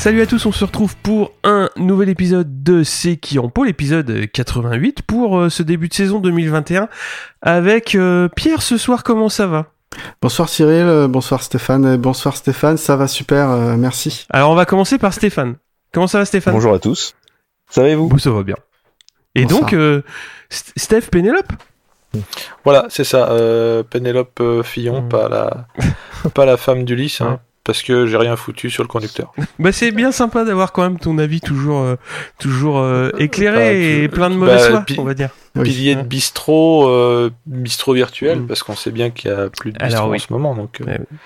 [0.00, 3.66] Salut à tous, on se retrouve pour un nouvel épisode de C'est qui en pôle,
[3.66, 6.88] l'épisode 88 pour euh, ce début de saison 2021
[7.42, 9.66] avec euh, Pierre ce soir, comment ça va?
[10.22, 14.26] Bonsoir Cyril, euh, bonsoir Stéphane, bonsoir Stéphane, ça va super, euh, merci.
[14.30, 15.56] Alors on va commencer par Stéphane.
[15.92, 16.54] Comment ça va Stéphane?
[16.54, 17.14] Bonjour à tous.
[17.68, 18.56] Ça va et vous Bon, ça va bien.
[19.34, 19.60] Et Bonsoir.
[19.60, 20.02] donc, euh,
[20.50, 21.52] St- Steph Pénélope?
[22.64, 23.30] Voilà, c'est ça.
[23.30, 25.08] Euh, Pénélope euh, Fillon, Mm.
[25.10, 25.66] pas la,
[26.34, 27.38] pas la femme d'Ulysse, hein.
[27.64, 29.32] Parce que j'ai rien foutu sur le conducteur.
[29.58, 31.96] Bah c'est bien sympa d'avoir quand même ton avis toujours, euh,
[32.38, 35.30] toujours euh, éclairé Bah, et tu- plein de bah, foi, pi- on va dire.
[35.56, 35.64] Oui.
[35.64, 38.46] Pilier de bistrot, euh, bistrot virtuel, Mm.
[38.46, 40.16] parce qu'on sait bien qu'il y a plus de Alors, bistrot oui.
[40.16, 41.16] en ce moment, donc euh, Ouais, oui.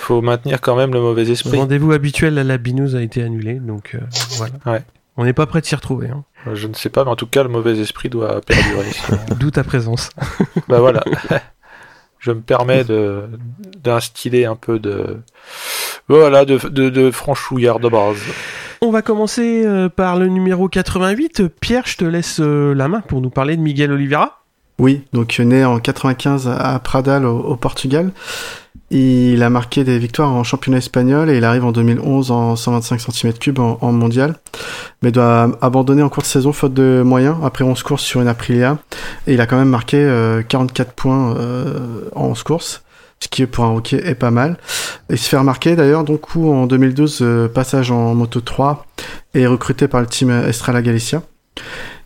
[0.00, 1.56] faut maintenir quand même le mauvais Le esprit.
[1.58, 3.98] rendez-vous habituel à la binouse a été annulé, donc euh,
[4.38, 4.54] voilà.
[4.66, 4.82] Ouais.
[5.18, 6.24] On n'est pas prêt de s'y retrouver, hein.
[6.54, 8.90] Je ne sais pas, mais en tout cas, le mauvais esprit doit perdurer.
[9.40, 10.10] d'où ta présence.
[10.68, 11.02] bah voilà.
[12.26, 12.82] Je me permets
[13.84, 15.18] d'instiller un peu de
[16.08, 18.20] voilà de de, de franchouillard de base.
[18.80, 21.46] On va commencer euh, par le numéro 88.
[21.60, 24.42] Pierre, je te laisse euh, la main pour nous parler de Miguel Oliveira.
[24.78, 28.12] Oui, donc né en 95 à Pradal au, Portugal.
[28.90, 33.00] Il a marqué des victoires en championnat espagnol et il arrive en 2011 en 125
[33.00, 34.36] cm3 en, en mondial,
[35.02, 38.28] mais doit abandonner en cours de saison faute de moyens après 11 courses sur une
[38.28, 38.78] Aprilia
[39.26, 42.84] et il a quand même marqué euh, 44 points euh, en 11 courses,
[43.18, 44.56] ce qui pour un rookie est pas mal.
[45.10, 48.86] Il se fait remarquer d'ailleurs donc où en 2012 euh, passage en moto 3
[49.34, 51.22] et recruté par le team Estrella Galicia.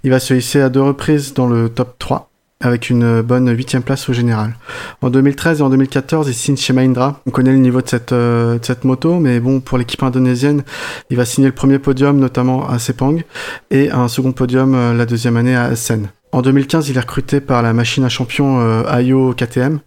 [0.02, 2.29] Il va se hisser à deux reprises dans le top 3
[2.60, 4.54] avec une bonne huitième place au général.
[5.00, 7.20] En 2013 et en 2014, il signe chez Mahindra.
[7.26, 10.62] On connaît le niveau de cette, euh, de cette moto, mais bon, pour l'équipe indonésienne,
[11.08, 13.22] il va signer le premier podium, notamment à Sepang,
[13.70, 16.08] et un second podium euh, la deuxième année à Essen.
[16.32, 19.80] En 2015, il est recruté par la machine à champion euh, Ayo KTM.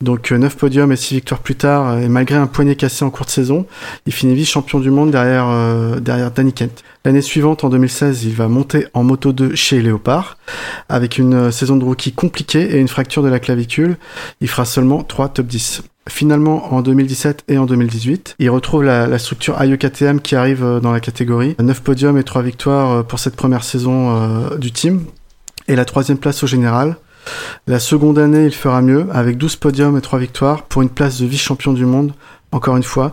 [0.00, 3.10] Donc 9 podiums et 6 victoires plus tard, euh, et malgré un poignet cassé en
[3.10, 3.66] cours de saison,
[4.06, 6.82] il finit vice-champion du monde derrière, euh, derrière Danny Kent.
[7.04, 10.38] L'année suivante, en 2016, il va monter en moto 2 chez Léopard,
[10.88, 13.96] avec une euh, saison de rookie compliquée et une fracture de la clavicule.
[14.40, 15.82] Il fera seulement 3 top 10.
[16.08, 20.62] Finalement, en 2017 et en 2018, il retrouve la, la structure Ayo KTM qui arrive
[20.62, 21.56] euh, dans la catégorie.
[21.58, 25.04] 9 podiums et 3 victoires euh, pour cette première saison euh, du team.
[25.66, 26.96] Et la troisième place au général.
[27.66, 31.20] La seconde année, il fera mieux, avec 12 podiums et 3 victoires pour une place
[31.20, 32.12] de vice-champion du monde,
[32.52, 33.12] encore une fois,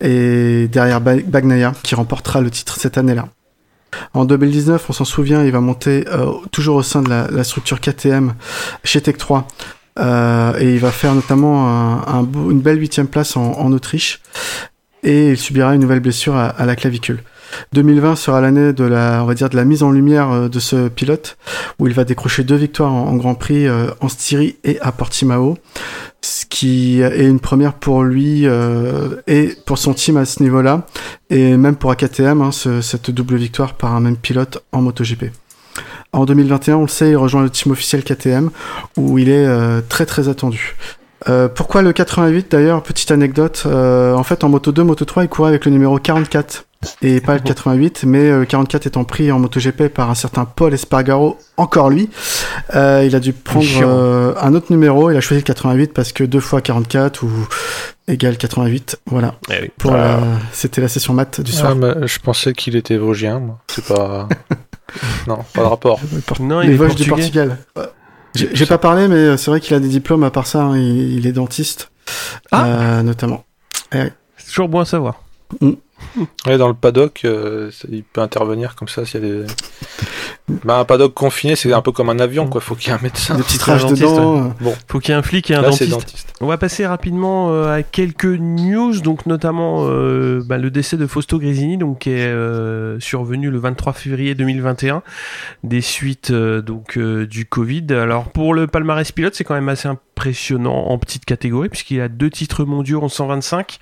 [0.00, 3.28] et derrière Ba- Bagnaia, qui remportera le titre cette année-là.
[4.14, 7.80] En 2019, on s'en souvient, il va monter euh, toujours au sein de la, structure
[7.80, 8.34] KTM
[8.84, 9.46] chez Tech 3.
[9.98, 11.66] euh, et il va faire notamment
[12.48, 14.20] une belle huitième place en, Autriche.
[15.02, 17.22] Et il subira une nouvelle blessure à la clavicule.
[17.72, 20.58] 2020 sera l'année de la, on va dire, de la mise en lumière euh, de
[20.60, 21.36] ce pilote,
[21.78, 25.58] où il va décrocher deux victoires en, Grand Prix euh, en Styrie et à Portimao,
[26.22, 30.86] ce qui est une première pour lui euh, et pour son team à ce niveau-là,
[31.30, 35.26] et même pour AKTM, hein, ce- cette double victoire par un même pilote en MotoGP.
[36.12, 38.50] En 2021, on le sait, il rejoint le team officiel KTM,
[38.96, 40.74] où il est euh, très très attendu.
[41.28, 43.62] Euh, pourquoi le 88 d'ailleurs Petite anecdote.
[43.66, 46.64] euh, en fait, en Moto 2, Moto 3, il courait avec le numéro 44
[47.02, 50.44] et pas le 88, mais euh, le 44 étant pris en MotoGP par un certain
[50.46, 52.08] Paul Espargaro, encore lui.
[52.74, 55.10] Euh, il a dû prendre euh, un autre numéro.
[55.10, 57.30] Il a choisi le 88 parce que 2 fois 44 ou
[58.08, 58.98] égale 88.
[59.06, 59.34] Voilà.
[59.78, 60.20] Pour Ah.
[60.52, 61.72] C'était la session maths du soir.
[61.72, 63.58] Ah, mais je pensais qu'il était vosgien, moi.
[63.68, 64.26] C'est pas.
[65.26, 66.00] non, pas de rapport.
[66.40, 67.46] Non, il Les est Vosges du portugais.
[67.46, 67.58] Portugal.
[68.34, 70.60] J'ai j'ai pas parlé, mais c'est vrai qu'il a des diplômes à part ça.
[70.62, 71.90] hein, il, il est dentiste,
[72.52, 72.64] Ah.
[72.64, 73.44] euh, notamment.
[73.92, 74.12] C'est
[74.46, 75.22] toujours bon à savoir.
[76.46, 79.44] Ouais, dans le paddock, euh, il peut intervenir comme ça s'il y a des.
[80.64, 82.60] Bah, un paddock confiné, c'est un peu comme un avion, quoi.
[82.60, 83.36] Faut qu'il y ait un médecin.
[83.36, 84.52] Des petites c'est un rages dentiste, dedans.
[84.66, 85.90] euh, Faut qu'il y ait un flic et un Là, dentiste.
[85.92, 86.34] dentiste.
[86.40, 91.06] On va passer rapidement euh, à quelques news, donc notamment euh, bah, le décès de
[91.06, 95.02] Fausto Grisini, donc qui est euh, survenu le 23 février 2021,
[95.62, 97.86] des suites euh, donc euh, du Covid.
[97.92, 99.86] Alors pour le palmarès pilote, c'est quand même assez
[100.20, 103.78] impressionnant en petite catégorie puisqu'il a deux titres mondiaux en 125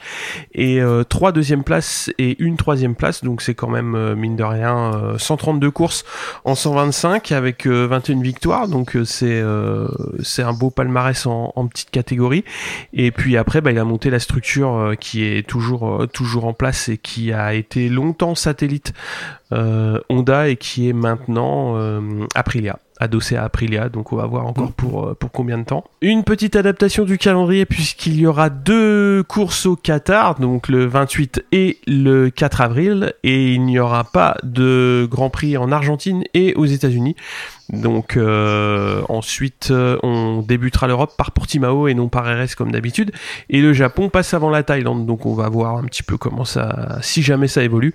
[0.55, 4.37] et euh, trois deuxième places et une troisième place, donc c'est quand même euh, mine
[4.37, 6.05] de rien euh, 132 courses
[6.45, 9.89] en 125 avec euh, 21 victoires, donc euh, c'est euh,
[10.23, 12.45] c'est un beau palmarès en, en petite catégorie.
[12.93, 16.45] Et puis après, bah, il a monté la structure euh, qui est toujours euh, toujours
[16.45, 18.93] en place et qui a été longtemps satellite
[19.53, 22.79] euh, Honda et qui est maintenant euh, Aprilia.
[23.01, 25.85] Adossé à Aprilia, donc on va voir encore pour, pour combien de temps.
[26.01, 31.45] Une petite adaptation du calendrier puisqu'il y aura deux courses au Qatar, donc le 28
[31.53, 36.55] et le 4 avril, et il n'y aura pas de Grand Prix en Argentine et
[36.55, 37.17] aux États-Unis.
[37.71, 43.13] Donc euh, ensuite, euh, on débutera l'Europe par Portimao et non par RS comme d'habitude.
[43.51, 45.05] Et le Japon passe avant la Thaïlande.
[45.05, 47.93] Donc on va voir un petit peu comment ça, si jamais ça évolue.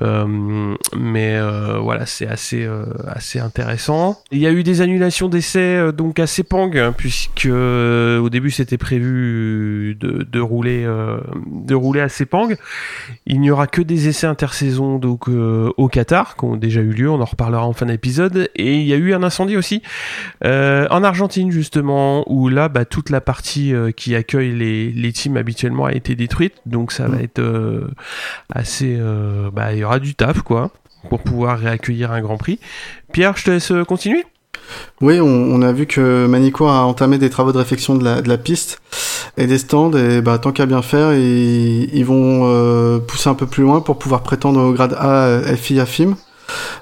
[0.00, 1.40] Euh, mais
[1.80, 2.68] voilà, c'est assez
[3.06, 4.20] assez intéressant.
[4.30, 8.78] Il y a eu des annulations d'essais donc à Sepang hein, puisque au début c'était
[8.78, 10.86] prévu de, de rouler
[11.46, 12.48] de rouler à Sepang.
[13.26, 17.10] Il n'y aura que des essais intersaison donc au Qatar qui ont déjà eu lieu.
[17.10, 18.50] On en reparlera en fin d'épisode.
[18.54, 19.82] Et il y a un incendie aussi
[20.44, 25.12] euh, en Argentine justement où là bah, toute la partie euh, qui accueille les, les,
[25.12, 27.24] teams habituellement a été détruite donc ça va mm.
[27.24, 27.88] être euh,
[28.52, 28.98] assez
[29.52, 30.70] bah, il y aura du taf quoi
[31.08, 32.58] pour pouvoir réaccueillir un Grand Prix.
[33.10, 34.22] Pierre, je te laisse continuer.
[35.00, 38.28] Oui, on, a vu que Manico a entamé des travaux de réfection de la, de
[38.28, 38.82] la piste
[39.38, 43.46] et des stands et bah, tant qu'à bien faire, ils, ils vont pousser un peu
[43.46, 46.16] plus loin pour pouvoir prétendre au grade A FI FIM.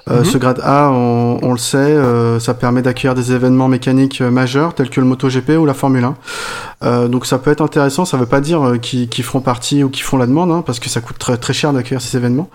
[0.09, 0.25] Euh, mhm.
[0.25, 4.73] Ce grade A, on, le sait, euh, ça permet d'accueillir des événements mécaniques euh, majeurs
[4.73, 6.07] tels que le MotoGP ou la Formule
[6.81, 7.07] 1.
[7.07, 8.05] donc ça peut être intéressant.
[8.05, 10.79] Ça ne veut pas dire qu'ils feront partie ou qu'ils feront la demande, hein, parce
[10.79, 12.49] que ça coûte très, très cher d'accueillir ces événements.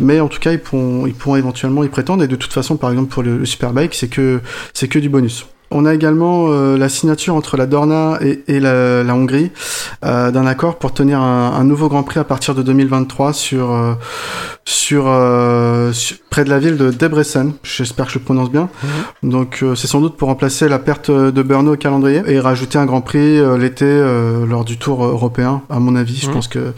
[0.00, 2.22] Mais en tout cas, ils pourront, ils pourront éventuellement y prétendre.
[2.22, 4.40] Et de toute façon, par exemple pour le, le Superbike, c'est que
[4.74, 5.46] c'est que du bonus.
[5.70, 9.50] On a également euh, la signature entre la Dorna et, la, Hongrie
[10.04, 13.94] euh, d'un accord pour tenir un, nouveau Grand Prix à partir de 2023 sur euh,
[14.64, 15.04] sur,
[16.30, 17.52] près de la ville de Debrecen.
[17.62, 18.68] J'espère que je le prononce bien.
[19.22, 19.30] Mhm.
[19.30, 22.86] Donc c'est sans doute pour remplacer la perte de Brno au calendrier et rajouter un
[22.86, 23.86] Grand Prix l'été
[24.48, 25.62] lors du Tour européen.
[25.68, 26.34] À mon avis, je mhm.
[26.34, 26.72] pense que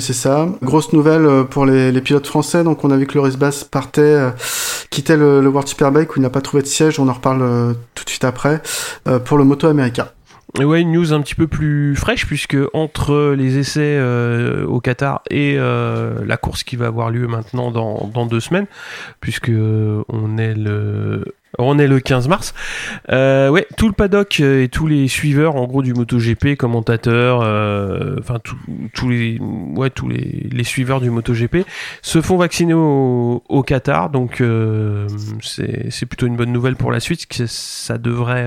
[0.00, 0.48] c'est ça.
[0.62, 2.64] Grosse nouvelle euh, pour les, pilotes français.
[2.64, 4.30] Donc on a vu que Loris Bass partait, euh,
[4.90, 6.98] quittait le, World Superbike où il n'a pas trouvé de siège.
[6.98, 8.62] On en reparle euh, tout de suite après
[9.24, 10.12] pour le Moto America.
[10.58, 14.00] Ouais, une news un petit peu plus fraîche puisque entre les essais
[14.66, 18.66] au Qatar et la course qui va avoir lieu maintenant dans, dans deux semaines,
[19.20, 21.24] puisque on est le
[21.58, 22.54] on est le 15 mars.
[23.10, 27.40] Euh, ouais, tout le paddock euh, et tous les suiveurs, en gros, du MotoGP, commentateurs,
[27.42, 28.38] euh, enfin
[28.92, 31.58] tous les, ouais, tous les, suiveurs du MotoGP
[32.00, 34.10] se font vacciner au, Qatar.
[34.10, 34.42] Donc
[35.42, 38.46] c'est plutôt une bonne nouvelle pour la suite, ça devrait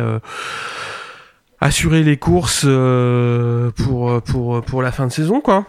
[1.59, 5.65] assurer les courses pour pour pour la fin de saison, quoi.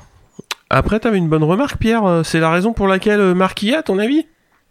[0.70, 2.22] Après, t'avais une bonne remarque, Pierre.
[2.24, 4.26] C'est la raison pour laquelle a, à ton avis?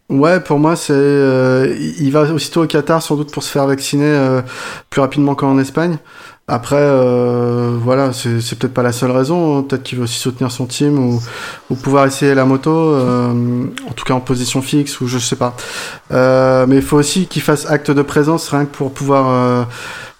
[0.08, 3.66] Ouais, pour moi, c'est euh, il va aussitôt au Qatar sans doute pour se faire
[3.66, 4.40] vacciner euh,
[4.88, 5.98] plus rapidement qu'en Espagne.
[6.50, 9.58] Après, euh, voilà, c'est peut-être pas la seule raison.
[9.58, 9.62] Hein.
[9.68, 11.20] Peut-être qu'il veut aussi soutenir son team ou,
[11.68, 15.54] ou pouvoir essayer la moto, en tout cas en position fixe ou je sais pas.
[16.10, 19.66] mais il faut aussi qu'il fasse acte de présence rien que pour pouvoir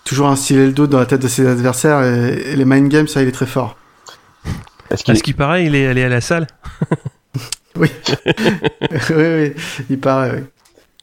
[0.05, 2.03] toujours instiller le doute dans la tête de ses adversaires.
[2.03, 3.79] Et, les mind games, ça, il est très fort.
[4.91, 6.47] Est-ce qu'il paraît, il est allé à la salle
[7.77, 7.89] oui.
[9.11, 9.53] oui, oui,
[9.91, 10.45] il paraît, oui.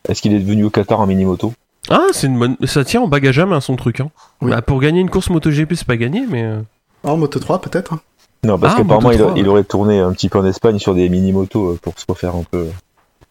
[0.08, 1.54] Est-ce qu'il est devenu au Qatar un mini-moto?
[1.90, 2.58] Ah, c'est une bonne.
[2.66, 4.00] Ça tient en bagage à main son truc.
[4.00, 4.10] Hein.
[4.42, 6.44] Bah, pour gagner une course MotoGP, c'est pas gagné, mais.
[6.44, 6.62] Euh.
[7.04, 8.00] En Moto 3, peut-être hein.
[8.44, 11.10] Non, parce ah, qu'apparemment, il, il, aurait tourné un petit peu en Espagne sur des
[11.10, 12.68] mini-motos euh, pour se refaire un peu.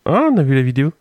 [0.07, 0.93] Ah, on a vu la vidéo.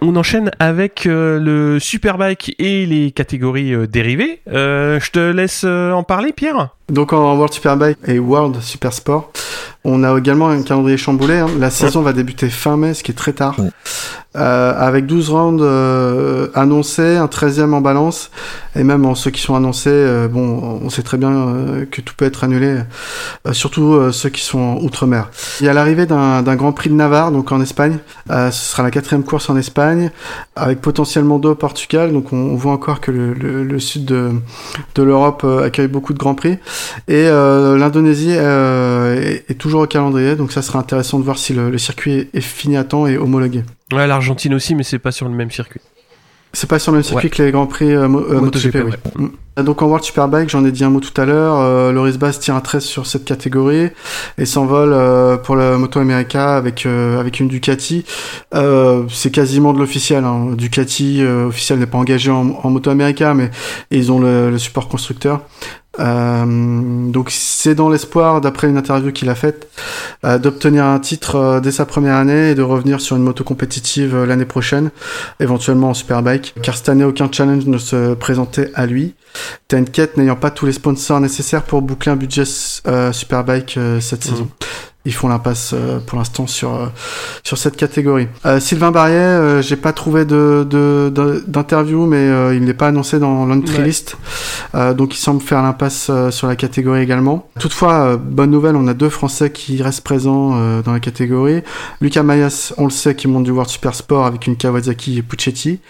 [0.00, 4.40] On enchaîne avec euh, le Superbike et les catégories dérivées.
[4.46, 6.70] je te laisse en parler, Pierre?
[6.88, 9.30] Donc en World Superbike et World Supersport,
[9.84, 11.36] on a également un calendrier chamboulé.
[11.36, 11.48] Hein.
[11.58, 13.56] La saison va débuter fin mai, ce qui est très tard.
[14.36, 18.30] Euh, avec 12 rounds euh, annoncés, un 13e en balance,
[18.76, 22.00] et même en ceux qui sont annoncés, euh, bon, on sait très bien euh, que
[22.02, 22.76] tout peut être annulé,
[23.46, 25.30] euh, surtout ceux qui sont outre-mer.
[25.60, 27.98] Il y a l'arrivée d'un Grand Prix de Navarre, donc en Espagne.
[28.28, 30.10] ce sera la quatrième course en Espagne,
[30.54, 32.12] avec potentiellement deux au Portugal.
[32.12, 34.32] Donc on, on voit encore que le, le, le sud de,
[34.94, 36.58] de l'Europe accueille beaucoup de Grands Prix.
[37.08, 41.70] Et l'Indonésie est, est, toujours au calendrier, donc ça sera intéressant de voir si le,
[41.70, 43.64] le circuit est fini à temps et homologué.
[43.92, 45.80] Ouais, l'Argentine aussi, mais c'est pas sur le même circuit.
[46.54, 48.92] C'est pas sur le même circuit que les Grands Prix euh, euh, MotoGP, oui.
[49.16, 49.62] Mm.
[49.62, 52.38] Donc en World Superbike, j'en ai dit un mot tout à l'heure, euh, Loris Bass
[52.38, 53.88] tire un 13 sur cette catégorie
[54.38, 54.96] et s'envole
[55.42, 58.04] pour la Moto America avec avec une Ducati.
[58.52, 60.24] c'est quasiment de l'officiel.
[60.24, 60.54] Hein.
[60.56, 63.50] Ducati officiel n'est pas engagé en, Moto America, mais
[63.90, 65.42] ils ont le, le support constructeur.
[65.98, 69.68] Euh, donc c'est dans l'espoir, d'après une interview qu'il a faite,
[70.24, 73.44] euh, d'obtenir un titre euh, dès sa première année et de revenir sur une moto
[73.44, 74.90] compétitive l'année prochaine,
[75.40, 79.14] éventuellement en Superbike, car cette année aucun challenge ne se présentait à lui.
[79.68, 84.48] Tenket n'ayant pas tous les sponsors nécessaires pour boucler un budget Superbike cette saison.
[85.04, 86.86] Ils font l'impasse euh, pour l'instant sur euh,
[87.42, 88.28] sur cette catégorie.
[88.44, 90.64] Euh, Sylvain Barriet, j'ai pas trouvé de
[91.46, 94.16] d'interview, mais il n'est pas annoncé dans l'entry list,
[94.74, 97.48] donc il semble faire l'impasse sur la catégorie également.
[97.58, 101.62] Toutefois, bonne nouvelle, on a deux Français qui restent présents dans la catégorie.
[102.00, 105.22] Lucas Mayas, on le sait, qui monte du World Super Sport avec une Kawasaki et
[105.22, 105.80] Puccetti,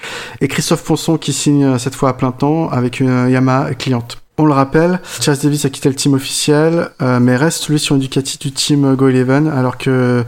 [0.40, 4.18] et Christophe Ponson qui signe cette fois à plein temps avec une Yamaha cliente.
[4.40, 7.97] On le rappelle, Chas Davis a quitté le team officiel, euh, mais reste lui sur
[7.97, 10.23] Ducati du team Go Eleven, alors que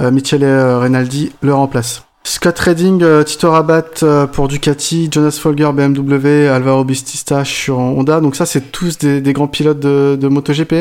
[0.00, 2.04] euh, Michele Renaldi le remplace.
[2.22, 8.20] Scott Redding, euh, Tito Rabat pour Ducati, Jonas Folger BMW, Alvaro Bistista sur Honda.
[8.20, 10.72] Donc ça, c'est tous des, grands pilotes de, de, MotoGP.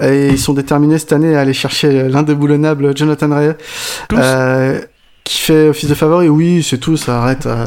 [0.00, 3.54] Et ils sont déterminés cette année à aller chercher l'indéboulonnable Jonathan Ray
[5.24, 7.66] qui fait office de favori, oui, c'est tout, ça arrête, euh,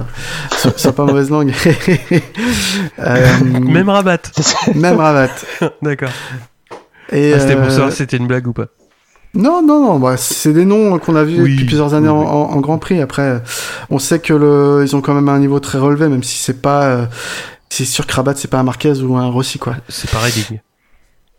[0.77, 1.51] ça pas mauvaise langue.
[2.99, 4.19] euh, même rabat.
[4.75, 5.31] Même rabat.
[5.81, 6.11] D'accord.
[7.11, 8.67] Et ah, c'était pour ça, euh, c'était une blague ou pas
[9.33, 12.77] Non, non, non, bah, c'est des noms qu'on a vus depuis plusieurs années en, Grand
[12.77, 13.01] Prix.
[13.01, 13.41] Après,
[13.89, 16.61] on sait que le, ils ont quand même un niveau très relevé, même si c'est
[16.61, 17.05] pas, euh,
[17.69, 19.77] c'est sûr que Rabat c'est pas un Marquez ou un Rossi quoi.
[19.89, 20.59] C'est pas Redding.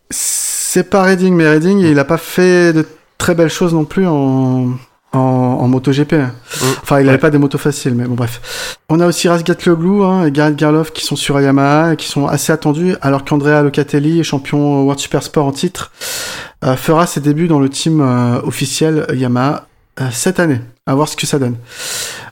[0.09, 2.85] C'est pas Redding, mais Redding, il a pas fait de
[3.17, 4.73] très belles choses non plus en
[5.13, 6.13] en, en MotoGP.
[6.13, 6.31] Hein.
[6.61, 6.65] Mm.
[6.81, 8.77] Enfin, il n'avait pas des motos faciles, mais bon, bref.
[8.89, 12.07] On a aussi Razgat Leglou hein, et Gareth Garloff qui sont sur Yamaha et qui
[12.07, 15.91] sont assez attendus, alors qu'Andrea Locatelli, champion World Super Sport en titre,
[16.63, 19.67] euh, fera ses débuts dans le team euh, officiel Yamaha
[20.01, 20.61] euh, cette année.
[20.85, 21.55] À voir ce que ça donne.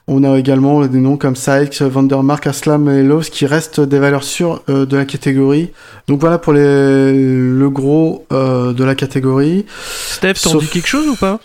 [0.08, 4.24] On a également des noms comme Sykes, Vandermark, Aslam et Lowe's qui restent des valeurs
[4.24, 5.70] sûres de la catégorie.
[6.08, 9.66] Donc voilà pour les, le gros de la catégorie.
[10.08, 11.38] Steph, t'en dis quelque chose ou pas?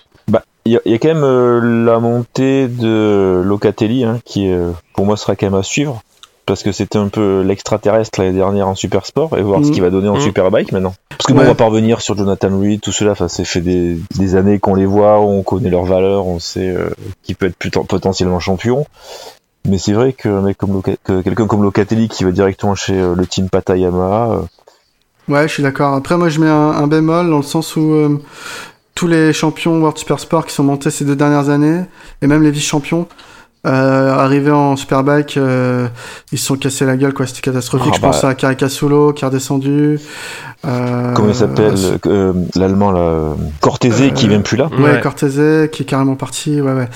[0.66, 5.06] Il y, y, a quand même euh, la montée de Locatelli, hein, qui euh, pour
[5.06, 6.02] moi sera quand même à suivre,
[6.46, 9.72] parce que c'était un peu l'extraterrestre l'année dernière en super sport, et voir ce mhm.
[9.72, 10.22] qu'il va donner en mhm.
[10.22, 10.94] superbike maintenant.
[11.10, 13.62] Parce que bon, on va pas revenir sur Jonathan Reed, tout cela, enfin, c'est fait
[13.62, 16.90] des, des, années qu'on les voit, on connaît leurs valeurs, on sait euh,
[17.24, 18.86] qui peut être potentiellement champion.
[19.68, 23.48] Mais c'est vrai que, mec comme quelqu'un comme Locatelli qui va directement chez le team
[23.50, 24.42] Patayama.
[25.30, 25.94] Ouais, je suis d'accord.
[25.94, 28.20] Après, moi, je mets un, un, bémol dans le sens où
[29.04, 31.82] tous les champions World Super Sport qui sont montés ces deux dernières années,
[32.22, 33.06] et même les vice-champions,
[33.68, 35.90] euh, arrivés en Superbike, euh,
[36.32, 37.28] ils se sont cassés la gueule, quoi.
[37.28, 37.92] C'était catastrophique.
[37.92, 38.30] Ah, je pense bah.
[38.30, 40.00] à Caricasulo qui est redescendu.
[40.64, 44.70] Euh, Comment il s'appelle euh, L'allemand, là, Cortese qui vient plus là.
[44.78, 45.02] Ouais, ouais.
[45.02, 46.62] Cortese qui est carrément parti.
[46.62, 46.88] Ouais, ouais.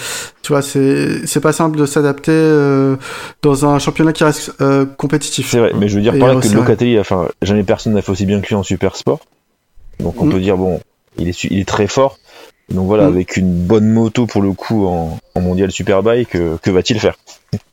[0.43, 2.95] Tu vois, c'est c'est pas simple de s'adapter euh,
[3.41, 4.53] dans un championnat qui reste
[4.95, 5.49] compétitif.
[5.49, 8.13] C'est vrai, mais je veux dire par là que Locatelli, enfin, jamais personne n'a fait
[8.13, 9.19] aussi bien que lui en super sport.
[9.99, 10.31] Donc on mm.
[10.31, 10.79] peut dire bon,
[11.19, 12.17] il est, il est très fort.
[12.69, 13.13] Donc voilà, mm.
[13.13, 17.15] avec une bonne moto pour le coup en, en mondial superbike, que, que va-t-il faire?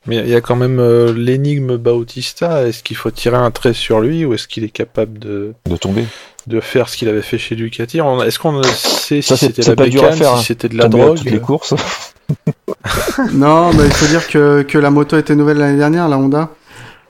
[0.07, 2.67] Mais il y a quand même euh, l'énigme Bautista.
[2.67, 5.77] Est-ce qu'il faut tirer un trait sur lui ou est-ce qu'il est capable de de
[5.77, 6.05] tomber,
[6.47, 7.99] de faire ce qu'il avait fait chez Ducati?
[8.25, 10.37] Est-ce qu'on sait si c'était la bécane, si hein.
[10.37, 11.75] c'était de la drogue toutes les courses
[13.33, 16.51] Non, mais il faut dire que, que la moto était nouvelle l'année dernière, la Honda.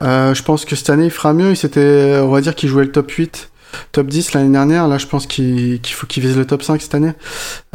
[0.03, 1.51] Euh, je pense que cette année il fera mieux.
[1.51, 3.51] Il s'était, on va dire qu'il jouait le top 8
[3.93, 4.89] top 10 l'année dernière.
[4.89, 7.13] Là, je pense qu'il faut qu'il vise le top 5 cette année.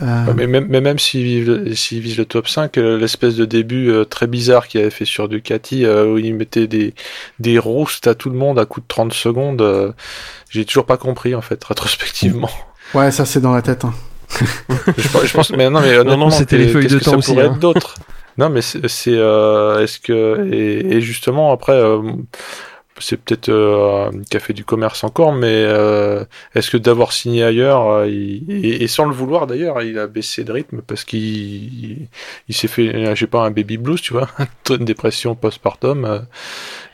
[0.01, 4.05] Euh, mais, même, mais, même s'il vise le top 5, euh, l'espèce de début euh,
[4.05, 6.93] très bizarre qu'il avait fait sur Ducati, où il mettait des,
[7.39, 9.93] des roustes à tout le monde à coup de 30 secondes,
[10.49, 12.51] j'ai toujours pas compris, en fait, rétrospectivement.
[12.93, 13.85] Ouais, ça, c'est dans la tête.
[13.85, 13.93] Hein.
[14.97, 17.39] je, pense, mais non, mais non, non c'était les feuilles de temps aussi.
[17.39, 17.57] Hein.
[17.59, 17.95] d'autres.
[18.37, 21.81] non, mais c'est, est-ce que et, et, justement après,
[22.99, 26.23] c'est peut-être euh, a fait du commerce encore, mais euh,
[26.55, 30.51] est-ce que d'avoir signé ailleurs, euh, et, sans le vouloir d'ailleurs, il a baissé de
[30.51, 32.07] rythme parce qu'il
[32.47, 34.29] il, s'est fait, euh, j'ai pas, un baby blues, tu vois,
[34.69, 36.19] une dépression postpartum, euh,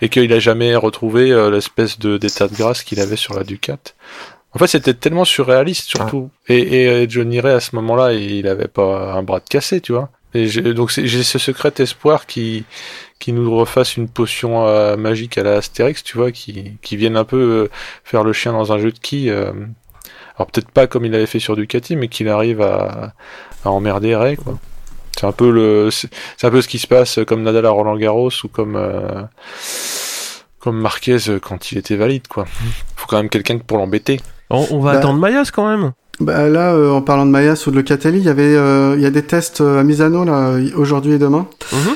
[0.01, 3.77] et qu'il a jamais retrouvé l'espèce de d'état de grâce qu'il avait sur la Ducat.
[4.53, 6.29] En fait, c'était tellement surréaliste surtout.
[6.47, 6.53] Ah.
[6.53, 9.91] Et, et Johnny Ray à ce moment-là, il avait pas un bras de cassé, tu
[9.91, 10.09] vois.
[10.35, 12.65] Et donc j'ai ce secret espoir qui
[13.19, 17.17] qui nous refasse une potion euh, magique à la Astérix, tu vois, qui, qui vienne
[17.17, 17.69] un peu euh,
[18.03, 19.29] faire le chien dans un jeu de qui.
[19.29, 19.51] Euh,
[20.37, 23.13] alors peut-être pas comme il avait fait sur Ducati, mais qu'il arrive à,
[23.63, 24.57] à emmerder Ray, quoi.
[25.17, 26.09] C'est un peu le, c'est
[26.43, 28.77] un peu ce qui se passe comme Nadal à Roland Garros ou comme
[30.59, 32.43] comme Marquez quand il était valide, quoi.
[32.97, 34.19] Faut quand même quelqu'un pour l'embêter.
[34.49, 35.93] On, va bah, attendre Mayas quand même.
[36.19, 39.01] Bah là, euh, en parlant de Mayas ou de Locatelli, il y avait, euh, il
[39.01, 41.45] y a des tests euh, à Misano là aujourd'hui et demain.
[41.73, 41.95] Mhm.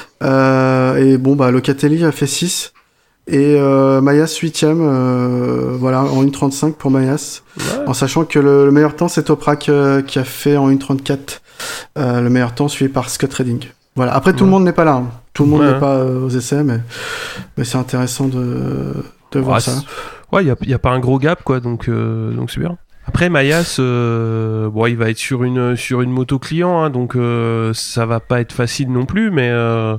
[0.98, 2.74] Et bon, bah Locatelli a fait 6
[3.28, 3.60] et
[4.02, 7.44] Mayas 8 e voilà en 1.35 pour Mayas,
[7.86, 9.70] en sachant que le, meilleur temps c'est Toprak
[10.08, 11.40] qui a fait en 1.34
[11.96, 13.66] le meilleur temps suivi par Scott Redding.
[13.96, 14.16] Voilà.
[14.16, 14.94] Après, tout le monde n'est pas là.
[14.94, 15.12] Hein.
[15.34, 16.80] Tout le monde n'est pas aux essais, mais,
[17.58, 18.94] mais c'est intéressant de,
[19.32, 19.74] de voir ça.
[20.32, 22.78] Ouais, il n'y a, pas un gros gap, quoi, donc donc c'est bien.
[23.10, 27.16] Après Mayas, euh, bon, il va être sur une sur une moto client, hein, donc
[27.16, 29.98] euh, ça va pas être facile non plus, mais euh,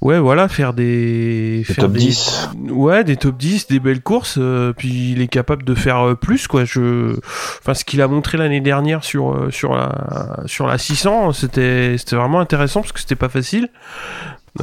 [0.00, 2.48] ouais, voilà, faire des, Des faire top des- 10.
[2.70, 6.14] Ouais, des top 10, des belles courses, euh, puis il est capable de faire euh,
[6.14, 6.64] plus quoi.
[6.64, 7.16] Je
[7.60, 11.96] enfin ce qu'il a montré l'année dernière sur euh, sur la sur la 600, c'était
[11.98, 13.68] c'était vraiment intéressant parce que c'était pas facile.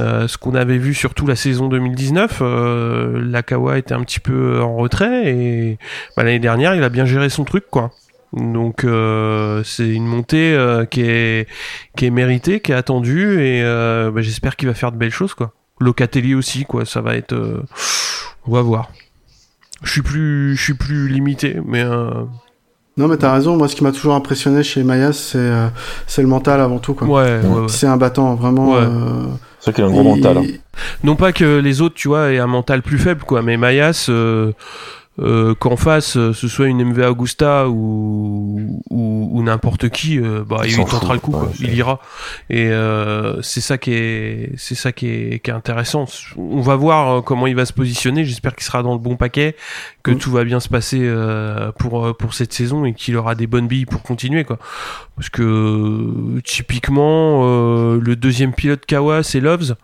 [0.00, 4.60] Euh, ce qu'on avait vu surtout la saison 2019, euh, Lakawa était un petit peu
[4.60, 5.78] en retrait et
[6.16, 7.92] bah, l'année dernière il a bien géré son truc quoi.
[8.36, 11.46] Donc euh, c'est une montée euh, qui est
[11.96, 15.12] qui est méritée, qui est attendue et euh, bah, j'espère qu'il va faire de belles
[15.12, 15.52] choses quoi.
[15.80, 17.62] Locatelli aussi quoi, ça va être euh,
[18.46, 18.90] on va voir.
[19.82, 22.10] Je suis plus je suis plus limité mais euh,
[22.96, 23.56] Non, mais t'as raison.
[23.56, 25.68] Moi, ce qui m'a toujours impressionné chez Mayas, c'est euh,
[26.06, 26.94] c'est le mental avant tout.
[26.94, 27.06] Quoi.
[27.08, 27.68] ouais, ouais, ouais.
[27.68, 28.72] C'est un battant, vraiment.
[28.74, 28.78] Ouais.
[28.82, 29.26] euh,
[29.58, 30.38] C'est vrai qu'il a un gros mental.
[30.38, 30.44] hein.
[31.02, 34.08] Non pas que les autres, tu vois, aient un mental plus faible, quoi, mais Mayas,
[35.20, 40.42] euh, qu'en face, euh, ce soit une MV Augusta ou, ou, ou n'importe qui, euh,
[40.44, 41.50] bah, Il tentera le coup, ouais, quoi.
[41.60, 42.00] il ira.
[42.50, 46.06] Et euh, c'est ça qui est, c'est ça qui est, qui est intéressant.
[46.36, 48.24] On va voir comment il va se positionner.
[48.24, 49.54] J'espère qu'il sera dans le bon paquet,
[50.02, 50.18] que Mm.
[50.18, 53.66] tout va bien se passer euh, pour pour cette saison et qu'il aura des bonnes
[53.68, 54.58] billes pour continuer, quoi.
[55.16, 59.76] Parce que typiquement, euh, le deuxième pilote Kawa, c'est Loves.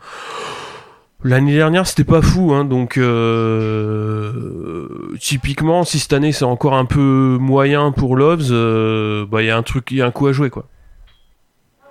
[1.22, 4.88] L'année dernière, c'était pas fou, hein, donc euh,
[5.20, 9.50] typiquement, si cette année c'est encore un peu moyen pour Loves, euh, bah il y
[9.50, 10.66] a un truc, il y a un coup à jouer quoi.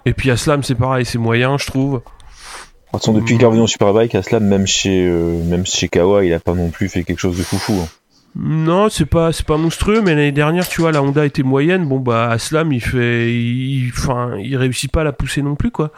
[0.06, 1.94] Et puis Aslam, c'est pareil, c'est moyen, je trouve.
[1.96, 5.90] De toute façon, depuis qu'il est revenu en Superbike, Aslam, même chez, euh, même chez
[5.90, 7.74] Kawa, il a pas non plus fait quelque chose de foufou.
[7.74, 7.88] hein.
[8.36, 11.88] Non, c'est pas, c'est pas monstrueux, mais l'année dernière, tu vois, la Honda était moyenne.
[11.88, 15.72] Bon bah Aslam, il fait, il, enfin, il réussit pas à la pousser non plus
[15.72, 15.92] quoi.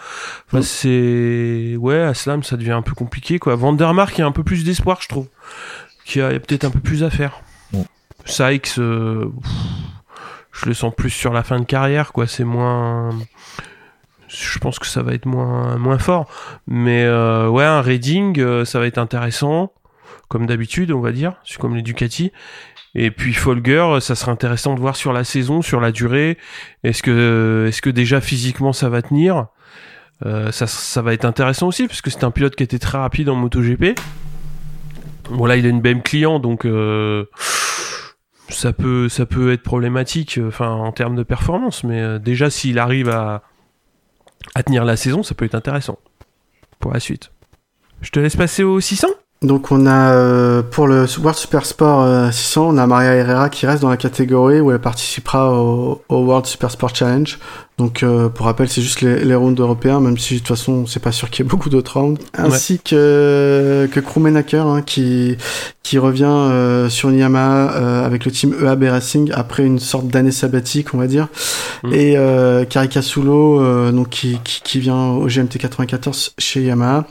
[0.47, 0.63] Enfin Mm.
[0.63, 3.55] c'est, ouais, Aslam, ça devient un peu compliqué quoi.
[3.55, 5.27] Vandermark, il y a un peu plus d'espoir, je trouve.
[6.05, 7.41] Qu'il y a, il y a peut-être un peu plus à faire.
[7.73, 7.81] Mm.
[8.25, 9.51] Sykes, euh, pff,
[10.53, 12.27] je le sens plus sur la fin de carrière quoi.
[12.27, 13.09] C'est moins,
[14.29, 16.27] je pense que ça va être moins, moins fort.
[16.65, 19.73] Mais euh, ouais, un Reading, euh, ça va être intéressant
[20.31, 22.31] comme d'habitude, on va dire, c'est comme les Ducati.
[22.95, 26.37] Et puis Folger, ça serait intéressant de voir sur la saison, sur la durée.
[26.85, 29.47] Est-ce que, est-ce que déjà physiquement ça va tenir?
[30.25, 32.97] Euh, ça, ça va être intéressant aussi parce que c'est un pilote qui était très
[32.97, 33.99] rapide en MotoGP.
[35.31, 37.25] Bon là, il a une BM client, donc euh,
[38.47, 41.83] ça peut, ça peut être problématique, enfin en termes de performance.
[41.83, 43.43] Mais euh, déjà, s'il arrive à,
[44.55, 45.99] à tenir la saison, ça peut être intéressant
[46.79, 47.33] pour la suite.
[47.99, 49.09] Je te laisse passer au 600
[49.41, 53.49] Donc on a euh, pour le World Super Sport euh, 600, on a Maria Herrera
[53.49, 57.39] qui reste dans la catégorie où elle participera au World Super Sport Challenge.
[57.81, 60.85] Donc euh, pour rappel, c'est juste les, les rounds européens, même si de toute façon
[60.85, 62.21] c'est pas sûr qu'il y ait beaucoup d'autres rounds.
[62.37, 65.35] Ainsi que que Krummenacker hein, qui
[65.81, 70.07] qui revient euh, sur une Yamaha euh, avec le team EAB Racing après une sorte
[70.09, 71.27] d'année sabbatique, on va dire.
[71.81, 71.93] Mm.
[71.93, 77.07] Et euh, Caricasulo, euh, donc qui, qui qui vient au GMT 94 chez Yamaha.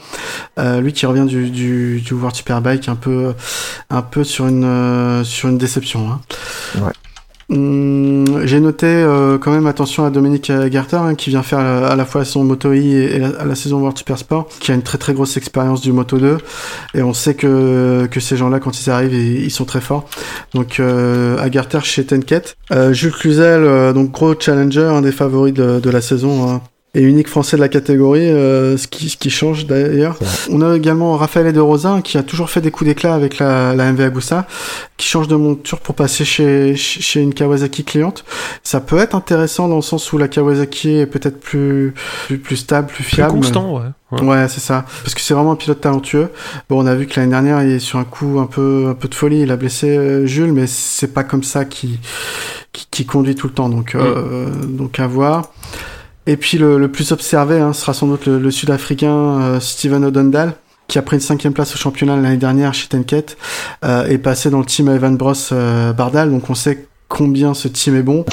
[0.61, 3.35] Euh, lui qui revient du, du, du World Superbike un peu,
[3.91, 6.09] un peu sur une, euh, sur une déception.
[6.09, 6.21] Hein.
[6.81, 6.93] Ouais.
[7.53, 11.89] Hum, J'ai noté euh, quand même attention à Dominique Garter hein, qui vient faire euh,
[11.91, 14.75] à la fois son Moto I et, la, la saison World Super Sport, qui a
[14.77, 16.39] une très très grosse expérience du Moto 2
[16.95, 20.09] et on sait que, que ces gens-là quand ils arrivent ils, ils sont très forts.
[20.55, 25.13] Donc euh, à Garter chez Tenket, euh, Jules Cluzel euh, donc gros challenger, un des
[25.13, 26.49] favoris de, de la saison.
[26.49, 26.61] hein,
[26.93, 30.19] et unique français de la catégorie, euh, ce, qui, ce qui change d'ailleurs.
[30.51, 33.75] On a également Raphaël de Rosa qui a toujours fait des coups d'éclat avec la,
[33.77, 34.49] la MV Agusta,
[34.97, 38.25] qui change de monture pour passer chez, chez une Kawasaki cliente.
[38.65, 41.95] Ça peut être intéressant dans le sens où la Kawasaki est peut-être plus,
[42.27, 43.33] plus, plus stable, plus Plus fiable.
[43.35, 43.83] constant, ouais.
[44.11, 44.23] Ouais.
[44.23, 44.85] Ouais, c'est ça.
[45.05, 46.31] Parce que c'est vraiment un pilote talentueux.
[46.69, 48.95] Bon, on a vu que l'année dernière, il est sur un coup un peu, un
[48.95, 49.43] peu de folie.
[49.43, 52.01] Il a blessé euh, Jules, mais c'est pas comme ça qui,
[52.73, 53.69] qui, qui conduit tout le temps.
[53.69, 55.53] Donc, euh, donc à voir.
[56.27, 60.05] Et puis le, le plus observé hein, sera sans doute le, le Sud-Africain euh, Steven
[60.05, 60.55] Odendal
[60.87, 63.37] qui a pris une cinquième place au championnat l'année dernière chez Tenket
[63.85, 66.31] euh, et passé dans le team Evan Bros euh, Bardal.
[66.31, 68.25] Donc on sait combien ce team est bon.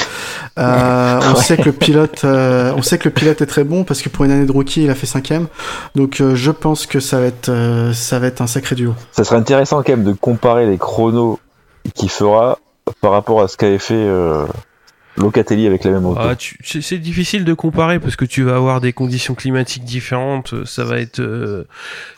[0.57, 1.41] Euh, on Ouais.
[1.41, 4.09] sait que le pilote, euh, on sait que le pilote est très bon parce que
[4.09, 5.47] pour une année de rookie, il a fait cinquième.
[5.95, 8.93] Donc euh, je pense que ça va être, euh, ça va être un sacré duo.
[9.11, 11.39] Ça serait intéressant quand même de comparer les chronos
[11.93, 12.57] qu'il fera
[13.01, 14.45] par rapport à ce qu'avait fait euh,
[15.17, 16.19] Locatelli avec la même moto.
[16.23, 19.83] Ah, tu- c'est c'est difficile de comparer parce que tu vas avoir des conditions climatiques
[19.83, 20.53] différentes.
[20.53, 21.63] euh, Ça va être, euh,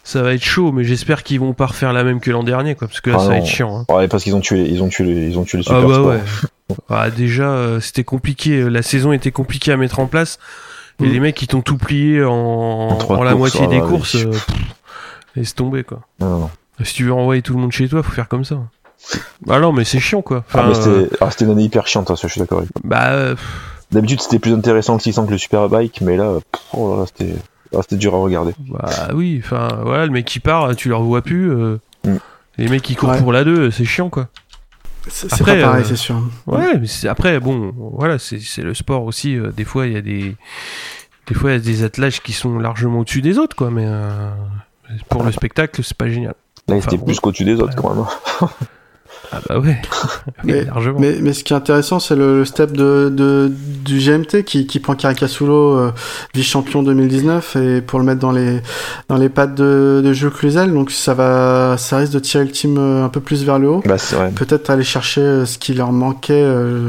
[0.03, 2.75] ça va être chaud, mais j'espère qu'ils vont pas refaire la même que l'an dernier,
[2.75, 3.85] quoi, parce que là, Ah ça va être chiant.
[3.89, 3.93] hein.
[3.93, 5.87] Ouais, parce qu'ils ont tué, ils ont tué, les- ils ont tué les Ah super
[5.87, 6.07] bah sports.
[6.07, 6.19] ouais.
[6.89, 8.69] Ah, déjà, euh, c'était compliqué.
[8.69, 10.37] La saison était compliquée à mettre en place.
[11.01, 11.11] Et Mm.
[11.13, 14.15] les mecs, ils t'ont tout plié en, En la courses, moitié ah, des courses.
[14.15, 14.47] euh, pff,
[15.35, 16.01] laisse tomber, quoi.
[16.19, 16.49] Non, non, non.
[16.83, 18.57] Si tu veux renvoyer tout le monde chez toi, faut faire comme ça.
[19.45, 20.43] Bah non, mais c'est chiant quoi.
[20.53, 20.73] Ah, Enfin, euh,
[21.07, 22.81] c'était ah, c'était une année hyper chiante, hein, ça, je suis d'accord avec toi.
[22.83, 23.35] bah euh,
[23.91, 27.05] D'habitude, c'était plus intéressant le 600 que le Superbike, mais là, pff, oh là là,
[27.07, 27.33] c'était
[27.75, 28.53] ah, c'était dur à regarder.
[28.59, 31.51] Bah oui, enfin voilà, le mec qui part, tu le revois plus.
[31.51, 32.15] euh, Mm.
[32.57, 33.19] Les mecs qui courent Ouais.
[33.21, 34.27] pour la 2, c'est chiant quoi.
[35.07, 36.21] C'est c'est Après, pas pareil, euh, c'est sûr.
[36.47, 39.35] Ouais, mais c'est- après, bon, voilà, c'est c'est le sport aussi.
[39.37, 40.35] euh, des fois, il y a des.
[41.27, 43.83] Des fois, il y a des attelages qui sont largement au-dessus des autres, quoi, mais
[43.85, 44.29] euh,
[45.09, 46.35] pour le spectacle, c'est pas génial.
[46.67, 47.05] Là, il Enfin, était bon.
[47.05, 48.05] plus qu'au-dessus des autres, quand même.
[49.31, 49.77] Ah bah ouais,
[50.43, 50.99] Oui, Mais- largement.
[50.99, 53.51] Mais, mais ce qui est intéressant, c'est le, le step de, de,
[53.85, 55.91] du GMT qui, qui prend Caricasulo, euh,
[56.33, 58.59] vice-champion 2019, et pour le mettre dans les,
[59.07, 60.73] dans les pattes de, de Jules Cluzel.
[60.73, 63.69] Donc ça, va, ça risque de tirer le team euh, un peu plus vers le
[63.69, 63.83] haut.
[63.85, 64.31] Bah, c'est vrai.
[64.31, 66.87] Peut-être aller chercher euh, ce qui leur manquait euh,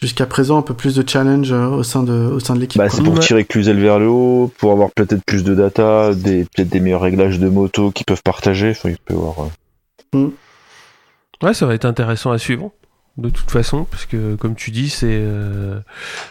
[0.00, 2.80] jusqu'à présent, un peu plus de challenge euh, au sein de, au sein de l'équipe.
[2.80, 3.20] Bah, c'est pour Ouais.
[3.20, 7.02] tirer Cluzel vers le haut, pour avoir peut-être plus de data, des, peut-être des meilleurs
[7.02, 8.70] réglages de moto qu'ils peuvent partager.
[8.70, 9.34] Enfin, il peut y avoir.
[10.14, 10.26] euh,
[11.42, 12.72] Ouais, ça va être intéressant à suivre.
[13.16, 15.80] De toute façon, parce que comme tu dis, c'est euh,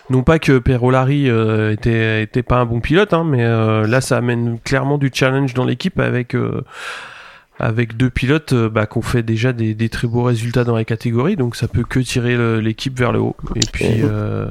[0.09, 3.99] non pas que Perolari euh, était était pas un bon pilote, hein, mais euh, là
[3.99, 6.63] ça amène clairement du challenge dans l'équipe avec euh,
[7.59, 10.77] avec deux pilotes euh, bah, qui ont fait déjà des, des très beaux résultats dans
[10.77, 13.35] les catégories, donc ça peut que tirer l'équipe vers le haut.
[13.55, 14.47] Et puis euh,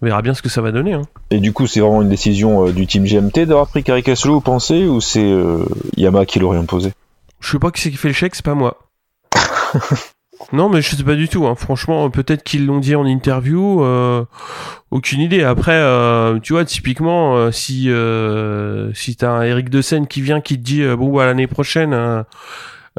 [0.00, 0.94] on verra bien ce que ça va donner.
[0.94, 1.02] Hein.
[1.30, 4.86] Et du coup, c'est vraiment une décision du team GMT d'avoir pris Caricasulo, vous pensez,
[4.86, 5.66] ou c'est euh,
[5.98, 6.92] Yamaha qui l'aurait imposé?
[7.40, 8.78] Je sais pas qui c'est qui fait le chèque, c'est pas moi.
[10.52, 11.46] non, mais je sais pas du tout.
[11.46, 11.54] Hein.
[11.54, 13.82] Franchement, peut-être qu'ils l'ont dit en interview.
[13.84, 14.24] euh,
[14.90, 15.42] aucune idée.
[15.44, 20.20] Après, euh, tu vois, typiquement, euh, si euh, si t'as un Eric De Seine qui
[20.22, 21.92] vient, qui te dit euh, bon, bah, l'année prochaine.
[21.92, 22.22] Euh,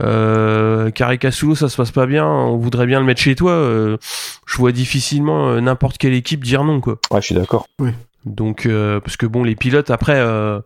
[0.02, 3.52] euh, Caricasulo, ça se passe pas bien, on voudrait bien le mettre chez toi.
[3.52, 3.98] euh,
[4.48, 6.98] je vois difficilement euh, n'importe quelle équipe dire non, quoi.
[7.12, 7.68] Ouais, je suis d'accord.
[8.26, 10.62] Donc, euh, parce que bon, les pilotes, après, euh,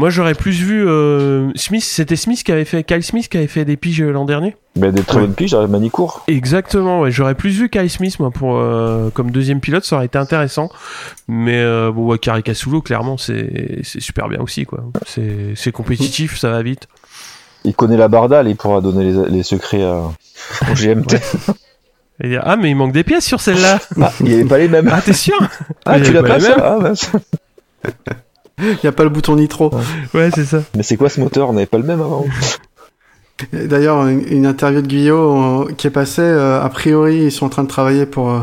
[0.00, 3.46] moi j'aurais plus vu euh, Smith, c'était Smith qui avait fait, Kyle Smith qui avait
[3.46, 4.56] fait des piges euh, l'an dernier.
[4.76, 5.22] Bah, des très Ouais.
[5.26, 6.24] bonnes piges à Manicourt.
[6.26, 10.06] Exactement, ouais, j'aurais plus vu Kyle Smith, moi, pour, euh, comme deuxième pilote, ça aurait
[10.06, 10.70] été intéressant.
[11.28, 14.84] Mais euh, bon, ouais, Caricasulo, clairement, c'est c'est super bien aussi, quoi.
[15.06, 16.88] C'est c'est compétitif, ça va vite.
[17.64, 19.96] Il connaît la bardale, il pourra donner les, les secrets à,
[20.70, 21.16] au GMT.
[22.24, 23.78] Et ah, mais il manque des pièces sur celle-là.
[24.00, 24.88] Ah, il n'y avait pas les mêmes.
[24.92, 25.38] ah, t'es sûr
[25.86, 27.10] Ah, il tu l'as avait pas, les ça Ah, mince.
[28.62, 29.70] Il n'y a pas le bouton nitro.
[30.14, 30.62] Ouais, c'est ça.
[30.76, 31.48] Mais c'est quoi ce moteur?
[31.48, 32.26] On n'avait pas le même avant.
[33.52, 37.48] D'ailleurs, une, interview de Guyot euh, qui est passée, euh, a priori, ils sont en
[37.48, 38.40] train de travailler pour, euh,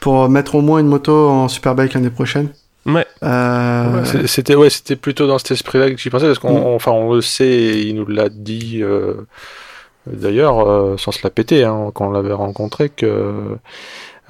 [0.00, 2.48] pour mettre au moins une moto en Superbike l'année prochaine.
[2.86, 3.04] Ouais.
[3.22, 6.74] Euh, C'était ouais, c'était plutôt dans cet esprit-là que j'y pensais parce qu'on, Mm.
[6.74, 9.26] enfin, on le sait, et il nous l'a dit euh,
[10.10, 13.34] d'ailleurs euh, sans se la péter hein, quand on l'avait rencontré que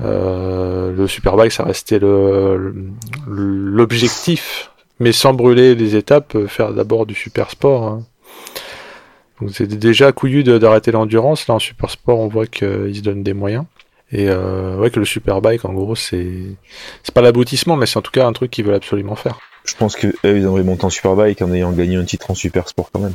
[0.00, 2.74] euh, le Superbike ça restait le
[3.28, 4.69] l'objectif,
[5.00, 7.82] mais sans brûler les étapes, euh, faire d'abord du super sport.
[7.84, 8.02] hein.
[9.40, 11.48] Donc c'est déjà couillu d'arrêter l'endurance.
[11.48, 13.64] Là en super sport, on voit qu'ils se donnent des moyens.
[14.12, 16.26] Et euh, ouais que le superbike en gros c'est
[17.04, 19.38] c'est pas l'aboutissement mais c'est en tout cas un truc qu'ils veulent absolument faire.
[19.64, 22.66] Je pense qu'eux, ils auraient monté en Superbike en ayant gagné un titre en Super
[22.68, 23.12] Sport quand même.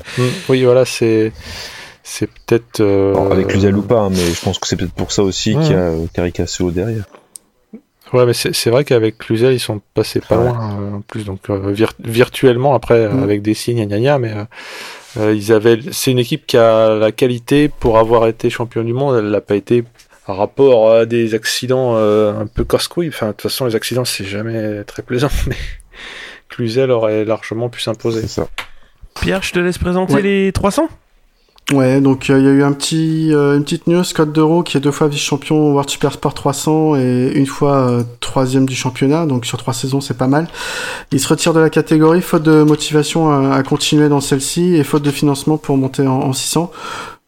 [0.48, 1.32] Oui, voilà, c'est
[2.04, 5.12] c'est peut-être euh, avec Cluzel ou pas, hein, mais je pense que c'est peut-être pour
[5.12, 5.63] ça aussi Ouais.
[5.63, 7.04] qu'il y a euh, Caricasulo derrière.
[8.13, 10.46] Ouais, mais c'est c'est vrai qu'avec Cluzel, ils sont passés pas Ouais.
[10.46, 13.24] loin euh, en plus, donc euh, vir- virtuellement après euh, Mm.
[13.24, 14.44] avec des signes, gna gna gna, mais euh,
[15.18, 15.80] euh, ils avaient.
[15.91, 19.18] C'est une équipe qui a la qualité pour avoir été champion du monde.
[19.18, 19.84] Elle l'a pas été
[20.28, 23.10] par rapport à des accidents euh, un peu casse-couilles.
[23.10, 25.56] Enfin, de toute façon, les accidents c'est jamais très plaisant, mais
[26.50, 28.22] Cluzel aurait largement pu s'imposer.
[28.22, 28.48] C'est ça.
[29.22, 30.22] Pierre, je te laisse présenter Ouais.
[30.22, 30.89] les 300
[31.73, 34.62] Ouais, donc euh, il y a eu un petit, euh, une petite news, Scott Deroux
[34.62, 38.75] qui est deux fois vice-champion World Super Sport 300 et une fois euh, troisième du
[38.75, 40.47] championnat, donc sur trois saisons c'est pas mal.
[41.12, 44.84] Il se retire de la catégorie faute de motivation à, à continuer dans celle-ci et
[44.84, 46.71] faute de financement pour monter en, en 600.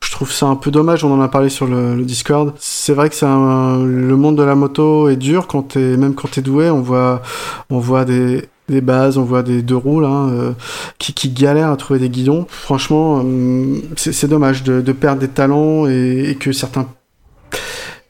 [0.03, 2.53] Je trouve ça un peu dommage, on en a parlé sur le, le Discord.
[2.59, 6.29] C'est vrai que c'est le monde de la moto est dur quand t'es, même quand
[6.29, 7.23] t'es doué, on voit,
[7.71, 10.51] on voit des, des bases, on voit des deux roues là, euh,
[10.97, 12.45] qui, qui galèrent à trouver des guidons.
[12.49, 16.87] Franchement, euh, c'est c'est dommage de, de perdre des talents et, et que certains.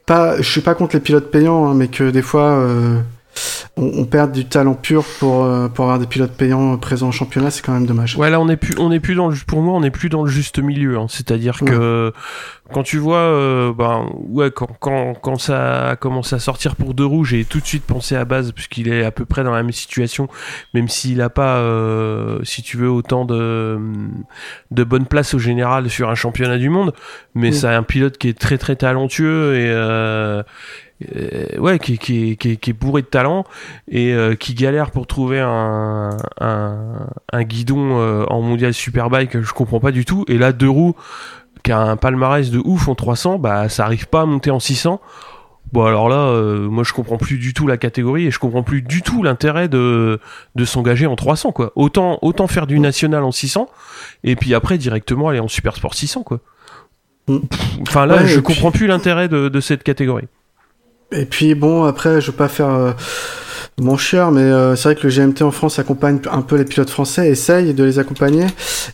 [0.05, 2.99] Pas, je suis pas contre les pilotes payants, hein, mais que des fois euh,
[3.77, 7.11] on, on perd du talent pur pour, euh, pour avoir des pilotes payants présents au
[7.11, 8.17] championnat, c'est quand même dommage.
[8.17, 10.09] Ouais, là on est plus, on est plus dans le, pour moi, on est plus
[10.09, 10.97] dans le juste milieu.
[10.97, 11.05] hein.
[11.09, 12.11] C'est-à-dire que
[12.73, 16.93] quand tu vois, euh, ben, ouais, quand, quand, quand ça a commencé à sortir pour
[16.93, 19.51] deux roues, j'ai tout de suite pensé à base puisqu'il est à peu près dans
[19.51, 20.27] la même situation,
[20.73, 23.79] même s'il a pas, euh, si tu veux, autant de,
[24.71, 26.93] de bonne place au général sur un championnat du monde.
[27.35, 27.53] Mais Mm.
[27.53, 29.69] c'est un pilote qui est très très talentueux et
[31.15, 33.43] euh, ouais, qui, qui, qui, qui est bourré de talent
[33.88, 39.53] et euh, qui galère pour trouver un, un, un guidon euh, en mondial superbike, je
[39.53, 40.25] comprends pas du tout.
[40.27, 40.95] Et là, deux roues,
[41.63, 44.60] qui a un palmarès de ouf en 300, bah ça arrive pas à monter en
[44.60, 44.99] 600.
[45.73, 48.63] Bon alors là, euh, moi je comprends plus du tout la catégorie et je comprends
[48.63, 50.17] plus du tout l'intérêt de,
[50.55, 51.73] de s'engager en 300 quoi.
[51.75, 53.67] Autant autant faire du national en 600
[54.23, 56.39] et puis après directement aller en super sport 600 quoi.
[57.27, 57.39] Mm.
[57.81, 60.29] Enfin là, Ouais, je puis- comprends plus l'intérêt de, de cette catégorie.
[61.11, 62.91] Et puis bon, après, je veux pas faire euh,
[63.79, 66.65] mon chieur, mais euh, c'est vrai que le GMT en France accompagne un peu les
[66.65, 68.45] pilotes français, essaye de les accompagner.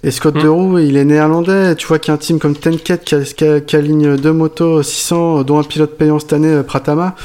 [0.03, 0.41] Et Scott Mm.
[0.43, 1.75] Deroux, il est néerlandais.
[1.75, 4.15] Tu vois qu'il y a un team comme Tenket qui, a- qui, a- qui aligne
[4.17, 7.15] deux motos 600, dont un pilote payant cette année, euh, Pratama.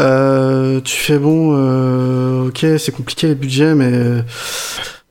[0.00, 3.92] Euh, tu fais bon, euh, ok, c'est compliqué les budgets, mais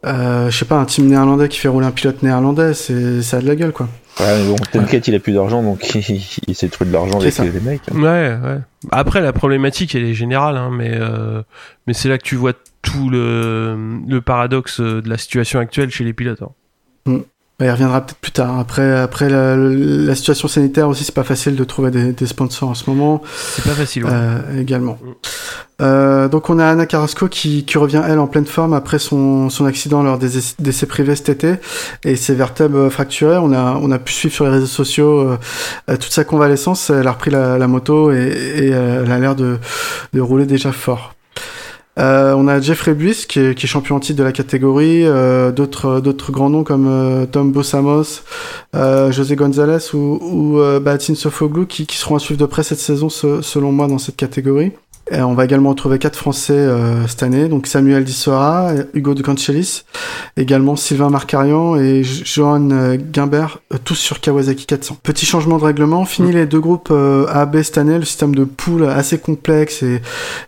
[0.05, 3.37] euh, je sais pas, un team néerlandais qui fait rouler un pilote néerlandais, c'est ça
[3.37, 3.87] a de la gueule quoi.
[4.19, 7.19] Ouais, mais bon, Tenket, il a plus d'argent, donc il, il s'est trouvé de l'argent
[7.19, 7.81] avec les mecs.
[7.93, 8.59] Ouais, ouais.
[8.91, 11.41] Après, la problématique, elle est générale, hein, mais, euh,
[11.87, 13.75] mais c'est là que tu vois tout le,
[14.07, 16.43] le paradoxe euh, de la situation actuelle chez les pilotes.
[16.43, 16.51] hein.
[17.07, 17.13] Bah,
[17.59, 18.59] il reviendra peut-être plus tard.
[18.59, 22.69] Après, après la, la situation sanitaire aussi, c'est pas facile de trouver des, des sponsors
[22.69, 23.21] en ce moment
[23.55, 24.03] C'est pas facile.
[24.05, 24.11] ouais.
[24.11, 24.97] euh, également.
[25.01, 25.11] Mm.
[25.81, 29.49] Euh, donc on a Anna Carrasco qui, qui revient elle en pleine forme après son,
[29.49, 31.55] son accident lors des d'essais privés cet été
[32.03, 33.37] et ses vertèbres euh, fracturées.
[33.37, 35.37] On a on a pu suivre sur les réseaux sociaux euh,
[35.89, 36.89] euh, toute sa convalescence.
[36.89, 39.57] Elle a repris la, la moto et, et euh, elle a l'air de,
[40.13, 41.15] de rouler déjà fort.
[41.99, 45.51] Euh, on a Jeffrey Buis qui est, qui est champion titre de la catégorie, euh,
[45.51, 48.21] d'autres d'autres grands noms comme euh, Tom Bossamos,
[48.73, 53.09] José González ou, ou Bahattin Sofoglou qui, qui seront à suivre de près cette saison
[53.09, 54.71] se- selon moi dans cette catégorie.
[55.11, 59.21] Et on va également retrouver quatre Français euh, cette année, donc Samuel Dissora, Hugo de
[59.21, 59.83] Cancelis,
[60.37, 64.97] également Sylvain Marcarian et Johan euh, Guimbert, euh, tous sur Kawasaki 400.
[65.03, 68.33] Petit changement de règlement, fini les deux groupes euh, A, B cette année, le système
[68.33, 70.01] de poule assez complexe et,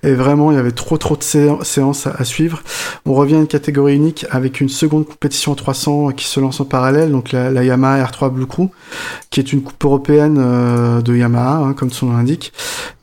[0.03, 2.63] et vraiment il y avait trop trop de sé- séances à, à suivre.
[3.05, 6.61] On revient à une catégorie unique avec une seconde compétition en 300 qui se lance
[6.61, 8.69] en parallèle, donc la, la Yamaha R3 Blue Crew,
[9.31, 12.53] qui est une coupe européenne euh, de Yamaha, hein, comme son nom l'indique,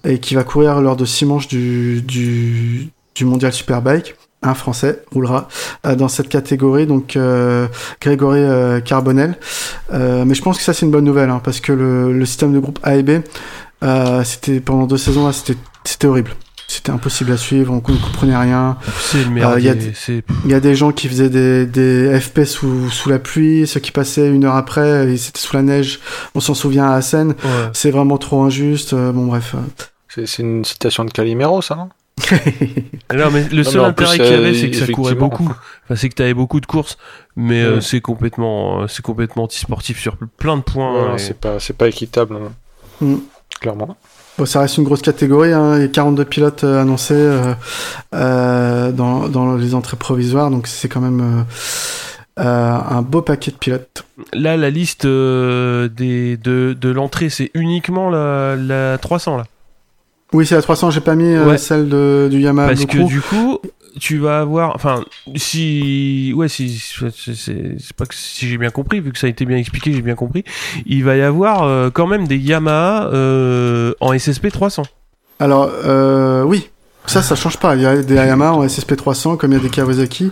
[0.05, 4.15] et qui va courir lors de six manches du, du, du Mondial Superbike.
[4.45, 5.47] Un Français roulera
[5.87, 7.69] euh, dans cette catégorie, donc euh,
[8.01, 9.39] Grégory euh, Carbonel.
[9.93, 12.27] Euh, mais je pense que ça c'est une bonne nouvelle, hein, parce que le, le
[12.27, 13.21] système de groupe A et B,
[14.25, 16.33] c'était pendant deux saisons là, c'était c'était horrible.
[16.67, 18.79] C'était impossible à suivre, on ne comprenait rien.
[19.15, 19.27] Y
[20.47, 23.79] Il y a des gens qui faisaient des, des FP sous, sous la pluie, ceux
[23.79, 26.01] qui passaient une heure après, ils étaient sous la neige.
[26.35, 27.29] On s'en souvient à Assen.
[27.29, 27.35] ouais.
[27.75, 28.95] C'est vraiment trop injuste.
[28.95, 29.55] Bon, bref.
[30.15, 31.89] C'est une citation de Calimero, ça, non
[33.15, 34.87] Non, mais le Non, seul mais en intérêt qu'il y euh, avait, c'est que ça
[34.93, 35.45] courait beaucoup.
[35.85, 36.99] Enfin, c'est que tu avais beaucoup de courses,
[37.37, 41.09] mais euh, c'est complètement, euh, c'est complètement anti-sportif sur plein de points.
[41.11, 42.53] Ouais, et- C'est pas, c'est pas équitable, non.
[43.01, 43.21] Mm.
[43.61, 43.97] clairement.
[44.39, 45.53] Bon, ça reste une grosse catégorie.
[45.53, 45.77] Hein.
[45.77, 47.55] Il y a 42 pilotes euh, annoncés euh,
[48.15, 51.21] euh, dans, dans les entrées provisoires, donc c'est quand même
[52.39, 54.05] euh, euh, un beau paquet de pilotes.
[54.33, 59.45] Là, la liste euh, des, de, de l'entrée, c'est uniquement la, la 300 là.
[60.33, 60.91] Oui, c'est la 300.
[60.91, 61.59] J'ai pas mis euh, Ouais.
[61.59, 63.59] celle de, du Yamaha Parce que du coup,
[64.01, 65.05] tu vas avoir, enfin,
[65.37, 69.45] si, ouais, si, c'est pas que si j'ai bien compris, vu que ça a été
[69.45, 70.45] bien expliqué, j'ai bien compris,
[70.87, 74.85] il va y avoir euh, quand même des Yamaha euh, en SSP 300.
[75.41, 76.69] Alors, euh, oui.
[77.05, 77.75] Ça, ça change pas.
[77.75, 80.31] Il y a des Yamaha en SSP 300, comme il y a des Kawasaki.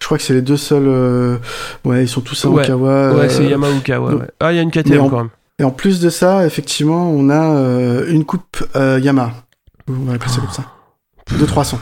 [0.00, 0.86] Je crois que c'est les deux seuls.
[0.88, 1.36] euh,
[1.84, 2.64] Ouais, ils sont tous en Ouais.
[2.66, 3.12] Kawa.
[3.12, 4.26] ouais, euh, c'est Yamaha ouais, donc- ouais.
[4.40, 5.28] Ah, il y a une KTM en- quand même.
[5.58, 9.32] Et en plus de ça, effectivement, on a euh, une coupe euh, Yamaha.
[9.88, 10.64] On va appeler ça comme ça.
[11.38, 11.78] De 300.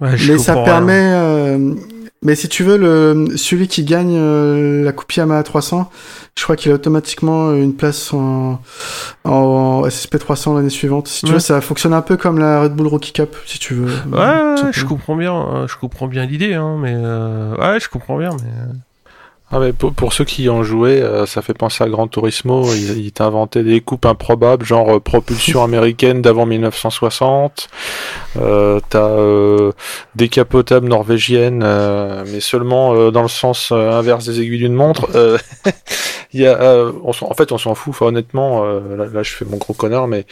[0.00, 0.92] Ouais, je Mais ça permet.
[1.14, 1.74] euh,
[2.22, 5.90] Mais si tu veux, le celui qui gagne euh, la coupe Yamaha 300,
[6.36, 8.60] je crois qu'il a automatiquement une place en,
[9.24, 11.08] en SSP 300 l'année suivante.
[11.08, 11.34] Si tu Ouais.
[11.34, 13.86] veux, ça fonctionne un peu comme la Red Bull Rookie Cup, si tu veux.
[14.12, 14.18] Ouais,
[14.64, 18.18] ouais, je comprends bien, hein, je comprends bien l'idée, hein, mais euh, ouais, je comprends
[18.18, 18.72] bien, mais euh,
[19.52, 22.08] Ah, mais pour, pour ceux qui y ont joué, euh, ça fait penser à Gran
[22.08, 22.64] Turismo.
[22.74, 27.68] Ils, ils t'inventaient des coupes improbables, genre euh, propulsion américaine d'avant 1960.
[28.38, 29.70] Euh, T'as euh,
[30.16, 35.08] décapotable norvégienne, euh, mais seulement euh, dans le sens inverse des aiguilles d'une montre.
[36.32, 37.94] Il y a, on en fait, on s'en fout.
[37.94, 40.26] Enfin, honnêtement, là, là, je fais mon gros connard, mais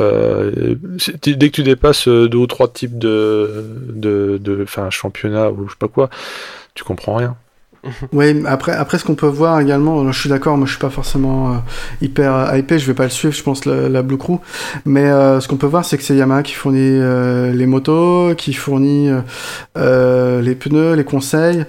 [0.00, 0.74] euh,
[1.22, 5.72] dès que tu dépasses deux ou trois types de, de, de, enfin, championnat ou je
[5.72, 6.08] sais pas quoi,
[6.74, 7.36] tu comprends rien.
[8.12, 10.90] Oui, après, après ce qu'on peut voir également, je suis d'accord, moi je suis pas
[10.90, 11.54] forcément euh,
[12.02, 14.38] hyper euh, hypé, je vais pas le suivre, je pense la, la Blue Crew,
[14.84, 18.34] mais euh, ce qu'on peut voir c'est que c'est Yamaha qui fournit euh, les motos,
[18.36, 19.20] qui fournit euh,
[19.76, 21.64] euh, les pneus, les conseils,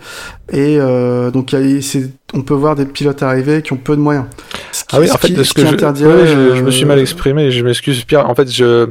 [0.52, 2.00] et euh, donc y a-
[2.34, 4.26] on peut voir des pilotes arriver qui ont peu de moyens.
[4.92, 5.68] Ah oui, en fait, ce ce que je,
[6.08, 8.30] ouais, je, je me suis euh, mal exprimé, je m'excuse Pierre.
[8.30, 8.90] En fait, je,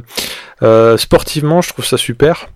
[0.61, 2.47] euh, sportivement, je trouve ça super.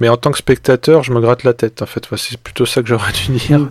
[0.00, 2.06] Mais en tant que spectateur, je me gratte la tête, en fait.
[2.16, 3.60] c'est plutôt ça que j'aurais dû dire.
[3.60, 3.70] Mm.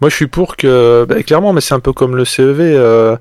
[0.00, 2.60] Moi, je suis pour que, bah, clairement, mais c'est un peu comme le CEV.
[2.60, 3.16] Euh,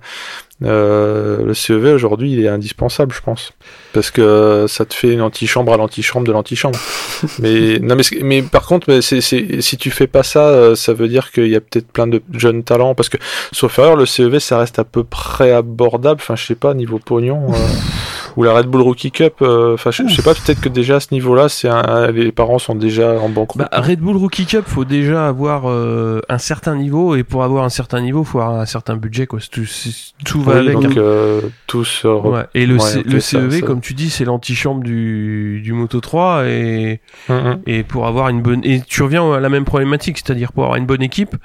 [0.63, 3.51] euh, le CEV aujourd'hui, il est indispensable, je pense,
[3.91, 6.79] parce que ça te fait une antichambre à l'antichambre de l'antichambre.
[7.39, 11.09] mais non, mais, mais par contre, c'est, si tu fais pas ça, euh, ça veut
[11.09, 13.17] dire qu'il y a peut-être plein de jeunes talents, parce que
[13.51, 16.21] sauf erreur, le CEV, ça reste à peu près abordable.
[16.21, 17.53] Enfin, je sais pas niveau pognon.
[17.53, 17.57] Euh,
[18.35, 19.35] ou la Red Bull Rookie Cup.
[19.41, 21.69] Euh, enfin, je, sais pas, peut-être que déjà à ce niveau-là, c'est
[22.13, 23.57] les parents sont déjà en banque.
[23.57, 27.63] Bah, Red Bull Rookie Cup, faut déjà avoir euh, un certain niveau, et pour avoir
[27.63, 29.39] un certain niveau, faut avoir un certain budget, quoi.
[29.51, 29.65] Tout,
[30.25, 30.73] tout va avec.
[30.73, 30.93] Donc, hein.
[30.97, 32.45] euh, tout ouais.
[32.53, 37.57] Et le, le CEV, comme tu dis, c'est l'antichambre du, du Moto 3, et, mm-hmm.
[37.67, 40.77] et pour avoir une bonne, et tu reviens à la même problématique, c'est-à-dire pour avoir
[40.77, 41.35] une bonne équipe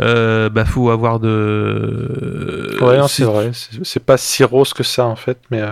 [0.00, 2.76] euh, bah faut avoir de.
[2.82, 3.52] Ouais, c'est vrai.
[3.82, 5.70] C'est pas si rose que ça en fait, mais euh,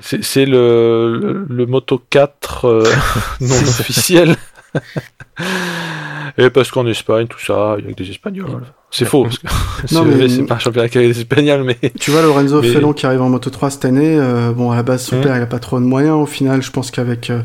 [0.00, 2.84] c'est le, le, Moto 4 euh,
[3.40, 4.36] non officiel.
[6.38, 8.62] Et parce qu'en Espagne, tout ça, il y a des Espagnols.
[8.90, 9.46] C'est faux, parce que
[10.28, 11.76] c'est pas un championnat qui des Espagnols, mais.
[11.98, 14.82] Tu vois, Lorenzo Felon qui arrive en Moto 3 cette année, euh, bon, à la
[14.82, 15.20] base, son mmh.
[15.22, 16.16] père, il a pas trop de moyens.
[16.16, 17.40] Au final, je pense qu'avec, euh,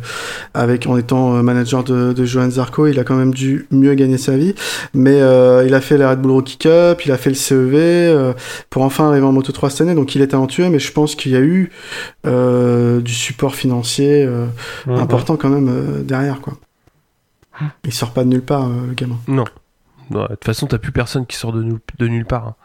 [0.53, 3.93] avec, en étant euh, manager de, de Johan Zarco, il a quand même dû mieux
[3.93, 4.55] gagner sa vie.
[4.93, 8.33] Mais il a fait la Red Bull Rookie Cup, il a fait le CEV,
[8.69, 9.95] pour enfin arriver en Moto 3 cette année.
[9.95, 11.71] Donc il est talentueux, mais je pense qu'il y a eu
[12.25, 14.27] du support financier
[14.85, 14.91] mmh.
[14.91, 16.53] important quand même derrière, quoi.
[17.85, 19.19] Il sort pas de nulle part, le gamin.
[19.27, 19.45] Non.
[20.09, 22.47] De toute façon, t'as plus personne qui sort de, de nulle part.
[22.47, 22.55] Hein.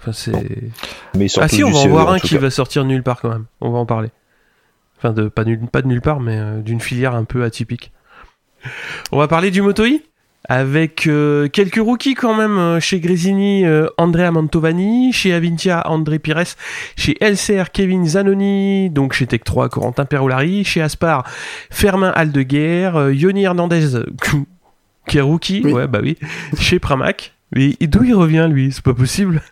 [0.00, 0.70] Enfin, c'est.
[1.14, 3.30] Mais ah si, on va en voir un qui va sortir de nulle part quand
[3.30, 3.46] même.
[3.60, 4.10] On va en parler.
[4.96, 7.92] Enfin, de, pas, pas de nulle part, mais euh, d'une filière un peu atypique.
[9.12, 10.00] On va parler du Motoi
[10.48, 13.64] avec euh, quelques rookies quand même euh, chez Gresini,
[13.96, 16.56] Andrea Mantovani, chez Avintia, André Pires,
[16.96, 21.24] chez LCR, Kevin Zanoni, donc chez Tech 3, Corentin Perolari, chez Aspar,
[21.70, 24.02] Fermin Aldeguer, Yoni Hernandez,
[25.06, 26.16] qui est rookie, ouais, bah oui,
[26.58, 27.34] chez Pramac.
[27.52, 28.72] Mais d'où il revient, lui?
[28.72, 29.42] C'est pas possible.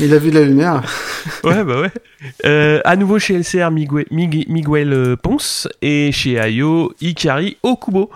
[0.00, 0.82] Il a vu de la lumière.
[1.44, 1.90] ouais, bah ouais.
[2.44, 8.10] Euh, à nouveau chez LCR, Miguel, Miguel euh, Ponce et chez Ayo, Ikari Okubo.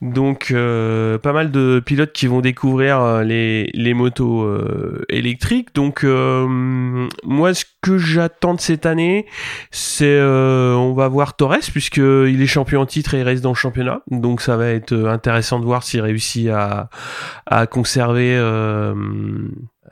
[0.00, 4.48] Donc, euh, pas mal de pilotes qui vont découvrir les, les motos
[5.08, 5.74] électriques.
[5.74, 9.26] Donc, moi, ce que j'attends de cette année,
[9.70, 13.56] c'est on va voir Torres puisqu'il est champion en titre et il reste dans le
[13.56, 14.02] championnat.
[14.10, 16.88] Donc, ça va être intéressant de voir s'il réussit à,
[17.46, 18.94] à conserver euh,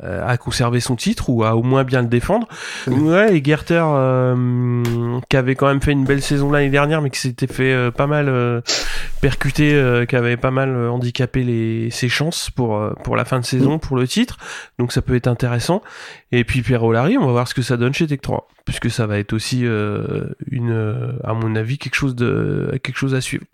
[0.03, 2.49] à conserver son titre ou à au moins bien le défendre.
[2.87, 7.11] Ouais, et Gerter euh, qui avait quand même fait une belle saison l'année dernière, mais
[7.11, 8.63] qui s'était fait euh, pas mal
[9.21, 13.79] percuter, qui avait pas mal handicapé les, ses chances pour pour la fin de saison,
[13.79, 14.39] pour le titre.
[14.79, 15.83] Donc ça peut être intéressant.
[16.33, 18.91] Et puis Pierre Olari, on va voir ce que ça donne chez Tech 3, puisque
[18.91, 23.45] ça va être aussi une, à mon avis, quelque chose de quelque chose à suivre.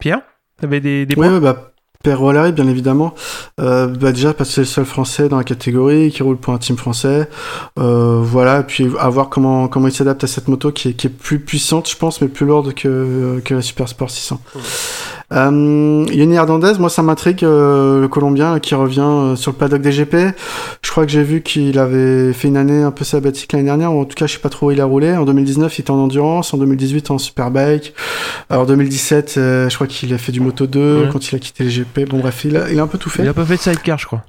[0.00, 0.20] Pierre,
[0.60, 1.40] t'avais des, des points?
[1.40, 1.73] bah
[2.04, 3.14] Père Wallary, bien évidemment.
[3.60, 6.52] Euh, bah déjà parce que c'est le seul français dans la catégorie qui roule pour
[6.52, 7.28] un team français.
[7.78, 10.92] Euh, voilà, et puis à voir comment comment il s'adapte à cette moto qui est,
[10.92, 14.38] qui est plus puissante, je pense, mais plus lourde que que la Super Sport 600.
[15.34, 19.80] Euh, Yoni Hernandez, moi ça m'intrigue, euh, le Colombien qui revient euh, sur le paddock
[19.80, 20.16] des GP.
[20.82, 23.92] Je crois que j'ai vu qu'il avait fait une année un peu sabbatique l'année dernière,
[23.92, 25.14] ou en tout cas je sais pas trop où il a roulé.
[25.16, 27.94] En 2019 il était en endurance, en 2018 en superbike.
[28.50, 31.70] En 2017 je crois qu'il a fait du Moto 2 quand il a quitté les
[31.70, 32.08] GP.
[32.08, 33.22] Bon bref, il a, il a un peu tout fait.
[33.22, 34.22] Il a pas fait de sidecar je crois.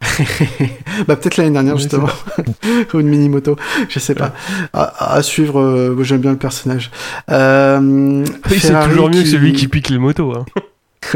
[1.08, 2.08] bah peut-être l'année dernière justement.
[2.94, 3.56] ou une mini moto
[3.88, 4.32] je sais pas.
[4.72, 6.90] À, suivre euh, j'aime bien le personnage.
[7.30, 10.44] Euh, c'est toujours mieux que celui qui pique les motos hein.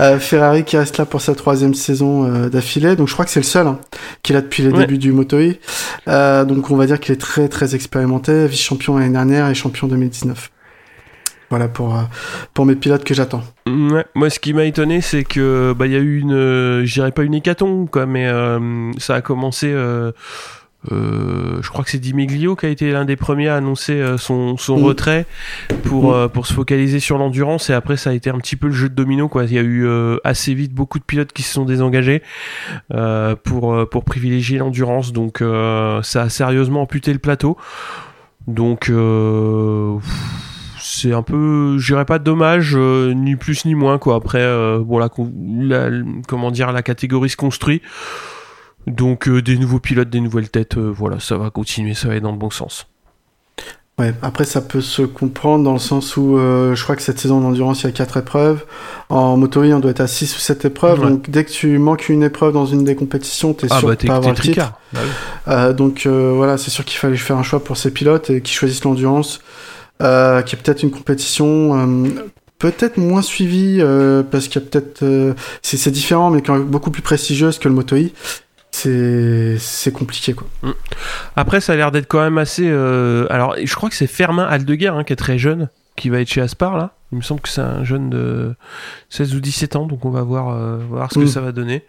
[0.00, 2.96] euh, Ferrari qui reste là pour sa troisième saison euh, d'affilée.
[2.96, 3.78] Donc je crois que c'est le seul hein,
[4.22, 5.54] qui est là depuis les débuts du Motoi
[6.06, 8.46] donc on va dire qu'il est très très expérimenté.
[8.46, 10.50] Vice champion l'année dernière et champion 2019
[11.50, 12.02] voilà pour, euh,
[12.54, 13.42] pour mes pilotes que j'attends.
[13.66, 16.84] Ouais, moi ce qui m'a étonné c'est que bah il y a eu une euh,
[16.84, 20.12] je dirais pas une hécatombe quoi mais euh, ça a commencé euh,
[20.92, 24.78] je crois que c'est Dimiglio qui a été l'un des premiers à annoncer son, son
[24.78, 24.84] mm.
[24.84, 25.26] retrait
[25.82, 26.28] pour, mm.
[26.28, 28.88] pour se focaliser sur l'endurance et après ça a été un petit peu le jeu
[28.88, 29.44] de domino quoi.
[29.44, 29.88] Il y a eu
[30.22, 32.22] assez vite beaucoup de pilotes qui se sont désengagés
[33.42, 35.42] pour, pour privilégier l'endurance donc
[36.02, 37.56] ça a sérieusement amputé le plateau.
[38.46, 38.88] Donc
[40.96, 44.16] c'est un peu, je dirais pas dommage, euh, ni plus ni moins quoi.
[44.16, 45.10] Après, euh, voilà,
[46.26, 47.82] comment dire, la catégorie se construit.
[48.86, 52.22] Donc euh, des nouveaux pilotes, des nouvelles têtes, voilà, ça va continuer, ça va être
[52.22, 52.86] dans le bon sens.
[53.98, 57.40] Ouais, après ça peut se comprendre dans le sens où je crois que cette saison
[57.40, 58.64] d'endurance il y a 4 épreuves.
[59.08, 61.00] En moto on doit être à 6 ou 7 épreuves.
[61.00, 61.08] Ouais.
[61.08, 63.96] Donc dès que tu manques une épreuve dans une des compétitions, t'es Ah sûr bah
[63.96, 64.72] de pas avoir le titre.
[64.92, 65.00] Bah
[65.48, 65.74] oui.
[65.74, 68.84] Donc voilà, c'est sûr qu'il fallait faire un choix pour ces pilotes et qui choisissent
[68.84, 69.40] l'endurance,
[70.02, 72.08] euh, qui est peut-être une compétition euh,
[72.58, 76.54] peut-être moins suivie euh, parce qu'il y a peut-être euh, c'est c'est différent, mais quand
[76.54, 78.10] même beaucoup plus prestigieuse que le Moto E.
[78.72, 80.46] C'est c'est compliqué quoi.
[81.34, 82.66] Après, ça a l'air d'être quand même assez.
[82.68, 86.20] euh, Alors, je crois que c'est Fermin Aldeguer hein, qui est très jeune, qui va
[86.20, 86.92] être chez Aspar là.
[87.12, 88.54] Il me semble que c'est un jeune de
[89.08, 91.28] 16 ou 17 ans, donc on va voir, euh, voir ce que Mm.
[91.28, 91.84] ça va donner.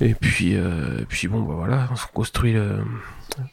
[0.00, 2.78] Et puis, euh, et puis bon, bah voilà, on construit, le...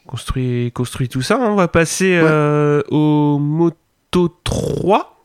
[0.06, 1.36] construit, construit tout ça.
[1.36, 1.48] hein.
[1.50, 5.24] On va passer euh, au Moto 3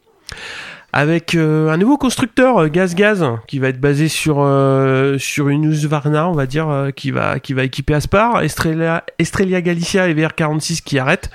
[0.93, 5.49] avec euh, un nouveau constructeur euh, Gaz Gaz qui va être basé sur euh, sur
[5.49, 10.15] une Husqvarna on va dire qui va qui va équiper Aspar Estrella Estrella Galicia et
[10.15, 11.29] VR46 qui arrêtent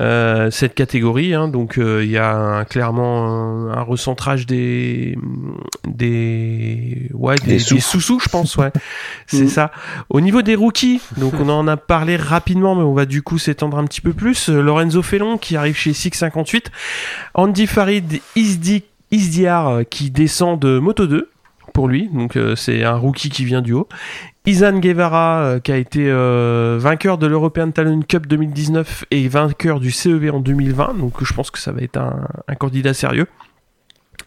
[0.00, 1.48] euh, cette catégorie hein.
[1.48, 5.16] donc euh, il y a un- clairement un, un recentrage des
[5.86, 7.74] des ouais des, Des sous.
[7.74, 8.70] des sous-sous je pense ouais
[9.26, 9.48] c'est Mhm.
[9.48, 9.70] ça
[10.08, 13.38] au niveau des rookies donc on en a parlé rapidement mais on va du coup
[13.38, 16.70] s'étendre un petit peu plus Euh, Lorenzo Felon qui arrive chez 658
[17.34, 21.28] Andy Farid Isdi, Isdiar qui descend de Moto 2
[21.72, 23.88] pour lui, donc euh, c'est un rookie qui vient du haut.
[24.46, 29.80] Izan Guevara euh, qui a été euh, vainqueur de l'European Talent Cup 2019 et vainqueur
[29.80, 33.26] du CEV en 2020, donc je pense que ça va être un, candidat sérieux.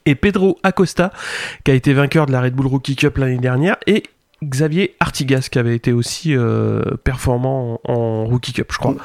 [0.05, 1.11] Et Pedro Acosta
[1.63, 4.03] qui a été vainqueur de la Red Bull Rookie Cup l'année dernière et
[4.43, 6.35] Xavier Artigas qui avait été aussi
[7.05, 8.95] performant en Rookie Cup, je crois.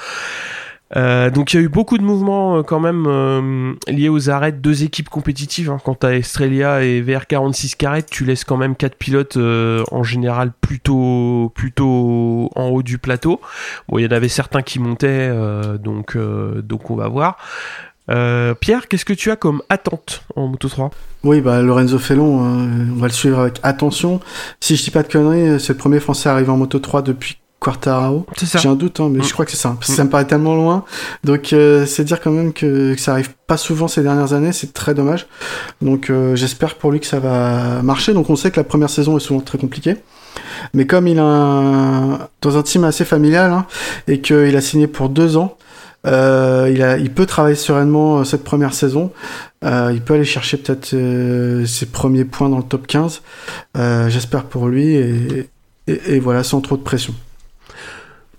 [0.96, 4.30] Euh, donc il y a eu beaucoup de mouvements euh, quand même euh, liés aux
[4.30, 5.70] arrêts de deux équipes compétitives.
[5.70, 5.78] Hein.
[5.84, 10.02] Quant à Estrella et VR46 qui arrêtent, tu laisses quand même quatre pilotes euh, en
[10.02, 13.40] général plutôt plutôt en haut du plateau.
[13.88, 15.30] Bon, il y en avait certains qui montaient,
[15.78, 17.36] donc donc on va voir.
[18.08, 20.90] Pierre, qu'est-ce que tu as comme attente en Moto 3
[21.24, 24.20] Oui, bah Lorenzo Felon, euh, on va le suivre avec attention.
[24.60, 27.38] Si je dis pas de conneries, c'est le premier Français arrivé en Moto 3 depuis
[27.60, 28.24] Quartararo.
[28.36, 28.58] C'est ça.
[28.58, 29.24] J'ai un doute, hein, mais Mm.
[29.24, 29.70] je crois que c'est ça.
[29.70, 29.96] Parce que Mm.
[29.96, 30.84] ça me paraît tellement loin.
[31.24, 34.52] Donc, euh, c'est dire quand même que, que ça arrive pas souvent ces dernières années.
[34.52, 35.26] C'est très dommage.
[35.82, 38.14] Donc, euh, j'espère pour lui que ça va marcher.
[38.14, 39.96] Donc, on sait que la première saison est souvent très compliquée.
[40.72, 42.18] Mais comme il a un...
[42.42, 43.66] dans un team assez familial hein,
[44.06, 45.56] et qu'il a signé pour deux ans,
[46.06, 46.96] euh, il, a...
[46.96, 49.10] il peut travailler sereinement euh, cette première saison.
[49.64, 53.22] Euh, il peut aller chercher peut-être euh, ses premiers points dans le top 15.
[53.76, 55.48] Euh, j'espère pour lui et...
[55.90, 57.14] Et, et voilà, sans trop de pression.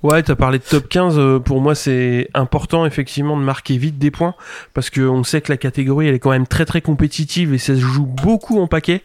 [0.01, 1.19] Ouais, t'as parlé de top 15.
[1.19, 4.33] euh, pour moi, c'est important effectivement de marquer vite des points
[4.73, 7.57] parce que on sait que la catégorie elle est quand même très très compétitive et
[7.57, 9.03] ça se joue beaucoup en paquet.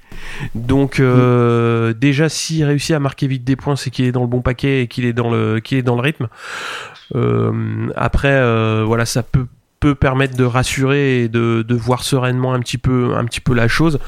[0.55, 4.29] Donc euh, déjà, s'il réussit à marquer vite des points, c'est qu'il est dans le
[4.29, 6.29] bon paquet et qu'il est dans le qu'il est dans le rythme.
[7.17, 9.47] Euh, après, euh, voilà, ça peut
[9.81, 13.53] peut permettre de rassurer et de, de voir sereinement un petit peu un petit peu
[13.53, 13.99] la chose.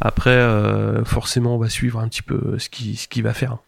[0.00, 3.58] Après, euh, forcément, on va suivre un petit peu ce qui ce qu'il va faire.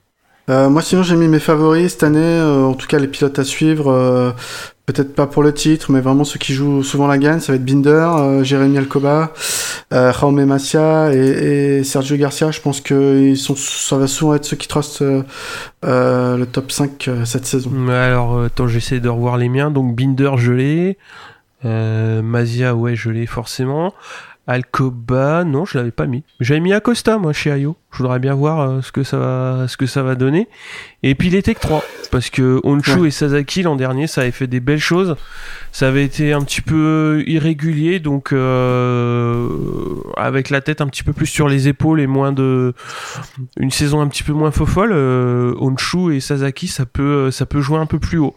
[0.49, 2.19] Euh, moi, sinon, j'ai mis mes favoris cette année.
[2.21, 3.91] euh, en tout cas, les pilotes à suivre.
[3.93, 4.31] euh,
[4.87, 7.41] Peut-être pas pour le titre, mais vraiment ceux qui jouent souvent la gagne.
[7.41, 9.35] Ça va être Binder, euh, Jérémy Alcoba,
[9.93, 11.19] euh, Jaume Macia et,
[11.81, 12.51] et Sergio Garcia.
[12.51, 17.09] Je pense que sont, ça va souvent être ceux qui trustent euh, le top 5
[17.09, 17.71] euh, cette saison.
[17.91, 19.71] Alors, attends, j'essaie de revoir les miens.
[19.71, 20.99] Donc, Binder, je l'ai.
[21.67, 23.93] Euh, Mazia, ouais, je l'ai forcément.
[24.49, 26.25] Alcoba, non, je l'avais pas mis.
[26.41, 27.77] J'avais mis Acosta, moi, chez Ayo.
[27.93, 30.49] Je voudrais bien voir euh, ce, que ça va, ce que ça va donner.
[31.03, 31.85] Et puis les Tech 3.
[32.11, 35.17] Parce que Honshu et Sasaki, l'an dernier, ça avait fait des belles choses.
[35.71, 39.49] Ça avait été un petit peu irrégulier, donc euh,
[40.17, 42.73] avec la tête un petit peu plus sur les épaules et moins de.
[43.59, 47.61] Une saison un petit peu moins fofolle, euh, Honshu et Sasaki, ça peut, ça peut
[47.61, 48.35] jouer un peu plus haut.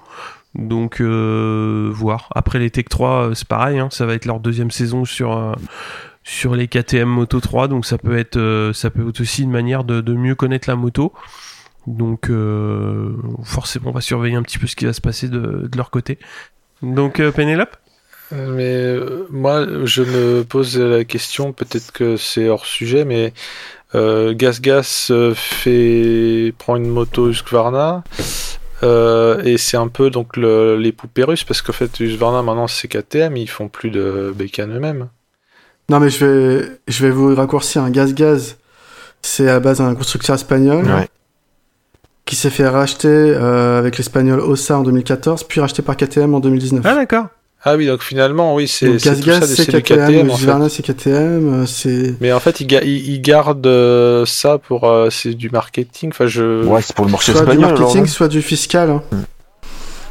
[0.55, 2.29] Donc, euh, voir.
[2.35, 5.37] Après les Tech 3, euh, c'est pareil, hein, ça va être leur deuxième saison sur,
[5.37, 5.53] euh,
[6.23, 9.51] sur les KTM Moto 3, donc ça peut être, euh, ça peut être aussi une
[9.51, 11.13] manière de, de mieux connaître la moto.
[11.87, 15.67] Donc, euh, forcément, on va surveiller un petit peu ce qui va se passer de,
[15.67, 16.19] de leur côté.
[16.81, 17.75] Donc, euh, Pénélope?
[18.31, 18.95] Mais
[19.29, 23.33] moi, je me pose la question, peut-être que c'est hors sujet, mais
[23.93, 28.05] Gas Gas fait prend une moto Husqvarna
[28.83, 32.67] euh, et c'est un peu donc le, les poupées russes parce qu'en fait Husqvarna maintenant
[32.67, 35.09] c'est KTM, ils font plus de bécane eux-mêmes.
[35.89, 38.57] Non, mais je vais, je vais vous raccourcir un gaz-gaz.
[39.21, 41.07] C'est à la base un constructeur espagnol Ouais.
[42.25, 46.39] qui s'est fait racheter euh, avec l'espagnol Ossa en 2014, puis racheté par KTM en
[46.39, 46.83] 2019.
[46.85, 47.27] Ah, d'accord.
[47.63, 50.05] Ah oui, donc finalement oui c'est Donc c'est tout ça, Gaz-Gaz, c'est c'est du KTM,
[50.07, 50.39] KTM en fait.
[50.41, 52.15] Husqvarna, c'est KTM, euh, c'est...
[52.19, 56.09] Mais en fait, ils, ga- ils- ils gardent euh, ça pour euh, c'est du marketing.
[56.09, 57.65] Enfin, je Ouais, c'est pour le marché soit du espagnol.
[57.69, 58.89] alors, marketing, non soit du fiscal.
[58.89, 59.03] hein.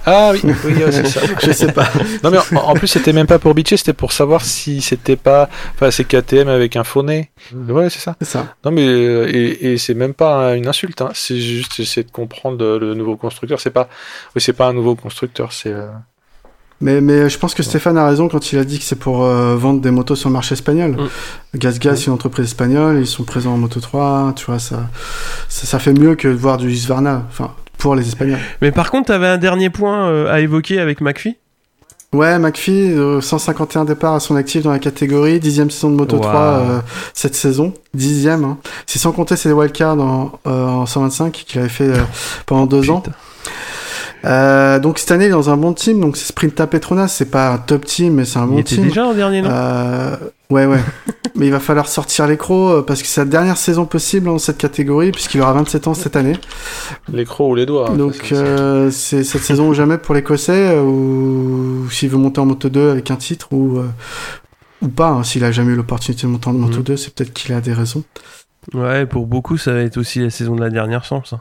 [0.06, 1.20] Ah oui, oui, c'est ça.
[1.42, 1.86] Je sais pas.
[2.24, 5.14] Non mais en, en plus c'était même pas pour bitcher, c'était pour savoir si c'était
[5.16, 7.30] pas, enfin c'est KTM avec un faux nez.
[7.54, 8.16] Ouais, c'est ça.
[8.20, 8.54] C'est ça.
[8.64, 11.10] Non mais euh, et, et c'est même pas une insulte, hein.
[11.12, 13.60] c'est juste essayer de comprendre le, le nouveau constructeur.
[13.60, 13.88] C'est pas,
[14.34, 15.74] oui c'est pas un nouveau constructeur, c'est.
[16.80, 19.24] Mais, mais je pense que Stéphane a raison quand il a dit que c'est pour
[19.24, 20.92] euh, vendre des motos sur le marché espagnol.
[20.92, 21.58] Mm.
[21.58, 24.88] GasGas, c'est une entreprise espagnole, ils sont présents en Moto 3, tu vois, ça,
[25.48, 28.38] ça, ça fait mieux que de voir du Husqvarna, enfin, pour les Espagnols.
[28.62, 31.36] Mais par contre, t'avais un dernier point euh, à évoquer avec McPhee?
[32.12, 36.16] Ouais, McPhee, euh, 151 départs à son actif dans la catégorie, dixième saison de Moto
[36.16, 36.22] Wow.
[36.22, 36.80] 3 euh,
[37.14, 38.42] cette saison, dixième.
[38.42, 38.58] Hein.
[38.86, 42.02] C'est sans compter ses wildcards en, euh, en 125 qu'il avait fait euh,
[42.46, 43.04] pendant deux ans.
[44.24, 47.30] Euh, donc cette année, il est dans un bon team, donc c'est Sprinta Petronas, c'est
[47.30, 48.84] pas un top team, mais c'est un Il bon était team.
[48.88, 50.16] déjà en dernier, non Euh,
[50.50, 50.80] ouais, ouais.
[51.36, 54.26] mais il va falloir sortir les crocs euh, parce que c'est sa dernière saison possible
[54.26, 56.34] dans cette catégorie, puisqu'il aura 27 ans cette année.
[57.12, 57.90] les crocs ou les doigts.
[57.90, 62.40] hein, Donc euh, c'est cette saison ou jamais pour l'Écossais, euh, ou s'il veut monter
[62.40, 63.88] en Moto 2 avec un titre, ou, euh,
[64.82, 65.08] ou pas.
[65.08, 65.22] hein.
[65.22, 66.82] S'il a jamais eu l'opportunité de monter en Moto Mhm.
[66.82, 68.02] 2, c'est peut-être qu'il a des raisons.
[68.74, 71.32] Ouais, pour beaucoup, ça va être aussi la saison de la dernière chance.
[71.32, 71.40] Hein.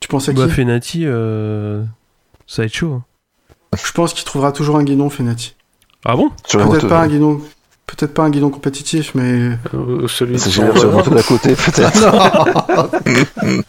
[0.00, 1.82] Tu penses à qui Bah, Fenati, euh,
[2.46, 2.92] ça va être chaud.
[2.94, 3.04] hein.
[3.84, 5.54] Je pense qu'il trouvera toujours un guidon, Fenati.
[6.04, 6.30] Ah bon?
[6.50, 7.40] Peut-être pas un guidon.
[7.86, 12.00] Peut-être pas un guidon compétitif, mais Euh, celui c'est sur moto d'à côté, peut-être.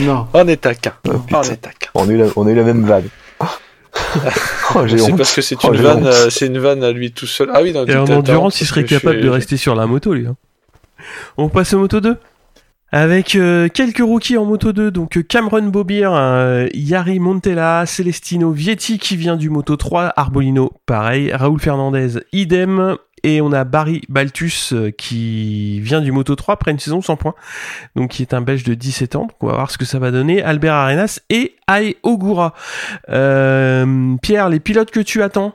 [0.00, 0.26] non.
[0.32, 0.92] On est taquin.
[1.08, 1.90] Oh, On est taquin.
[1.94, 3.08] On a eu la, on a eu la même vanne.
[4.74, 7.12] oh, j'ai C'est parce que c'est Oh, une vanne, euh, c'est une vanne à lui
[7.12, 7.50] tout seul.
[7.52, 10.14] Ah oui, dans Et en endurance, il serait capable suis- de rester sur la moto,
[10.14, 10.26] lui.
[10.26, 10.36] hein.
[11.36, 12.16] On passe au Moto 2
[12.90, 18.50] avec euh, quelques rookies en Moto 2, donc euh, Cameron Bobir, euh, Yari Montella, Celestino
[18.50, 24.02] Vietti qui vient du Moto 3, Arbolino pareil, Raoul Fernandez idem, et on a Barry
[24.08, 27.34] Baltus qui vient du Moto 3 après une saison sans points,
[27.94, 29.98] donc qui est un belge de 17 ans, donc on va voir ce que ça
[29.98, 32.54] va donner, Albert Arenas et Ai Ogura.
[33.06, 35.54] Pierre, les pilotes que tu attends?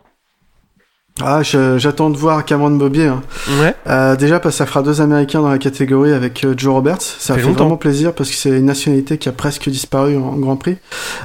[1.22, 3.06] Ah, je- j'attends de voir Cameron Bobier.
[3.06, 3.22] hein.
[3.62, 3.76] Ouais.
[3.88, 7.02] Euh, déjà parce que ça fera deux Américains dans la catégorie avec euh, Joe Roberts.
[7.02, 10.36] Ça Fait fait, vraiment plaisir parce que c'est une nationalité qui a presque disparu en
[10.38, 10.78] Grand Prix,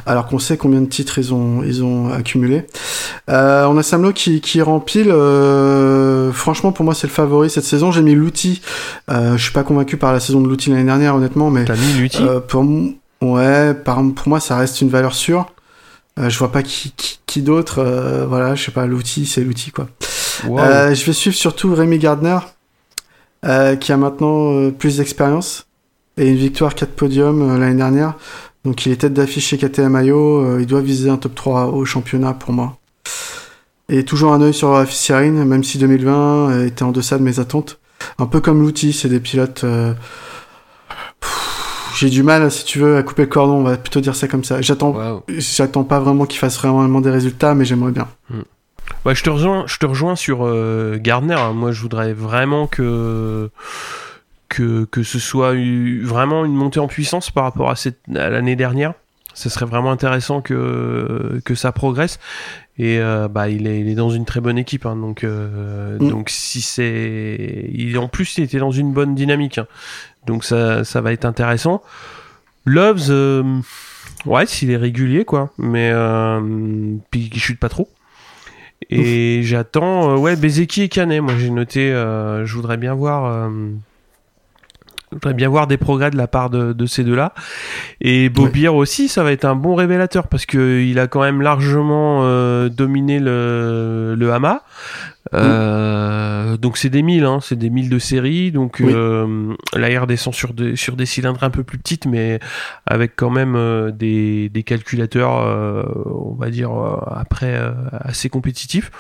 [0.05, 2.66] alors qu'on sait combien de titres ils ont ils ont accumulé.
[3.30, 5.11] Euh, on a Samlo qui qui rempile.
[5.11, 7.91] Euh, franchement, pour moi, c'est le favori cette saison.
[7.91, 8.61] J'ai mis l'outil.
[9.11, 11.76] Euh, je suis pas convaincu par la saison de l'outil l'année dernière, honnêtement, mais T'as
[11.76, 12.62] mis euh, pour
[13.22, 15.47] ouais, par, pour moi, ça reste une valeur sûre.
[16.19, 17.79] Euh, je vois pas qui qui, qui d'autre.
[17.79, 18.87] euh, voilà, je sais pas.
[18.87, 19.89] L'outil, c'est l'outil quoi.
[20.49, 22.39] Euh, je vais suivre surtout Rémi Gardner,
[23.45, 25.66] euh, qui a maintenant euh, plus d'expérience
[26.16, 28.14] et une victoire 4 podiums euh, l'année dernière.
[28.64, 30.41] Donc il est tête d'affiche chez KTM Mayo.
[30.45, 32.77] euh, il doit viser un top 3 au championnat pour moi.
[33.89, 37.23] Et toujours un œil sur euh, Sirine, même si 2020 euh, était en deçà de
[37.23, 37.79] mes attentes.
[38.19, 39.64] Un peu comme l'outil, c'est des pilotes.
[39.64, 39.95] euh,
[41.99, 43.55] J'ai du mal, si tu veux, à couper le cordon.
[43.55, 44.61] On va plutôt dire ça comme ça.
[44.61, 48.07] J'attends, j'attends pas vraiment qu'il fasse vraiment des résultats, mais j'aimerais bien.
[49.05, 51.35] Ouais, je te rejoins, je te rejoins sur euh, Gardner.
[51.35, 51.53] hein.
[51.53, 53.51] Moi, je voudrais vraiment que
[54.49, 58.29] que que ce soit eu- vraiment une montée en puissance par rapport à cette à
[58.31, 58.95] l'année dernière.
[59.35, 62.19] Ce serait vraiment intéressant que que ça progresse.
[62.81, 64.87] Et euh, bah, il est il est dans une très bonne équipe.
[64.87, 64.97] hein.
[64.97, 66.09] donc euh, Mm.
[66.11, 69.59] donc si c'est il en plus il était dans une bonne dynamique.
[69.59, 69.67] hein.
[70.29, 71.83] Donc ça ça va être intéressant.
[72.64, 73.43] Loves, euh,
[74.26, 76.41] ouais, s'il est régulier quoi, mais euh,
[77.11, 77.89] puis qu'il chute pas trop.
[78.91, 81.20] Et j'attends, euh, ouais, Bezeki et Canet.
[81.20, 86.16] Moi, j'ai noté, euh, je voudrais bien voir, je voudrais bien voir des progrès de
[86.16, 87.35] la part de, de ces deux-là.
[88.01, 91.43] Et Bobir aussi, ça va être un bon révélateur parce que il a quand même
[91.43, 92.22] largement
[92.68, 94.62] dominé le, le Hama.
[95.35, 98.51] Euh, Donc c'est des 1000, hein, c'est des 1000 de série.
[98.53, 98.93] Donc Oui.
[98.95, 102.39] euh, l'air descend sur des, sur des cylindres un peu plus petites, mais
[102.87, 107.61] avec quand même euh, des, des calculateurs, euh, on va dire, euh, après
[108.01, 108.91] assez compétitifs.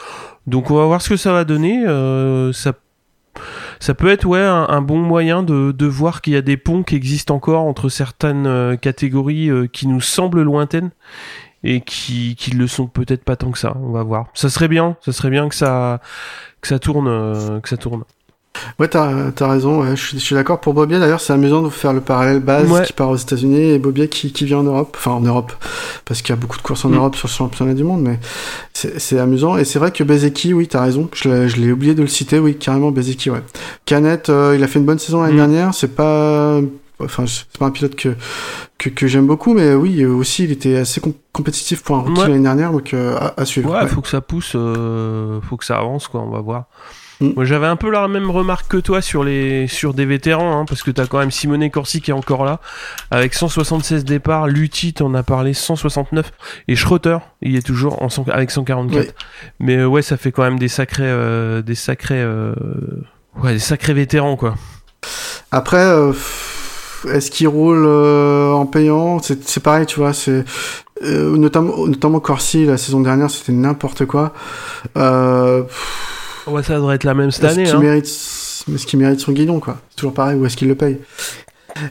[0.46, 1.86] Donc on va voir ce que ça va donner.
[1.86, 2.72] Euh, ça,
[3.80, 6.56] ça peut être ouais, un, un bon moyen de, de voir qu'il y a des
[6.56, 10.90] ponts qui existent encore entre certaines catégories qui nous semblent lointaines
[11.64, 13.76] et qui, qui le sont peut-être pas tant que ça.
[13.82, 14.26] On va voir.
[14.34, 16.00] Ça serait bien, ça serait bien que ça,
[16.60, 18.04] que ça tourne, euh, que ça tourne.
[18.80, 19.82] Ouais, t'as as raison.
[19.82, 19.94] Ouais.
[19.94, 20.98] Je, suis- je suis d'accord pour Bobier.
[20.98, 22.82] D'ailleurs, c'est amusant de faire le parallèle base Ouais.
[22.84, 24.96] qui part aux États-Unis et Bobier qui, qui vient en Europe.
[24.98, 25.52] Enfin, en Europe,
[26.04, 26.94] parce qu'il y a beaucoup de courses en Mm.
[26.94, 28.18] Europe sur le championnat du monde, mais
[28.72, 29.56] c'est c'est amusant.
[29.58, 31.08] Et c'est vrai que Bezeki, oui, t'as raison.
[31.14, 32.40] Je l'ai- je l'ai oublié de le citer.
[32.40, 33.30] Oui, carrément Bezeki.
[33.30, 33.42] Ouais.
[33.84, 35.36] Canet, euh, il a fait une bonne saison l'année Mm.
[35.36, 35.74] dernière.
[35.74, 36.60] C'est pas,
[37.00, 38.14] enfin, c'est pas un pilote que
[38.78, 42.20] que, que j'aime beaucoup, mais oui, aussi, il était assez com- compétitif pour un rookie
[42.20, 42.28] Ouais.
[42.28, 43.72] l'année dernière, donc euh, à, à suivre.
[43.72, 43.88] Ouais, Ouais.
[43.88, 46.20] faut que ça pousse, euh, faut que ça avance, quoi.
[46.22, 46.64] On va voir.
[47.20, 47.30] Mm.
[47.34, 50.64] Moi, j'avais un peu la même remarque que toi sur les sur des vétérans, hein,
[50.68, 52.60] parce que t'as quand même Simone Corsi qui est encore là,
[53.10, 54.46] avec 176 départs.
[54.46, 56.30] Lutti, t'en as parlé, 169,
[56.68, 59.00] et Schroeter, il est toujours en avec 144.
[59.06, 59.12] Oui.
[59.58, 62.24] Mais euh, ouais, ça fait quand même des sacrés, euh, des sacrés,
[63.42, 64.54] ouais, des sacrés vétérans quoi.
[65.50, 65.82] Après,
[67.06, 69.18] est-ce qu'il roule euh, en payant?
[69.20, 70.12] C'est pareil, tu vois.
[70.12, 70.44] C'est
[71.04, 74.32] euh, notamment, notamment Corsi la saison dernière, c'était n'importe quoi.
[74.96, 75.62] Euh,
[76.46, 77.68] Ouais, ça devrait être la même cette année.
[77.68, 77.78] hein.
[77.78, 79.78] mérite, est-ce qu'il mérite son guidon, quoi?
[79.90, 80.38] C'est toujours pareil.
[80.38, 80.98] Ou est-ce qu'il le paye?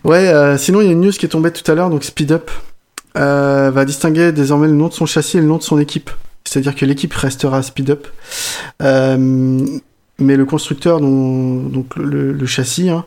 [0.04, 0.56] Ouais.
[0.58, 1.90] sinon, il y a une news qui est tombée tout à l'heure.
[1.92, 2.50] Donc, Speed Up
[3.14, 6.10] va distinguer désormais le nom de son châssis et le nom de son équipe.
[6.44, 8.08] C'est-à-dire que l'équipe restera Speed Up,
[8.82, 9.66] euh,
[10.18, 13.04] mais le constructeur, dont, donc le, le châssis, hein,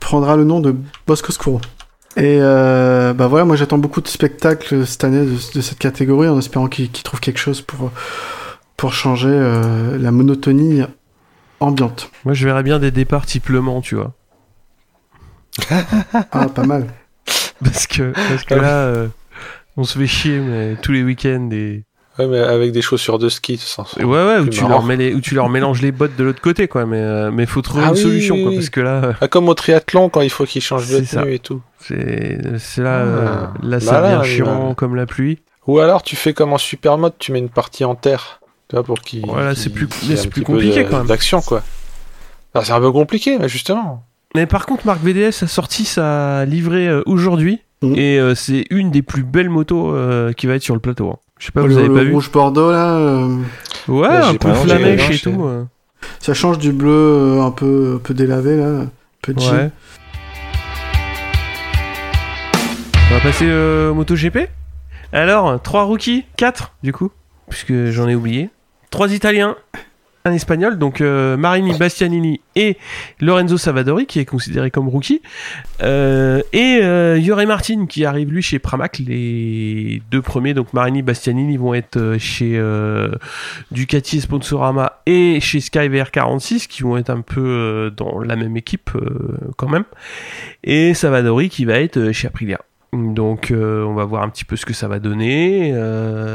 [0.00, 0.74] prendra le nom de
[1.06, 1.60] Bosco Scuro.
[2.16, 6.28] Et euh, bah voilà, moi j'attends beaucoup de spectacles cette année de, de cette catégorie
[6.28, 7.92] en espérant qu'ils qu'ils trouvent quelque chose pour,
[8.76, 10.82] pour changer euh, la monotonie
[11.60, 12.10] ambiante.
[12.24, 14.14] Moi, je verrais bien des départs type Le Mans, tu vois.
[16.32, 16.86] Ah, pas mal.
[17.62, 19.08] Parce que, parce que là, euh,
[19.76, 21.84] on se fait chier mais tous les week-ends et
[22.18, 24.74] Ouais, mais avec des chaussures de ski, ça ouais ouais où plus tu marrant.
[24.74, 26.84] leur mets les, où tu leur mélanges les bottes de l'autre côté quoi.
[26.84, 28.56] Mais euh, mais faut trouver Ah une oui, solution oui, quoi oui.
[28.56, 31.22] parce que là euh, Ah, comme au triathlon, quand il faut qu'ils changent de ça.
[31.22, 31.60] tenue et tout.
[31.80, 33.04] c'est c'est là Ah.
[33.04, 35.38] euh, là ça Malin, devient chiant comme la pluie.
[35.68, 38.40] Ou alors, tu fais comme en super mode, tu mets une partie en terre.
[38.68, 39.24] Tu vois, pour qu'il.
[39.26, 41.06] Voilà, c'est plus- c'est plus compliqué, de- quand même.
[41.06, 41.62] D'action, quoi.
[42.62, 44.02] C'est un peu compliqué, justement.
[44.34, 47.94] Mais par contre, Marc VDS a sorti sa livrée euh, aujourd'hui Mhm.
[47.96, 49.94] et c'est une des plus belles motos
[50.36, 51.10] qui va être sur le plateau.
[51.10, 51.16] hein.
[51.38, 53.36] Je sais pas, le vous avez le pas vu rouge bordeaux là, euh,
[53.88, 55.44] Ouais, Là, un peu flamèche et tout.
[55.44, 55.64] euh.
[56.20, 58.90] ça change du bleu euh, un peu, un peu délavé là, un
[59.22, 59.70] peu de Ouais.
[63.10, 64.48] On va passer euh, au MotoGP.
[65.12, 67.10] Alors, 3 rookies, 4 du coup,
[67.48, 68.50] puisque j'en ai oublié.
[68.90, 69.56] 3 Italiens,
[70.32, 72.76] Espagnol, donc euh, Marini, Bastianini et
[73.20, 75.22] Lorenzo Savadori, qui est considéré comme rookie.
[75.82, 78.98] Euh, et euh, Martin, qui arrive lui chez Pramac.
[78.98, 82.60] Les deux premiers, donc Marini, Bastianini, vont être euh, chez
[83.70, 88.90] Ducati Sponsorama et chez Sky VR46, qui vont être un peu dans la même équipe
[89.56, 89.84] quand même.
[90.64, 92.60] Et Savadori, qui va être chez Aprilia.
[92.92, 95.74] Donc on va voir un petit peu ce que ça va donner.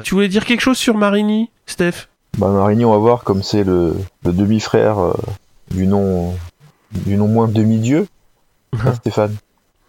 [0.03, 2.07] Tu voulais dire quelque chose sur Marini, Steph?
[2.37, 3.93] Bah, Marini, on va voir comme c'est le,
[4.25, 5.13] le demi-frère euh,
[5.71, 6.35] du nom
[6.91, 8.07] du non moins demi-dieu.
[8.73, 9.35] hein, Stéphane.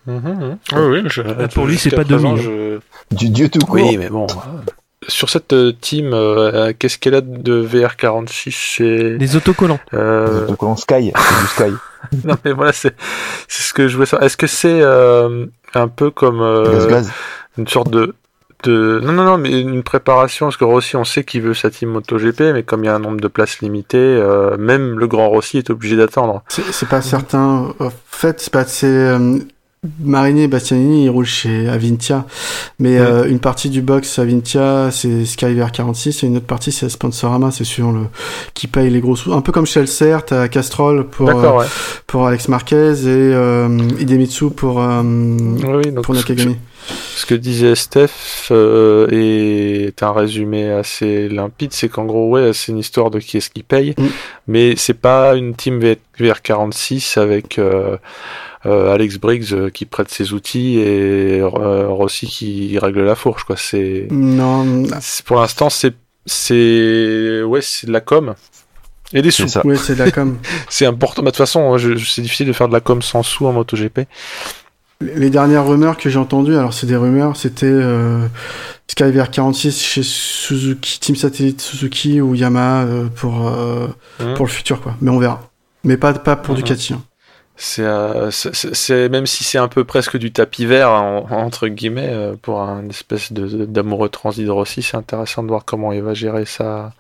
[0.07, 1.03] Mhm, Oui, oui.
[1.07, 2.79] je- pour lui, c'est pas demi, je-
[3.15, 3.75] Du dieu tout court.
[3.75, 4.27] Oui, mais bon.
[4.27, 4.61] euh,
[5.09, 9.17] Sur cette euh, team, euh, qu'est-ce qu'elle a de VR46 C'est.
[9.19, 9.81] Les autocollants.
[9.95, 11.77] euh, on Sky, c'est du Sky.
[12.25, 12.95] non, mais voilà, c'est
[13.49, 14.27] c'est ce que je voulais savoir.
[14.27, 17.03] Est-ce que c'est euh, un peu comme euh,
[17.59, 18.15] une sorte de,
[18.65, 19.01] de.
[19.03, 21.91] Non, non, non, mais une préparation, parce que Rossi, on sait qu'il veut sa team
[21.91, 25.29] MotoGP, mais comme il y a un nombre de places limité, euh, même le grand
[25.29, 26.43] Rossi est obligé d'attendre.
[26.49, 27.69] C'est pas certain.
[27.79, 28.65] En fait, c'est pas.
[28.65, 29.39] C'est euh,
[30.03, 32.25] Marini et Bastianini, ils roulent chez Avintia,
[32.79, 33.07] mais Ouais.
[33.07, 37.51] euh, une partie du box Avintia, c'est Skyver 46, et une autre partie, c'est Sponsorama,
[37.51, 38.01] c'est suivant le
[38.55, 39.35] qui paye les gros sous.
[39.35, 41.67] Un peu comme chez Elser, t'as Castrol pour euh, ouais.
[42.07, 43.35] pour Alex Marquez et
[44.01, 46.57] Idemitsu pour Oui, donc pour Nakagami.
[46.87, 52.73] Ce que disait Steph euh, est un résumé assez limpide, c'est qu'en gros, ouais, c'est
[52.73, 54.07] une histoire de qui est-ce qui paye, Mm.
[54.49, 57.97] mais c'est pas une team V- VR46 avec euh,
[58.67, 63.45] euh, Alex Briggs euh, qui prête ses outils et euh, Rossi qui règle la fourche,
[63.45, 63.57] quoi.
[63.57, 64.85] C'est Non,
[65.25, 65.95] pour l'instant, c'est
[66.27, 68.35] c'est ouais, c'est de la com.
[69.13, 69.45] Et des sous.
[69.65, 70.39] Oui, c'est de la com.
[70.69, 71.23] C'est important.
[71.23, 73.53] Bah, De toute façon, je- c'est difficile de faire de la com sans sous en
[73.53, 74.01] MotoGP.
[75.01, 78.27] Les dernières rumeurs que j'ai entendues, alors c'est des rumeurs, c'était euh,
[78.89, 83.89] Skyver 46 chez Suzuki, Team Satellite Suzuki ou Yamaha euh, pour, euh,
[84.21, 84.35] Mhm.
[84.35, 84.95] pour le futur, quoi.
[85.01, 85.43] Mais on verra.
[85.83, 86.63] Mais pas, pas pour Mhm.
[86.63, 86.95] Ducati.
[86.95, 87.03] hein.
[87.57, 92.89] C'est, même si c'est un peu presque du tapis vert en- entre guillemets pour un
[92.89, 96.93] espèce de d'amoureux transit de Rossi, c'est intéressant de voir comment il va gérer ça.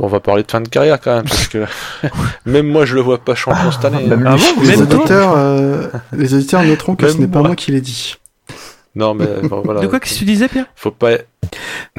[0.00, 1.64] On va parler de fin de carrière quand même parce que
[2.46, 4.04] même moi je le vois pas champion cette année.
[4.06, 7.48] Même Ah bon Les auditeurs, euh, les auditeurs noteront que Même ce n'est pas moi.
[7.48, 8.16] moi qui l'ai dit.
[8.94, 9.80] Non mais bon, voilà.
[9.80, 10.66] De quoi que tu disais, Pierre?
[10.76, 11.12] Faut pas.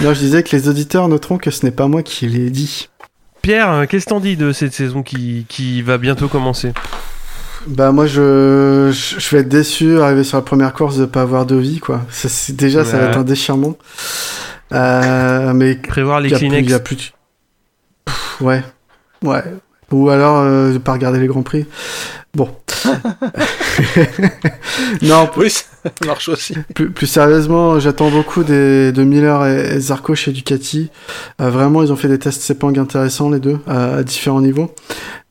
[0.01, 2.89] Non, je disais que les auditeurs noteront que ce n'est pas moi qui l'ai dit.
[3.41, 6.71] Pierre, euh, qu'est-ce que t'en dis de cette saison qui, qui va bientôt commencer?
[7.67, 11.21] Bah moi je, je je vais être déçu arriver sur la première course de pas
[11.21, 12.01] avoir de vie quoi.
[12.09, 13.77] Ça, c'est- déjà ça va être un déchirement.
[14.73, 16.67] Euh, mais Prévoir les il y a plus, Kleenex.
[16.67, 17.11] il y a plus de- Pff,
[18.41, 18.63] ouais,
[19.23, 19.43] ouais.
[19.91, 21.65] Ou alors euh, pas regarder les grands prix.
[22.33, 22.49] Bon.
[25.03, 25.67] non, oui, ça
[26.05, 26.55] marche aussi.
[26.73, 30.89] Plus, plus sérieusement, j'attends beaucoup des, de Miller et, Zarco chez Ducati.
[31.41, 34.73] Euh, vraiment, ils ont fait des tests Sepang intéressants, les deux, à, à différents niveaux.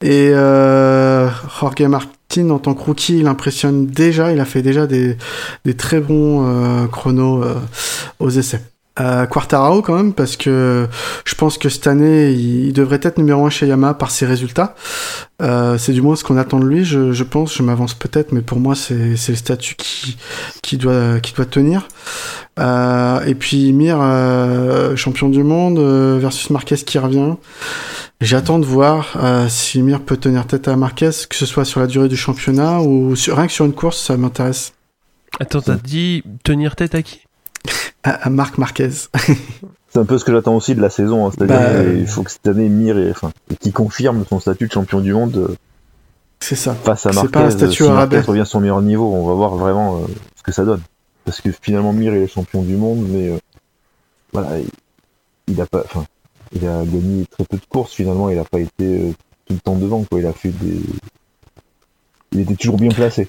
[0.01, 1.29] Et euh,
[1.61, 4.33] Jorge Martin, en tant que rookie, il impressionne déjà.
[4.33, 5.17] Il a fait déjà des,
[5.65, 7.55] des très bons euh, chronos euh,
[8.19, 8.61] aux essais
[9.01, 10.87] euh, Quartararo quand même parce que
[11.25, 14.75] je pense que cette année il, devrait être numéro un chez Yamaha par ses résultats.
[15.41, 17.57] Euh, c'est du moins ce qu'on attend de lui, je, je pense.
[17.57, 20.17] Je m'avance peut-être, mais pour moi c'est le statut qui
[20.63, 21.89] qui doit qui doit tenir.
[22.59, 27.35] Euh, et puis Mir, euh, champion du monde euh, versus Marquez qui revient.
[28.21, 31.81] J'attends de voir euh, si Mir peut tenir tête à Marquez, que ce soit sur
[31.81, 34.75] la durée du championnat ou sur, rien que sur une course, ça m'intéresse.
[35.41, 37.23] Attends, t'as dit tenir tête à qui?
[38.03, 38.91] À, Marc Marquez.
[38.91, 41.27] c'est un peu ce que j'attends aussi de la saison.
[41.27, 41.31] Hein.
[41.35, 44.73] C'est-à-dire bah, qu'il faut que cette année Mir et, enfin, qui confirme son statut de
[44.73, 45.37] champion du monde.
[45.37, 45.55] Euh,
[46.41, 46.75] c'est ça.
[46.75, 47.29] Face à Marquez.
[47.31, 50.07] Pas un statut si Marquez revient à son meilleur niveau, on va voir vraiment euh,
[50.37, 50.81] ce que ça donne.
[51.25, 53.39] Parce que finalement Mir est champion du monde, mais euh,
[54.33, 54.49] voilà,
[55.47, 56.05] il, a pas, enfin,
[56.53, 58.29] il a gagné très peu de courses finalement.
[58.29, 59.15] Il a pas été
[59.47, 60.03] tout le temps devant.
[60.03, 60.19] Quoi.
[60.19, 60.81] Il a fait des
[62.33, 63.29] il était toujours bien placé.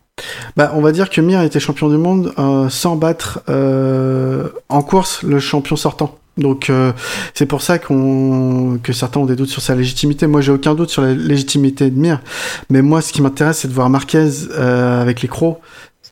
[0.56, 4.82] Bah, on va dire que Mir était champion du monde euh, sans battre euh, en
[4.82, 6.18] course le champion sortant.
[6.38, 6.94] Donc euh,
[7.36, 10.26] c'est pour ça qu'on que certains ont des doutes sur sa légitimité.
[10.26, 12.22] Moi j'ai aucun doute sur la légitimité de Mir,
[12.70, 15.60] mais moi ce qui m'intéresse c'est de voir Marquez euh, avec les crocs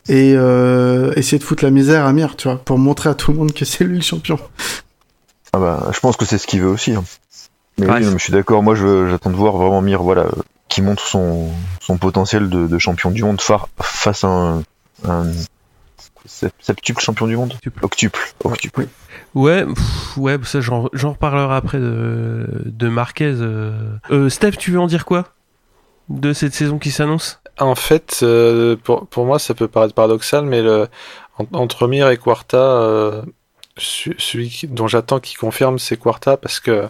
[0.08, 3.32] et euh, essayer de foutre la misère à Mir, tu vois, pour montrer à tout
[3.32, 4.38] le monde que c'est lui le champion.
[5.52, 6.92] Ah bah je pense que c'est ce qu'il veut aussi.
[6.92, 7.04] Hein.
[7.78, 8.62] Mais oui, je suis d'accord.
[8.62, 10.26] Moi j'attends de voir vraiment Mir, voilà,
[10.72, 11.50] qui montre son,
[11.80, 13.40] son potentiel de, de, champion du monde
[13.78, 14.62] face à un,
[15.06, 15.26] un
[16.58, 17.52] septuple champion du monde?
[17.82, 18.20] Octuple.
[18.42, 18.88] Octuple.
[19.34, 19.66] Ouais,
[20.16, 23.34] ouais, ça j'en reparlerai après de, de Marquez.
[23.34, 23.96] Euh.
[24.10, 25.28] Euh, Steph, tu veux en dire quoi?
[26.08, 27.40] De cette saison qui s'annonce?
[27.58, 30.88] En fait, euh, pour, pour moi, ça peut paraître paradoxal, mais le,
[31.52, 33.22] entre Mir et Quarta, euh,
[33.76, 36.88] celui dont j'attends qu'il confirme, c'est Quarta parce que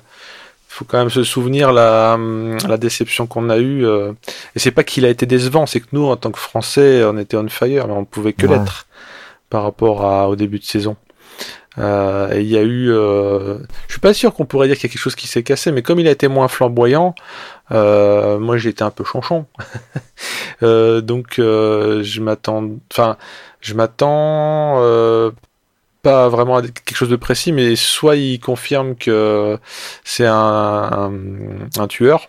[0.73, 2.18] faut quand même se souvenir la,
[2.66, 3.85] la déception qu'on a eue.
[3.85, 4.12] Euh,
[4.57, 7.18] et c'est pas qu'il a été décevant, c'est que nous, en tant que Français, on
[7.18, 8.87] était on fire, mais on ne pouvait que l'être
[9.51, 10.97] par rapport à, au début de saison.
[11.79, 14.89] Euh, et il y a eu, euh, je suis pas sûr qu'on pourrait dire qu'il
[14.89, 17.14] y a quelque chose qui s'est cassé, mais comme il a été moins flamboyant,
[17.70, 19.45] euh, moi j'ai été un peu chanchon.
[20.62, 23.18] euh, donc euh, je m'attends, enfin
[23.61, 24.81] je m'attends
[26.03, 29.59] pas vraiment quelque chose de précis, mais soit il confirme que
[30.05, 31.12] c'est un,
[31.78, 32.28] un, tueur,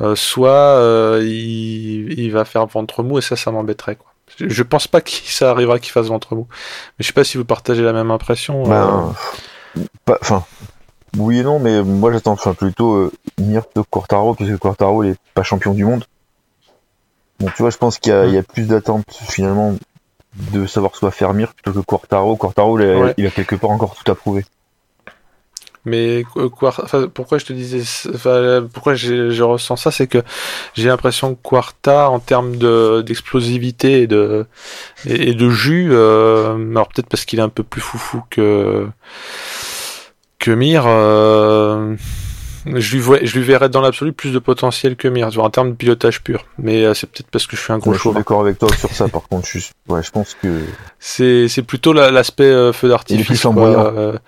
[0.00, 3.96] euh, soit euh, il, il, va faire ventre mou et ça, ça m'embêterait.
[3.96, 4.12] Quoi.
[4.38, 6.46] Je, pense pas que ça arrivera qu'il fasse ventre mou.
[6.50, 8.62] Mais je sais pas si vous partagez la même impression.
[8.62, 9.14] Ben,
[9.76, 10.14] euh...
[10.20, 10.44] Enfin,
[11.18, 15.18] oui et non, mais moi j'attends enfin, plutôt Mir de Quartaro, puisque Quartaro il est
[15.34, 16.04] pas champion du monde.
[17.40, 19.74] Bon, tu vois, je pense qu'il y, y, a plus d'attente finalement
[20.34, 22.36] de savoir soit Fermir plutôt que Quartaro.
[22.36, 22.78] Quartaro,
[23.16, 24.44] il a, quelque part encore tout à prouver.
[25.86, 26.24] Mais
[27.14, 27.82] pourquoi je te disais,
[28.72, 30.22] pourquoi je ressens ça, c'est que
[30.74, 32.56] j'ai l'impression que Quarta, en termes
[33.02, 34.46] d'explosivité et de
[35.06, 38.88] et, de jus, euh, alors peut-être parce qu'il est un peu plus foufou que
[40.38, 40.84] que Mir.
[40.86, 41.96] Euh,
[42.76, 45.70] je lui, vois, je lui verrais dans l'absolu plus de potentiel que Mir, en termes
[45.70, 46.44] de pilotage pur.
[46.58, 48.58] Mais euh, c'est peut-être parce que je suis un gros ouais, Je suis d'accord avec
[48.58, 49.46] toi sur ça, par contre.
[49.46, 49.58] Je,
[49.88, 50.60] ouais, je pense que.
[50.98, 53.44] C'est, c'est plutôt l'aspect euh, feu d'artifice.
[53.46, 54.18] Euh,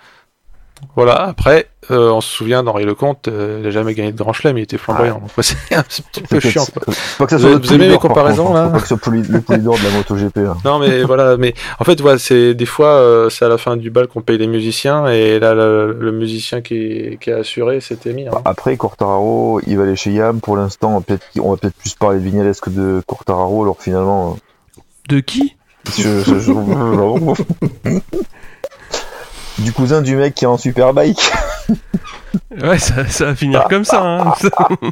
[0.95, 4.33] voilà, après, euh, on se souvient d'Henri Lecomte, euh, il n'a jamais gagné de grand
[4.33, 5.21] chelem, il était flamboyant.
[5.37, 5.43] Ouais.
[5.43, 6.65] c'est un petit peu chiant.
[6.65, 6.93] Quoi.
[7.17, 9.77] Pas que ça soit vous, aimez mes comparaisons là Pas que ce soit le polydor
[9.77, 10.37] de la MotoGP.
[10.37, 10.55] Là.
[10.65, 13.77] Non mais voilà, mais en fait, voilà, c'est des fois, euh, c'est à la fin
[13.77, 17.81] du bal qu'on paye les musiciens, et là, le, le musicien qui, qui a assuré,
[17.81, 18.27] c'était mis.
[18.27, 18.31] Hein.
[18.45, 20.39] Après, Cortararo, il va aller chez Yam.
[20.39, 24.37] Pour l'instant, on va peut-être plus parler de Vignales que de Cortararo, alors finalement.
[25.09, 25.55] De qui?
[25.97, 26.53] je, je, je...
[29.59, 31.31] du cousin du mec qui est en superbike.
[32.61, 34.01] ouais, ça, ça, va finir comme ça.
[34.01, 34.33] Hein.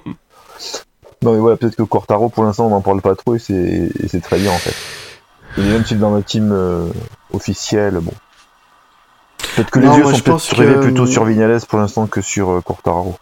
[1.22, 4.22] non mais voilà, peut-être que Cortaro pour l'instant on n'en parle pas trop et c'est
[4.22, 4.76] très bien en fait.
[5.58, 6.88] Il est même s'il dans le team euh,
[7.34, 8.14] officiel, bon.
[9.56, 13.18] Peut-être que les yeux sont peut-être plutôt sur Vignales pour l'instant que sur euh, Cortaro.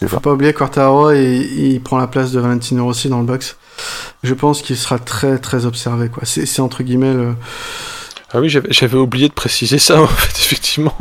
[0.00, 0.20] Faut pas.
[0.20, 3.58] pas oublier Cortaro et il prend la place de Valentino Rossi dans le box.
[4.22, 6.22] Je pense qu'il sera très très observé quoi.
[6.24, 7.34] C'est entre guillemets le
[8.32, 10.96] ah oui, j'avais oublié de préciser ça, en fait, effectivement.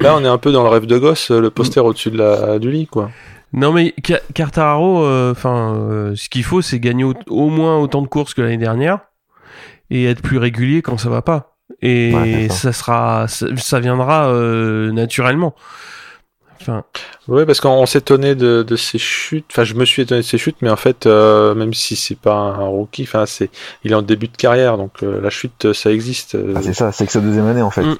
[0.00, 2.58] Là, on est un peu dans le rêve de gosse, le poster au-dessus de la,
[2.58, 3.10] du lit, quoi.
[3.52, 3.94] Non, mais
[4.34, 8.40] Cartararo, euh, enfin, euh, ce qu'il faut, c'est gagner au, moins autant de courses que
[8.40, 9.00] l'année dernière
[9.90, 11.56] et être plus régulier quand ça va pas.
[11.82, 12.72] Et ça.
[12.72, 15.54] sera, ça, viendra euh, naturellement.
[16.62, 16.84] Enfin,
[17.28, 19.46] Ouais, parce qu'on s'étonnait de, de ses chutes.
[19.52, 22.18] Enfin, je me suis étonné de ses chutes, mais en fait, euh, même si c'est
[22.18, 23.50] pas un rookie, enfin, c'est,
[23.84, 26.34] il est en début de carrière, donc euh, la chute, ça existe.
[26.34, 26.54] euh.
[26.56, 27.82] Ah, c'est ça, c'est que sa deuxième année en fait.
[27.82, 27.96] Mm.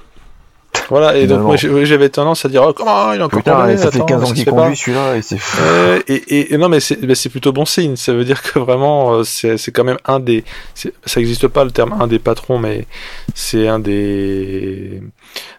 [0.88, 1.16] voilà.
[1.16, 3.90] Et donc, moi, j'avais tendance à dire, oh, comment il est encore Putain, condamné, ça
[3.90, 6.80] fait attends, 15 ans qu'il conduit celui-là et c'est Euh, et, et, et non, mais
[6.80, 7.94] c'est mais c'est plutôt bon signe.
[7.96, 10.44] Ça veut dire que vraiment, c'est c'est quand même un des.
[10.74, 12.86] c'est- Ça n'existe pas le terme un des patrons, mais
[13.34, 15.00] c'est un des.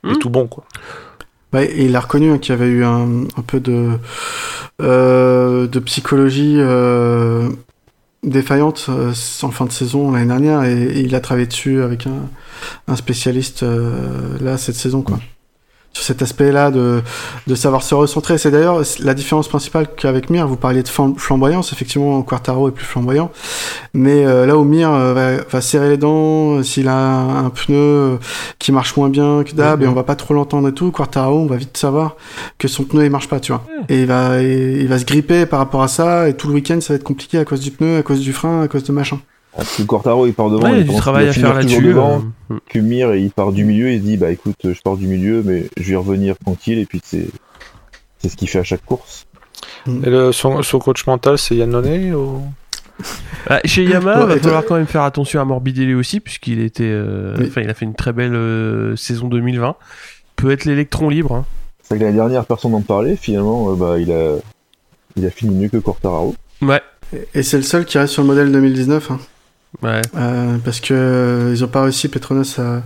[0.04, 0.18] des Hmm.
[0.20, 0.66] tout bons, quoi.
[1.62, 3.90] Et il a reconnu hein, qu'il y avait eu un, peu de,
[4.82, 7.50] euh, psychologie euh,
[8.24, 12.30] défaillante euh, en fin de saison l'année dernière et, il a travaillé dessus avec un,
[12.88, 13.66] un spécialiste
[14.42, 15.20] là cette saison quoi.
[15.96, 17.04] Sur cet aspect-là de,
[17.46, 18.40] de savoir se recentrer.
[18.40, 20.48] C'est d'ailleurs la différence principale qu'avec Mir.
[20.48, 21.72] Vous parliez de flam- flamboyance.
[21.72, 23.32] Effectivement, Quartaro est plus flamboyant.
[23.94, 27.46] Mais euh, là où Mir euh, va, va serrer les dents, euh, s'il a un,
[27.46, 28.18] un pneu euh,
[28.58, 31.38] qui marche moins bien que d'hab et on va pas trop l'entendre et tout, Quartaro,
[31.38, 32.16] on va vite savoir
[32.58, 33.64] que son pneu il marche pas, tu vois.
[33.88, 36.56] Et il va, et il va se gripper par rapport à ça et tout le
[36.56, 38.84] week-end ça va être compliqué à cause du pneu, à cause du frein, à cause
[38.84, 39.20] de machin.
[39.56, 41.82] Parce que Quartaro il part devant, ouais, il y a du travail à faire là-dessus.
[41.84, 42.24] devant.
[42.52, 45.08] euh, que Mir il part du milieu, il se dit bah écoute je pars du
[45.08, 47.28] milieu mais je vais revenir tranquille et puis c'est
[48.20, 49.26] c'est ce qu'il fait à chaque course.
[49.88, 52.42] Et le, son, son coach mental, c'est Yann Nonnet ou...
[53.50, 56.62] Ah, chez Yamaha, Ouais, il va falloir quand même faire attention à Morbidelli aussi, puisqu'il
[56.62, 57.48] était, euh, Oui.
[57.50, 59.76] enfin, il a fait une très belle euh, saison 2020.
[60.38, 61.34] Peut être l'électron libre.
[61.36, 61.46] hein.
[61.82, 64.36] C'est que l'année dernière personne n'en parlait, finalement euh, bah il a
[65.18, 66.34] il a fini mieux que Quartararo.
[66.62, 66.82] Ouais,
[67.14, 69.12] Et, et c'est le seul qui reste sur le modèle 2019.
[69.12, 69.20] Hein.
[69.82, 70.02] Ouais.
[70.16, 72.82] Euh, parce que euh, ils ont pas réussi Petronas à,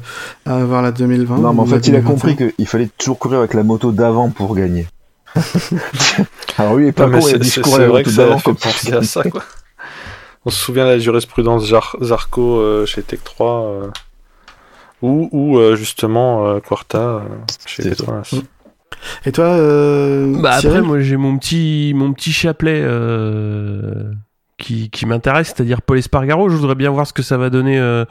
[0.50, 1.38] à avoir la 2020.
[1.40, 2.04] non mais en fait il a 2021.
[2.36, 4.88] compris qu'il fallait toujours courir avec la moto d'avant pour gagner.
[6.58, 8.40] Alors est pas con, il a c'est dit je cours c'est avec la moto d'avant
[8.40, 9.44] comme penser à ça, quoi.
[10.46, 13.88] On se souvient de la jurisprudence Jar- Zarco euh, chez Tech 3, euh,
[15.02, 17.20] ou, ou euh, justement euh, Quarta euh,
[17.66, 18.34] chez C'est Petronas.
[19.26, 24.12] Et toi, euh, Bah après, moi j'ai mon petit, mon petit chapelet euh,
[24.58, 26.50] qui, qui m'intéresse, c'est-à-dire Paul Espargaro.
[26.50, 28.06] Je voudrais bien voir ce que ça va donner euh,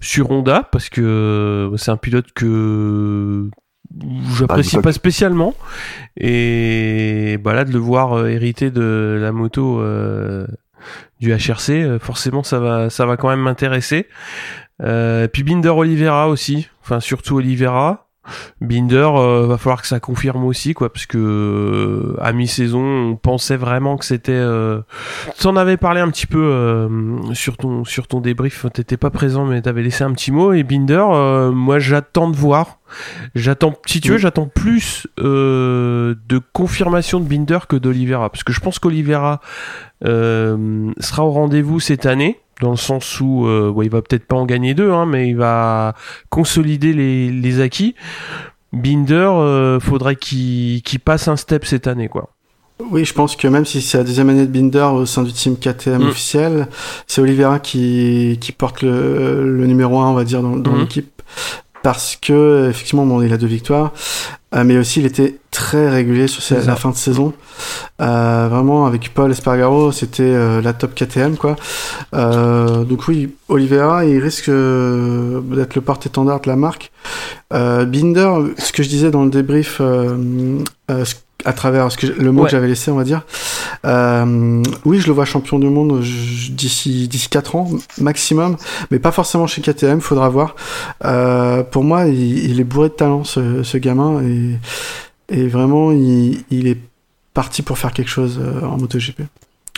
[0.00, 3.48] sur Honda, parce que euh, c'est un pilote que
[4.36, 5.54] j'apprécie Ah, pas spécialement.
[6.16, 10.46] Et bah là, de le voir euh, hériter de la moto euh,
[11.20, 14.06] du HRC, forcément ça va, ça va quand même m'intéresser.
[14.82, 18.07] Euh, puis Binder Oliveira aussi, enfin surtout Oliveira.
[18.60, 23.16] Binder, euh, va falloir que ça confirme aussi, quoi, parce que euh, à mi-saison, on
[23.16, 24.32] pensait vraiment que c'était.
[24.32, 24.80] Euh...
[25.38, 26.88] Tu en avais parlé un petit peu euh,
[27.34, 28.66] sur ton sur ton débrief.
[28.72, 30.52] T'étais pas présent, mais t'avais laissé un petit mot.
[30.52, 32.78] Et Binder, euh, moi, j'attends de voir.
[33.34, 38.52] J'attends, si tu veux, j'attends plus euh, de confirmation de Binder que d'Olivera, parce que
[38.52, 39.40] je pense qu'Olivera
[40.04, 44.26] euh, sera au rendez-vous cette année dans le sens où euh, bon, il va peut-être
[44.26, 45.94] pas en gagner deux, hein, mais il va
[46.30, 47.94] consolider les, les acquis.
[48.72, 52.30] Binder, euh, faudrait qu'il passe un step cette année, quoi.
[52.90, 55.32] Oui, je pense que même si c'est la deuxième année de Binder au sein du
[55.32, 56.08] team KTM Mm.
[56.08, 56.68] officiel,
[57.08, 60.80] c'est Oliveira qui, qui porte le, le numéro 1, on va dire, dans, dans Mhm.
[60.80, 61.22] l'équipe.
[61.88, 63.94] Parce que, effectivement, bon, il a deux victoires,
[64.54, 67.32] euh, mais aussi il était très régulier sur sa- la fin de saison.
[68.02, 71.56] Euh, vraiment, avec Paul Espargaro, c'était euh, la top KTM, quoi.
[72.12, 76.92] Donc oui, Oliveira, il risque d'être le porte-étendard de la marque.
[77.50, 79.80] Binder, ce que je disais dans le débrief,
[81.44, 82.46] à travers ce que, le mot Ouais.
[82.46, 83.22] que j'avais laissé, on va dire.
[83.86, 88.56] Euh, oui, je le vois champion du monde d'ici d'ici 4 ans maximum,
[88.90, 90.56] mais pas forcément chez KTM, faudra voir.
[91.04, 94.58] Euh, pour moi, il, il est bourré de talent, ce, ce gamin, et,
[95.28, 96.78] et vraiment, il, il est
[97.34, 99.20] parti pour faire quelque chose euh, en MotoGP.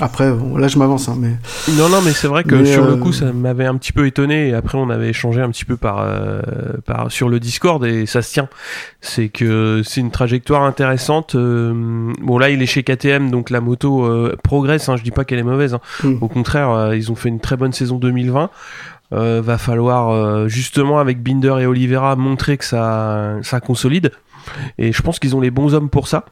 [0.01, 1.37] Après, bon, là, je m'avance, hein, mais
[1.77, 3.93] Non, non, mais c'est vrai que Mais, sur le euh, coup, ça m'avait un petit
[3.93, 4.49] peu étonné.
[4.49, 6.41] Et après, on avait échangé un petit peu par, euh,
[6.87, 8.49] par sur le Discord et ça se tient.
[9.01, 11.35] C'est que c'est une trajectoire intéressante.
[11.35, 14.89] Euh, bon, là, il est chez KTM, donc la moto euh, progresse.
[14.89, 15.75] Hein, je dis pas qu'elle est mauvaise.
[15.75, 15.81] hein.
[16.03, 16.17] Mm.
[16.23, 18.51] Au contraire, euh, ils ont fait une très bonne saison 2020.
[19.13, 24.13] Euh, va falloir euh, justement avec Binder et Oliveira montrer que ça, ça consolide.
[24.79, 26.25] Et je pense qu'ils ont les bons hommes pour ça.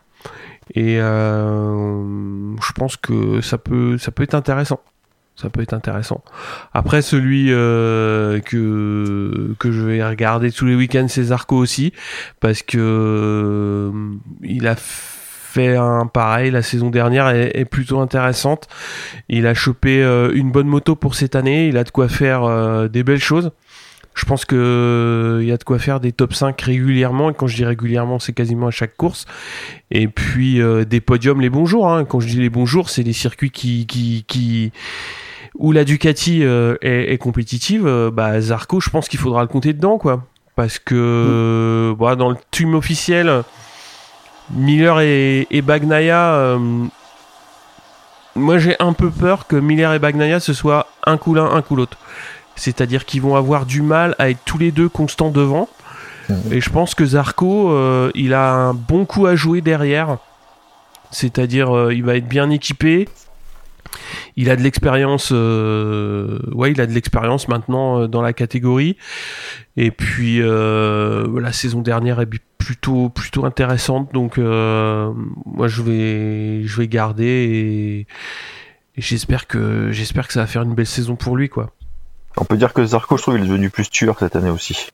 [0.74, 4.80] Et euh, je pense que ça peut, ça peut être intéressant.
[5.36, 6.22] Ça peut être intéressant.
[6.74, 11.92] Après, celui euh, que que je vais regarder tous les week-ends, c'est Zarco aussi,
[12.40, 13.92] parce que euh,
[14.42, 16.50] il a fait un pareil.
[16.50, 18.66] La saison dernière est, est plutôt intéressante.
[19.28, 20.02] Il a chopé
[20.34, 21.68] une bonne moto pour cette année.
[21.68, 23.52] Il a de quoi faire des belles choses.
[24.18, 27.30] Je pense que euh, il y a de quoi faire des top 5 régulièrement.
[27.30, 29.26] Et quand je dis régulièrement, c'est quasiment à chaque course.
[29.92, 31.88] Et puis euh, des podiums les bons jours.
[31.88, 32.04] Hein.
[32.04, 34.72] Quand je dis les bons jours, c'est les circuits qui, qui, qui
[35.54, 37.86] où la Ducati euh, est, est compétitive.
[37.86, 40.24] euh, bah Zarco, je pense qu'il faudra le compter dedans, quoi.
[40.56, 43.44] Parce que bah, dans le team officiel,
[44.50, 46.58] Miller et, et Bagnaia, euh,
[48.34, 51.62] moi j'ai un peu peur que Miller et Bagnaia ce soit un coup l'un, un
[51.62, 51.98] coup l'autre.
[52.58, 55.68] C'est-à-dire qu'ils vont avoir du mal à être tous les deux constants devant.
[56.50, 60.18] Et je pense que Zarco, euh, il a un bon coup à jouer derrière.
[61.10, 63.08] C'est-à-dire, euh, il va être bien équipé.
[64.36, 68.98] Il a de l'expérience, euh, ouais, il a de l'expérience maintenant euh, dans la catégorie.
[69.76, 72.28] Et puis euh, la saison dernière est
[72.58, 80.26] plutôt plutôt intéressante, donc moi je vais je vais garder et, et j'espère que j'espère
[80.26, 81.70] que ça va faire une belle saison pour lui, quoi.
[82.36, 84.88] On peut dire que Zarco, je trouve, il est devenu plus tueur cette année aussi.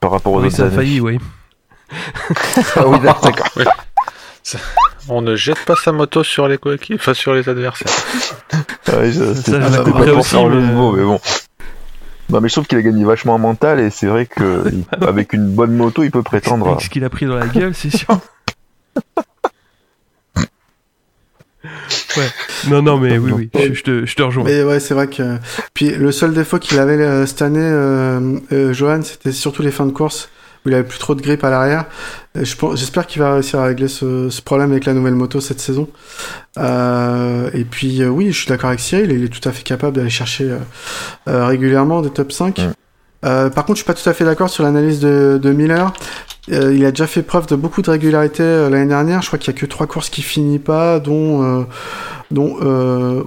[0.00, 0.76] Par rapport aux Oui, autres ça a années.
[0.76, 1.18] failli, oui.
[2.76, 3.48] Ah oui, d'accord.
[5.08, 7.90] On ne jette pas sa moto sur les coéquipiers, enfin sur les adversaires.
[8.88, 11.20] Ouais, je- Ça, c'est je pas pour faire aussi, le mais- nouveau, mais bon.
[12.28, 14.64] Non, mais je trouve qu'il a gagné vachement en mental et c'est vrai que
[15.00, 16.76] avec une bonne moto, il peut prétendre.
[16.76, 18.18] à- ce qu'il a pris dans la gueule, c'est sûr.
[22.16, 22.28] Ouais.
[22.68, 24.44] Non, non, mais oui, oui, je, je te, je te rejoins.
[24.44, 25.36] Mais ouais, c'est vrai que.
[25.74, 29.70] Puis le seul défaut qu'il avait euh, cette année, euh, euh, Johan, c'était surtout les
[29.70, 30.28] fins de course
[30.64, 31.86] où il avait plus trop de grippe à l'arrière.
[32.34, 35.40] Je pense- J'espère qu'il va réussir à régler ce, ce problème avec la nouvelle moto
[35.40, 35.88] cette saison.
[36.58, 39.62] Euh, et puis euh, oui, je suis d'accord avec Cyril, il est tout à fait
[39.62, 40.58] capable d'aller chercher euh,
[41.28, 42.58] euh, régulièrement des top 5.
[42.58, 42.72] Mm.
[43.24, 45.92] Euh, par contre, je suis pas tout à fait d'accord sur l'analyse de, de Miller.
[46.52, 49.22] Euh, il a déjà fait preuve de beaucoup de régularité euh, l'année dernière.
[49.22, 51.62] Je crois qu'il y a que trois courses qui finit pas, dont euh,
[52.30, 53.22] dont euh,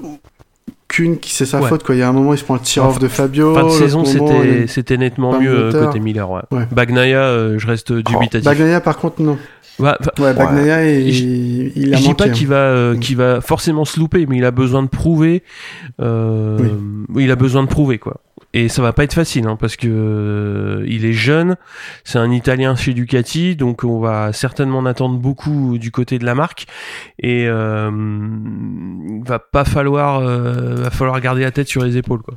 [0.87, 1.69] qu'une qui c'est sa Ouais.
[1.69, 1.95] faute quoi.
[1.95, 3.53] Il y a un moment il se prend le tir off de Fabio.
[3.55, 6.29] Fin de saison, c'était, il- c'était nettement mieux euh, côté Miller.
[6.29, 6.41] Ouais.
[6.51, 6.67] Ouais.
[6.71, 8.43] Bagnaia, euh, je reste dubitatif.
[8.45, 9.37] Bagnaia par contre non.
[9.79, 12.99] Ouais, enfin, Ouais, Bagnaia il, il a je dis pas qu'il va, euh, Mm.
[12.99, 15.41] qu'il va forcément se louper, mais il a besoin de prouver.
[15.99, 16.59] Euh,
[17.09, 18.17] oui, il a besoin de prouver quoi.
[18.55, 21.57] Et ça va pas être facile hein, parce que euh, il est jeune,
[22.03, 26.25] c'est un Italien chez Ducati, donc on va certainement en attendre beaucoup du côté de
[26.25, 26.67] la marque.
[27.17, 27.89] Et euh,
[29.25, 32.35] va pas falloir, euh, va falloir garder la tête sur les épaules quoi.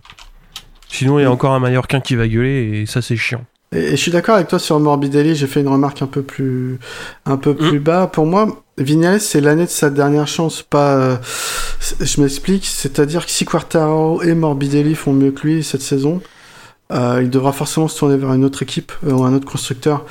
[0.88, 3.44] Sinon, il y a encore un Mallorquin qui va gueuler et ça c'est chiant.
[3.72, 6.78] Et, je suis d'accord avec toi sur Morbidelli, j'ai fait une remarque un peu plus,
[7.24, 8.06] un peu plus bas.
[8.06, 10.62] Pour moi, Vignales, c'est l'année de sa dernière chance.
[10.62, 11.16] Pas, euh,
[12.00, 16.20] je m'explique, c'est-à-dire que si Quartaro et Morbidelli font mieux que lui cette saison,
[16.92, 20.04] euh, il devra forcément se tourner vers une autre équipe euh, ou un autre constructeur.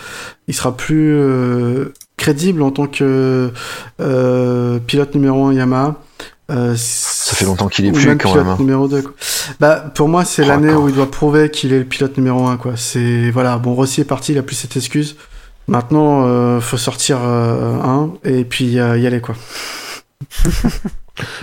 [0.48, 3.52] Il sera plus euh, crédible en tant que
[4.02, 5.96] euh, pilote numéro 1 Yamaha.
[6.52, 8.54] Euh, Ça fait longtemps qu'il est plus même quand pilote même.
[8.54, 8.58] hein.
[8.60, 9.14] numéro 2 quoi.
[9.60, 12.46] Bah pour moi c'est Oh, l'année où il doit prouver qu'il est le pilote numéro
[12.48, 12.74] 1 quoi.
[12.76, 15.16] C'est voilà, bon Rossi est parti, il a plus cette excuse.
[15.68, 19.36] Maintenant euh, faut sortir euh, un et puis euh, y aller quoi.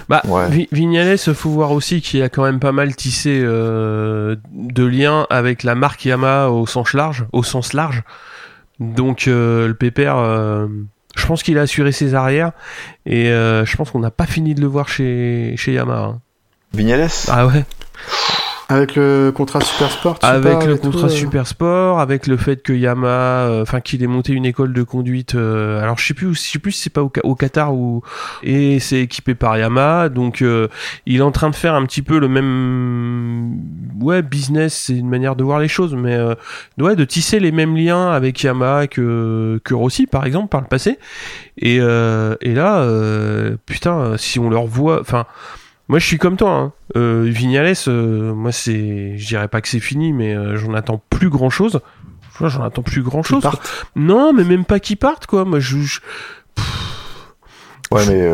[0.08, 0.48] Bah, Ouais.
[0.50, 5.26] Vi- Vignales, faut voir aussi qu'il a quand même pas mal tissé euh, de liens
[5.30, 8.02] avec la marque Yamaha au sens large, au sens large.
[8.80, 10.66] Donc euh, le pépère, euh,
[11.16, 12.52] je pense qu'il a assuré ses arrières
[13.06, 16.04] et euh, je pense qu'on n'a pas fini de le voir chez chez Yamaha.
[16.04, 16.20] hein.
[16.74, 17.64] Vignales Ah ouais.
[18.68, 20.18] Avec le contrat Super Sport.
[20.18, 21.10] tu Avec le et tout, contrat euh.
[21.10, 24.82] Super Sport, avec le fait que Yamaha, euh, enfin qu'il ait monté une école de
[24.82, 25.34] conduite.
[25.34, 28.02] euh, alors je sais plus, je sais plus si c'est pas au, Qatar ou
[28.42, 30.08] et c'est équipé par Yamaha.
[30.08, 30.68] Donc euh,
[31.06, 33.58] il est en train de faire un petit peu le même,
[34.00, 36.34] ouais, business, c'est une manière de voir les choses, mais euh,
[36.78, 40.68] ouais, de tisser les mêmes liens avec Yamaha que que Rossi par exemple par le
[40.68, 40.98] passé.
[41.58, 45.26] Et euh, et là, euh, putain, si on leur voit, enfin.
[45.88, 46.50] Moi, je suis comme toi.
[46.52, 46.72] Hein.
[46.96, 51.02] Euh, Vignales, euh, moi, c'est, je dirais pas que c'est fini, mais euh, j'en attends
[51.10, 51.80] plus grand chose.
[52.40, 53.42] J'en attends plus grand chose.
[53.94, 55.44] Non, mais même pas qu'ils partent, quoi.
[55.44, 56.00] Moi, je, je-
[57.90, 58.26] Ouais, mais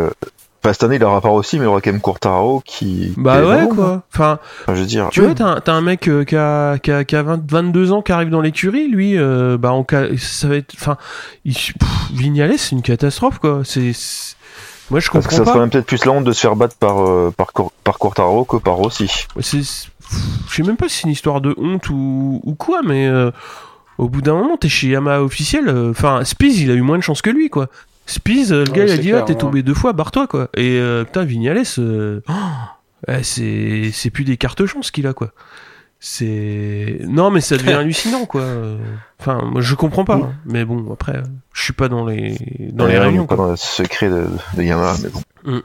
[0.62, 3.12] enfin, cette année, il aura pas aussi, mais il aura quand même Quartaro qui.
[3.16, 4.04] bah ouais, quoi.
[4.14, 5.08] Enfin, Enfin, je veux dire.
[5.10, 7.50] tu vois, t'as, un- t'as un mec euh, qui a, qui a, qui a 20
[7.50, 9.72] 22 ans qui arrive dans l'écurie, lui, euh, bah,
[10.16, 10.96] ça va être, enfin,
[11.44, 11.56] il-
[12.12, 13.62] Vignales, c'est une catastrophe, quoi.
[13.64, 14.36] C'est, c'est-
[14.90, 15.50] moi, je Parce que comprends ça pas.
[15.50, 17.98] serait même peut-être plus la honte de se faire battre par, euh, par, Cor- par
[17.98, 19.26] Quartaro que par Rossi.
[19.36, 23.30] Je sais même pas si c'est une histoire de honte ou, ou quoi, mais euh,
[23.98, 25.68] au bout d'un moment, t'es chez Yamaha officiel.
[25.68, 27.68] euh, Enfin, Spies, il a eu moins de chance que lui, quoi.
[28.06, 29.38] Spies, euh, le Ouais, gars, il a dit clair, là, t'es ouais.
[29.38, 30.48] tombé deux fois, barre-toi, quoi.
[30.56, 35.28] Et euh, putain, Vignales, euh, oh, c'est plus des cartes chance qu'il a, quoi.
[36.00, 38.44] C'est non, mais ça devient hallucinant, quoi.
[39.18, 40.14] Enfin, moi, je comprends pas.
[40.16, 40.32] hein.
[40.46, 41.22] Mais bon, après, euh,
[41.52, 42.36] je suis pas dans les
[42.72, 43.26] dans les réunions.
[43.26, 44.26] pas dans le secret de,
[44.56, 45.62] de Yamaha, mais bon.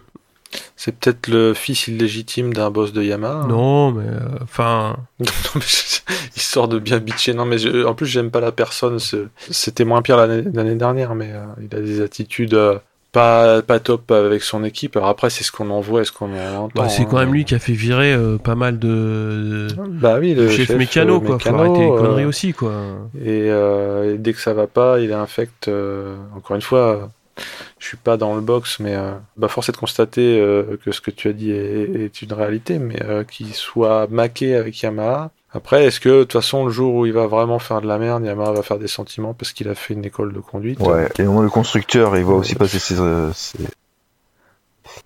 [0.76, 3.48] C'est peut-être le fils illégitime d'un boss de Yamaha.
[3.48, 4.98] Non, mais euh, enfin.
[5.20, 5.26] Non,
[5.56, 6.02] mais je-
[6.36, 7.34] Histoire de bien bitcher.
[7.34, 9.00] Non, mais je- en plus, j'aime pas la personne.
[9.00, 12.78] c'est- C'était moins pire l'année l'année dernière, mais euh, il a des attitudes euh,
[13.14, 14.98] pas, pas top avec son équipe.
[14.98, 16.82] Alors après, c'est ce qu'on en voit et ce qu'on en entend.
[16.82, 17.26] Bah, c'est quand hein.
[17.26, 20.68] même lui qui a fait virer euh, pas mal de, de Bah oui, le chef,
[20.68, 21.40] chef, mécano, euh, quoi.
[21.40, 22.74] Faut mécano, arrêter les euh, conneries aussi, quoi.
[23.24, 25.70] Et, euh, et dès que ça va pas, il infecte.
[25.70, 27.10] euh, encore une fois,
[27.80, 30.92] je suis pas dans le box, mais euh, bah, force est de constater euh, que
[30.92, 34.82] ce que tu as dit est, est une réalité, mais euh, qu'il soit maqué avec
[34.82, 35.32] Yamaha.
[35.56, 37.98] Après, est-ce que de toute façon, le jour où il va vraiment faire de la
[38.00, 40.80] merde, Yamaha va faire des sentiments parce qu'il a fait une école de conduite?
[40.80, 43.00] Ouais, et au moins, le constructeur, il voit aussi passer ses.
[43.00, 43.58] euh, ses-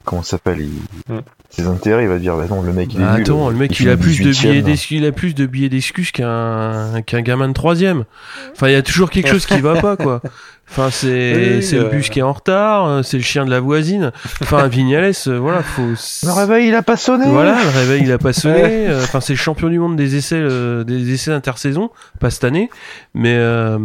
[0.06, 1.22] Comment ça s'appelle il- Hmm.
[1.50, 3.22] Ses intérêts, il va dire, bah non, le mec, il est Bah, nul.
[3.22, 5.70] attends, le mec, il a plus de 18e, billets d'excuses, il a plus de billets
[5.70, 8.04] d'excuses qu'un qu'un gamin de troisième.
[8.52, 10.22] Enfin, il y a toujours quelque chose qui va pas, quoi.
[10.70, 11.84] Enfin, c'est Oui, c'est euh.
[11.84, 14.12] le bus qui est en retard, euh, c'est le chien de la voisine.
[14.42, 15.84] Enfin, Vignales, euh, voilà, faut.
[16.26, 18.88] Le réveil, il a pas sonné Voilà, le réveil il a pas sonné.
[19.04, 22.70] Enfin, c'est le champion du monde des essais, euh, des essais d'intersaison, pas cette année,
[23.14, 23.78] mais euh,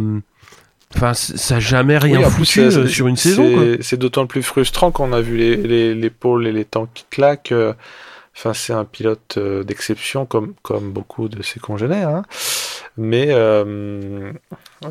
[0.95, 3.77] enfin, ça a jamais rien Oui, plus, foutu euh, sur une saison.
[3.81, 7.05] c'est- d'autant plus frustrant qu'on a vu les, les, les pôles et les temps qui
[7.09, 7.51] claquent.
[7.51, 7.73] euh,
[8.35, 12.09] Enfin, c'est un pilote euh, d'exception, comme, comme beaucoup de ses congénères.
[12.09, 12.23] hein.
[12.97, 14.31] Mais euh,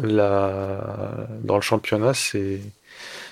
[0.01, 1.27] la...
[1.43, 2.61] dans le championnat, c'est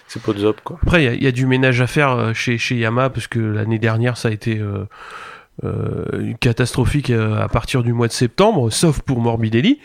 [0.08, 0.78] c'est pas de zop, quoi.
[0.82, 3.28] Après, il y a- il y, a du ménage à faire chez, chez Yamaha parce
[3.28, 4.84] que l'année dernière, ça a été euh,
[5.64, 9.78] euh, catastrophique euh, à partir du mois de septembre, sauf pour Morbidelli.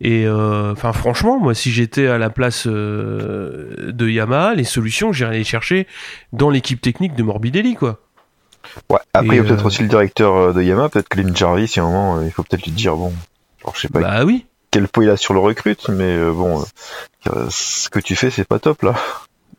[0.00, 5.12] Et euh, enfin, franchement, moi, si j'étais à la place euh, de Yamaha, les solutions,
[5.12, 5.86] j'irais les chercher
[6.32, 8.00] dans l'équipe technique de Morbidelli, quoi.
[8.90, 11.64] Ouais, après, il y a peut-être euh, aussi le directeur de Yamaha, peut-être Clint Jarvis,
[11.74, 13.12] il y a un moment, il faut peut-être lui dire, bon,
[13.62, 14.46] genre, je sais pas Bah oui.
[14.70, 16.64] quel poids il a sur le recrute, mais bon,
[17.50, 18.94] ce que tu fais, c'est pas top, là.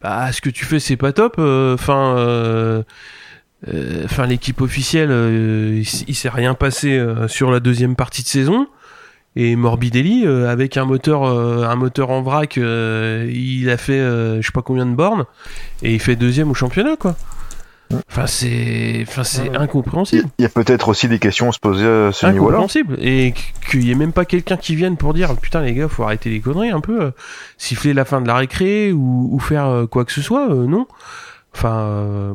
[0.02, 1.36] Bah, ce que tu fais, c'est pas top.
[1.40, 2.84] Enfin,
[4.06, 8.28] enfin, l'équipe officielle, euh, il, il s'est rien passé euh, sur la deuxième partie de
[8.28, 8.68] saison.
[9.38, 14.00] Et Morbidelli, euh, avec un moteur, euh, un moteur en vrac, euh, il a fait,
[14.00, 15.26] euh, je sais pas combien de bornes,
[15.84, 17.16] et il fait deuxième au championnat, quoi.
[18.10, 20.28] Enfin, c'est, enfin, c'est Ouais, incompréhensible.
[20.40, 22.58] il y a peut-être aussi des questions à se poser à ce niveau-là.
[22.60, 22.98] Incompréhensible.
[23.02, 23.34] Et
[23.70, 26.30] qu'il n'y ait même pas quelqu'un qui vienne pour dire putain les gars, faut arrêter
[26.30, 27.00] les conneries un peu.
[27.02, 27.12] euh,
[27.58, 30.66] siffler la fin de la récré ou, ou faire euh, quoi que ce soit, euh,
[30.66, 30.88] non.
[31.54, 32.34] Enfin, euh,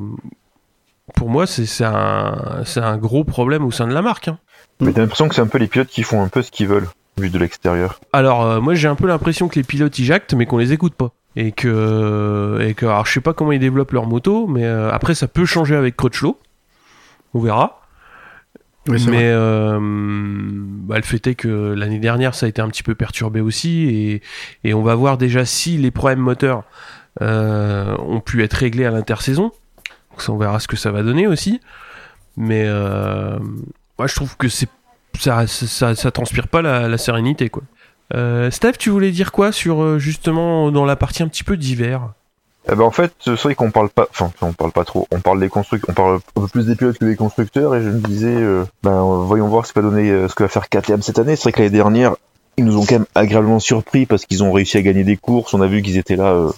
[1.20, 4.28] pour moi, c'est un, gros problème au sein de la marque.
[4.28, 4.38] hein.
[4.80, 6.66] Mais t'as l'impression que c'est un peu les pilotes qui font un peu ce qu'ils
[6.66, 8.00] veulent, vu de l'extérieur.
[8.14, 10.72] Alors, euh, moi j'ai un peu l'impression que les pilotes ils jactent, mais qu'on les
[10.72, 11.12] écoute pas.
[11.36, 14.90] Et que, et que, alors je sais pas comment ils développent leur moto, mais euh,
[14.90, 16.38] après ça peut changer avec Crutchlow.
[17.34, 17.82] On verra.
[18.88, 22.82] Oui, Mais euh, bah, le fait est que l'année dernière, ça a été un petit
[22.82, 24.22] peu perturbé aussi, et,
[24.64, 26.64] et on va voir déjà si les problèmes moteurs
[27.20, 29.52] euh, ont pu être réglés à l'intersaison.
[30.28, 31.60] On verra ce que ça va donner aussi.
[32.36, 33.38] Mais euh,
[33.98, 34.68] moi, je trouve que c'est
[35.18, 37.62] ça, ça, transpire pas la, sérénité, quoi.
[38.14, 41.56] Euh, Steph, tu voulais dire quoi sur euh, justement dans la partie un petit peu
[41.56, 42.12] d'hiver?
[42.68, 45.20] Eh ben en fait, c'est vrai qu'on parle pas, enfin on parle pas trop, on
[45.20, 47.88] parle des constructeurs, on parle un peu plus des pilotes que des constructeurs, et je
[47.88, 48.36] me disais,
[48.82, 51.36] ben voyons voir ce que va donner, ce que va faire KTM cette année.
[51.36, 52.16] C'est vrai que l'année dernière,
[52.56, 55.54] ils nous ont quand même agréablement surpris parce qu'ils ont réussi à gagner des courses.
[55.54, 56.48] On a vu qu'ils étaient là,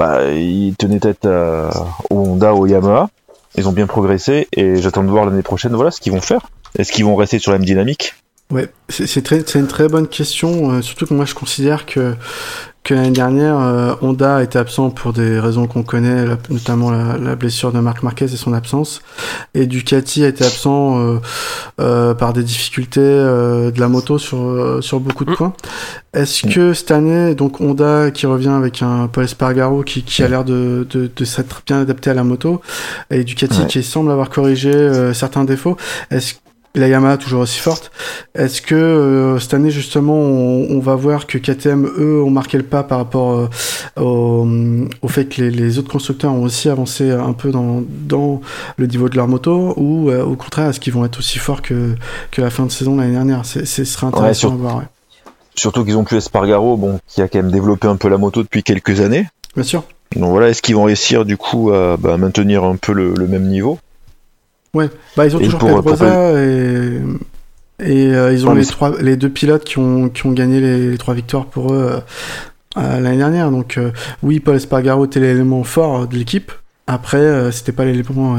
[0.00, 1.68] bah ils tenaient tête à,
[2.08, 3.10] au Honda, au Yamaha.
[3.58, 6.48] Ils ont bien progressé, et j'attends de voir l'année prochaine, voilà ce qu'ils vont faire.
[6.78, 8.14] Est-ce qu'ils vont rester sur la même dynamique?
[8.50, 10.70] Ouais, c'est une très bonne question.
[10.70, 12.14] euh, surtout que moi, je considère que
[12.82, 17.18] que l'année dernière, euh, Honda était absent pour des raisons qu'on connaît, la- notamment la,
[17.18, 19.02] la blessure de Marc Marquez et son absence.
[19.54, 21.18] Et Ducati était absent euh,
[21.80, 25.36] euh, par des difficultés euh, de la moto sur euh, sur beaucoup de Mm.
[25.36, 25.52] points.
[26.14, 30.28] Est-ce que cette année, donc Honda qui revient avec un Paul Espargaro qui, qui a
[30.28, 32.60] l'air de, de, de s'être bien adapté à la moto,
[33.10, 35.76] et Ducati qui semble avoir corrigé euh, certains défauts,
[36.10, 36.34] est-ce
[36.74, 37.90] la Yamaha toujours aussi forte.
[38.34, 42.56] Est-ce que euh, cette année justement on, on va voir que KTM eux ont marqué
[42.58, 43.48] le pas par rapport euh,
[44.00, 44.46] au,
[45.02, 48.40] au fait que les, les autres constructeurs ont aussi avancé un peu dans, dans
[48.76, 51.62] le niveau de leur moto ou euh, au contraire est-ce qu'ils vont être aussi forts
[51.62, 51.94] que,
[52.30, 53.42] que la fin de saison l'année dernière?
[53.44, 54.76] C'est ce serait intéressant sur- à voir.
[54.78, 54.84] Ouais.
[55.56, 58.42] Surtout qu'ils ont plus Espargaro, bon, qui a quand même développé un peu la moto
[58.42, 59.26] depuis quelques années.
[59.54, 59.82] Bien sûr.
[60.16, 63.26] Donc voilà, est-ce qu'ils vont réussir du coup à bah, maintenir un peu le, le
[63.26, 63.78] même niveau?
[64.74, 64.88] Ouais.
[65.16, 67.00] Bah ils ont Et toujours Pedrosa et
[67.82, 70.60] et euh, ils ont Non, les trois les deux pilotes qui ont qui ont gagné
[70.60, 72.02] les, les trois victoires pour eux
[72.76, 73.50] euh, l'année dernière.
[73.50, 73.90] Donc euh,
[74.22, 76.52] oui, Paul Espargaro était l'élément fort de l'équipe.
[76.86, 78.36] Après, c'était pas l'élément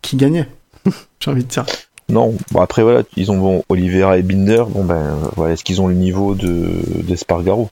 [0.00, 0.48] qui gagnait.
[1.20, 1.66] J'ai envie de dire.
[2.08, 5.80] Non, bon après voilà, ils ont bon, Oliveira et Binder, bon ben voilà, est-ce qu'ils
[5.80, 6.68] ont le niveau de
[7.02, 7.70] d'Espargaro?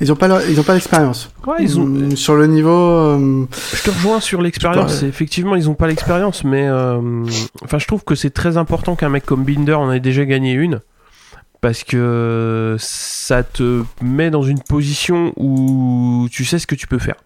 [0.00, 1.30] Ils ont pas leur- ils ont pas l'expérience.
[1.46, 1.84] Ouais, ils ont.
[1.86, 2.70] Mm, sur le niveau.
[2.70, 5.02] euh, Je te rejoins sur l'expérience.
[5.02, 7.24] Effectivement, ils ont pas l'expérience, mais euh,
[7.64, 10.52] enfin, je trouve que c'est très important qu'un mec comme Binder en ait déjà gagné
[10.52, 10.80] une,
[11.62, 16.98] parce que ça te met dans une position où tu sais ce que tu peux
[16.98, 17.16] faire.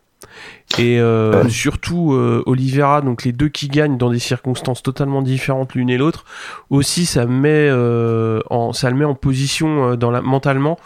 [0.78, 1.00] Et
[1.48, 2.12] surtout
[2.46, 6.24] Oliveira, donc les deux qui gagnent dans des circonstances totalement différentes l'une et l'autre,
[6.70, 7.68] aussi ça met
[8.48, 10.78] en ça le met en position dans la, mentalement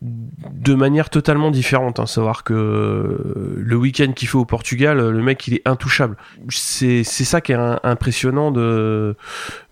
[0.00, 1.98] de manière totalement différente.
[1.98, 2.06] Hein.
[2.06, 6.16] Savoir que le week-end qu'il fait au Portugal, le mec il est intouchable.
[6.50, 9.16] C'est ça qui est impressionnant de,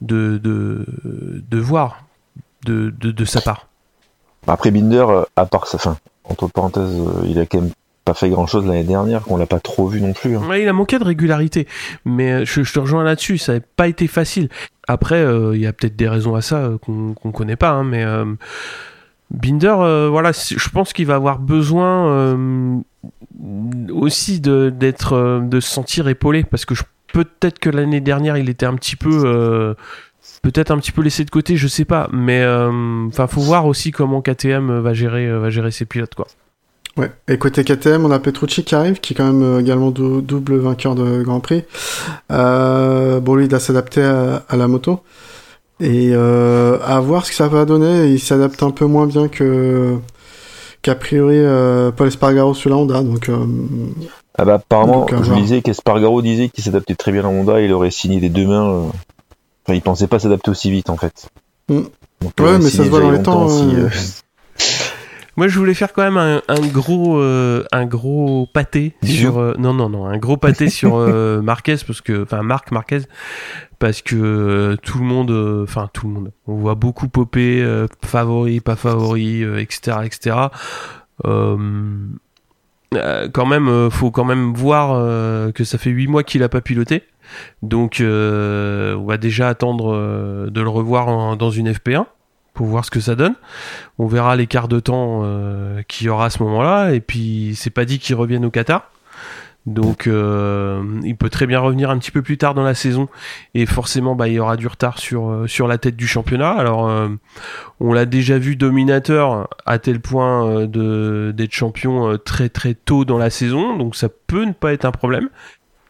[0.00, 2.04] de, de, voir
[2.64, 3.68] de, de, sa part.
[4.46, 7.70] Après Binder, à part sa fin, entre parenthèses, il a quand même
[8.06, 10.36] pas fait grand chose l'année dernière, qu'on l'a pas trop vu non plus.
[10.36, 10.56] Hein.
[10.56, 11.66] il a manqué de régularité,
[12.04, 14.48] mais je, te rejoins là-dessus, ça n'a pas été facile.
[14.86, 17.70] Après, euh, il y a peut-être des raisons à ça euh, qu'on ne connaît pas,
[17.70, 18.24] hein, mais euh,
[19.30, 22.76] Binder, euh, voilà, je pense qu'il va avoir besoin euh,
[23.90, 26.74] aussi de d'être, euh, de se sentir épaulé, parce que
[27.12, 29.74] peut-être que l'année dernière il était un petit peu,
[30.42, 32.46] peut-être un petit peu laissé de côté, je sais pas, mais
[33.08, 36.28] enfin faut voir aussi comment KTM va gérer, va gérer ses pilotes quoi.
[36.96, 37.10] Ouais.
[37.28, 40.94] Et côté KTM, on a Petrucci qui arrive, qui est quand même également double vainqueur
[40.94, 41.64] de Grand Prix.
[42.30, 45.02] bon, lui, il doit s'adapter à, la moto.
[45.80, 48.06] Et euh, à voir ce que ça va donner.
[48.06, 49.98] Il s'adapte un peu moins bien que
[50.82, 53.02] qu'a priori euh, Paul Espargaro sur la Honda.
[53.02, 53.46] Donc, euh,
[54.38, 57.60] ah bah, apparemment, je disais qu'Espargaro disait qu'il s'adaptait très bien à la Honda.
[57.60, 58.90] Il aurait signé des deux mains.
[59.64, 61.28] Enfin, il pensait pas s'adapter aussi vite en fait.
[61.68, 61.80] Mm.
[62.40, 63.48] ouais, mais ça se voit dans les temps.
[65.36, 69.38] Moi, je voulais faire quand même un, un gros, euh, un gros pâté sur.
[69.38, 73.00] Euh, non, non, non, un gros pâté sur euh, Marquez parce que, enfin, Marc Marquez,
[73.78, 75.30] parce que tout le monde,
[75.62, 80.36] enfin, tout le monde, on voit beaucoup popper, favori, pas favori, etc., etc.
[81.22, 81.58] quand
[83.46, 87.02] même, faut quand même voir que ça fait 8 mois qu'il a pas piloté.
[87.62, 92.06] Donc, on va déjà attendre de le revoir dans une FP1
[92.56, 93.34] pour voir ce que ça donne.
[93.98, 96.92] On verra l'écart de temps euh, qu'il y aura à ce moment-là.
[96.92, 98.90] Et puis, c'est pas dit qu'il revienne au Qatar.
[99.66, 103.08] Donc, euh, il peut très bien revenir un petit peu plus tard dans la saison.
[103.54, 106.50] Et forcément, bah, il y aura du retard sur, euh, sur la tête du championnat.
[106.50, 106.90] Alors,
[107.80, 113.18] on l'a déjà vu dominateur à tel point de, d'être champion très très tôt dans
[113.18, 113.76] la saison.
[113.76, 115.28] Donc, ça peut ne pas être un problème.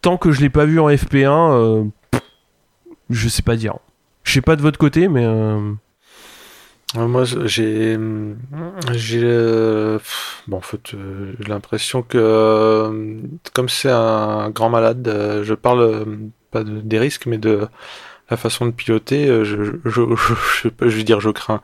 [0.01, 1.91] Tant que je l'ai pas vu en FP1,
[3.11, 3.75] je sais pas dire.
[4.25, 5.27] Je sais pas de votre côté, mais
[6.95, 7.99] moi, j'ai,
[8.93, 9.99] j'ai, euh,
[10.47, 13.21] bon, en fait, euh, j'ai l'impression que, euh,
[13.55, 16.07] comme c'est un grand malade, je parle
[16.53, 17.67] pas des risques, mais de
[18.31, 19.27] la façon de piloter.
[19.45, 21.61] Je, je, je, je, veux dire, je crains.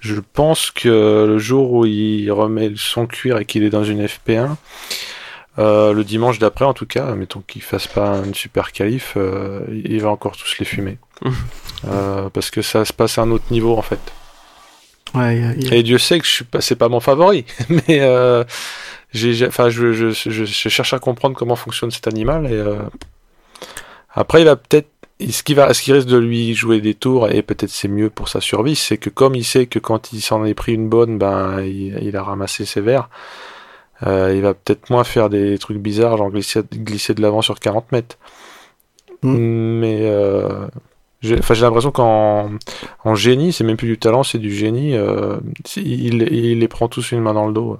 [0.00, 4.04] Je pense que le jour où il remet son cuir et qu'il est dans une
[4.04, 4.56] FP1,
[5.58, 9.16] le dimanche d'après, en tout cas, mettons qu'il fasse pas une super qualif,
[9.70, 10.98] il va encore tous les fumer.
[12.32, 14.00] parce que ça se passe à un autre niveau, en fait.
[15.72, 18.44] Et Dieu sait que je suis pas, c'est pas mon favori, mais euh,
[19.12, 22.82] j'ai, enfin, je, je, je, cherche à comprendre comment fonctionne cet animal et euh,
[24.12, 24.88] après il va peut-être,
[25.20, 28.10] ce qui va, ce qui risque de lui jouer des tours et peut-être c'est mieux
[28.10, 30.88] pour sa survie, c'est que comme il sait que quand il s'en est pris une
[30.88, 33.08] bonne, ben il, a ramassé ses verres.
[34.04, 37.60] Euh, il va peut-être moins faire des trucs bizarres, genre glisser, glisser de l'avant sur
[37.60, 38.18] 40 mètres.
[39.22, 39.36] Mm.
[39.78, 40.10] Mais
[41.24, 42.50] j'ai l'impression qu'en
[43.04, 44.94] en génie, c'est même plus du talent, c'est du génie.
[44.94, 45.36] Euh,
[45.76, 47.78] il, il, les prend tous une main dans le dos.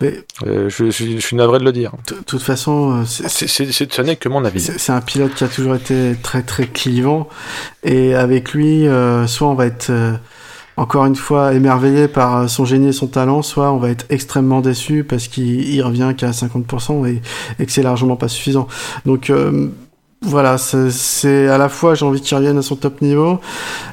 [0.00, 0.14] Mais,
[0.46, 1.92] euh, je, je, suis navré de le dire.
[2.06, 4.60] De toute façon, euh, c'est, ce n'est que mon avis.
[4.60, 7.28] C'est un pilote qui a toujours été très très clivant.
[7.82, 8.86] Et avec lui,
[9.26, 9.90] soit on va être
[10.76, 14.60] encore une fois émerveillé par son génie et son talent, soit on va être extrêmement
[14.60, 17.20] déçu parce qu'il revient qu'à 50% et,
[17.58, 18.68] et que c'est largement pas suffisant.
[19.04, 19.32] Donc
[20.20, 23.40] voilà, c'est à la fois j'ai envie qu'il revienne à son top niveau,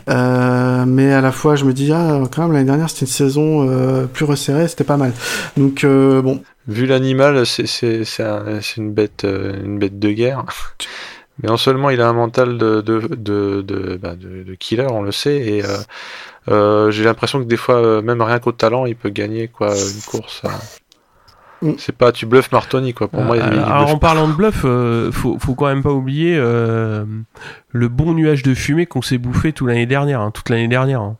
[0.09, 3.11] euh, mais à la fois je me dis ah quand même l'année dernière c'était une
[3.11, 5.13] saison euh, plus resserrée, c'était pas mal.
[5.55, 6.41] Donc euh, bon.
[6.67, 10.43] Vu l'animal, c'est c'est une bête une bête de guerre.
[11.43, 15.01] Mais non seulement il a un mental de de de de, bah, de, killer, on
[15.01, 15.61] le sait, et
[16.47, 20.41] j'ai l'impression que des fois même rien qu'au talent il peut gagner quoi une course.
[21.77, 23.07] C'est pas tu bluffes Martoni quoi.
[23.07, 23.37] Pour moi.
[23.41, 27.05] alors en parlant de bluff, euh, faut, faut quand même pas oublier euh,
[27.71, 31.01] le bon nuage de fumée qu'on s'est bouffé toute l'année dernière, hein, toute l'année dernière.
[31.01, 31.17] Hein.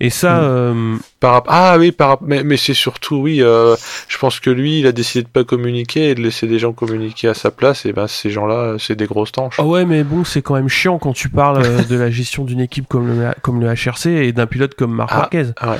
[0.00, 0.42] Et ça, mm.
[0.42, 3.38] euh, par ah oui, par mais, mais c'est surtout oui.
[3.38, 6.72] je pense que lui, il a décidé de pas communiquer et de laisser des gens
[6.72, 7.86] communiquer à sa place.
[7.86, 9.56] Et ben ces gens-là, c'est des grosses tanches.
[9.58, 12.60] Ah ouais, mais bon, c'est quand même chiant quand tu parles de la gestion d'une
[12.60, 15.44] équipe comme le comme le HRC et d'un pilote comme Marc ah, Marquez.
[15.62, 15.78] Ouais.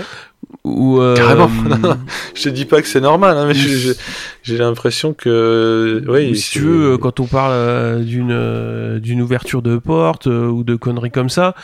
[0.64, 1.14] Ou euh...
[1.16, 1.50] Carrément.
[2.34, 6.36] je te dis pas que c'est normal, hein, mais j'ai l'impression que, oui.
[6.36, 10.64] Si tu veux, quand on parle euh, d'une euh, d'une ouverture de porte euh, ou
[10.64, 11.54] de conneries comme ça.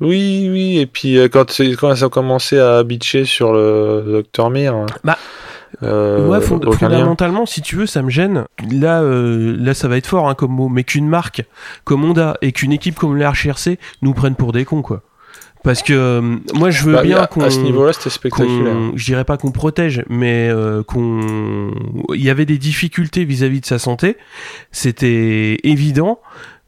[0.00, 0.78] Oui, oui.
[0.78, 4.86] Et puis quand quand ça a commencé à bitcher sur le, docteur Mir.
[5.02, 5.18] Bah.
[5.82, 6.98] Euh, Ouais, fond- aucun lien.
[6.98, 8.44] fondamentalement, si tu veux, ça me gêne.
[8.70, 11.44] Là, euh, là, ça va être fort hein, comme mot, mais qu'une marque
[11.84, 15.02] comme Honda et qu'une équipe comme l'HRC nous prennent pour des cons, quoi.
[15.64, 16.20] Parce que euh,
[16.54, 18.76] moi, je veux Bah, bien qu'on à ce niveau-là, c'était spectaculaire.
[18.94, 21.72] je dirais pas qu'on protège, mais euh, qu'on,
[22.14, 24.16] il y avait des difficultés vis-à-vis de sa santé,
[24.70, 26.20] c'était évident.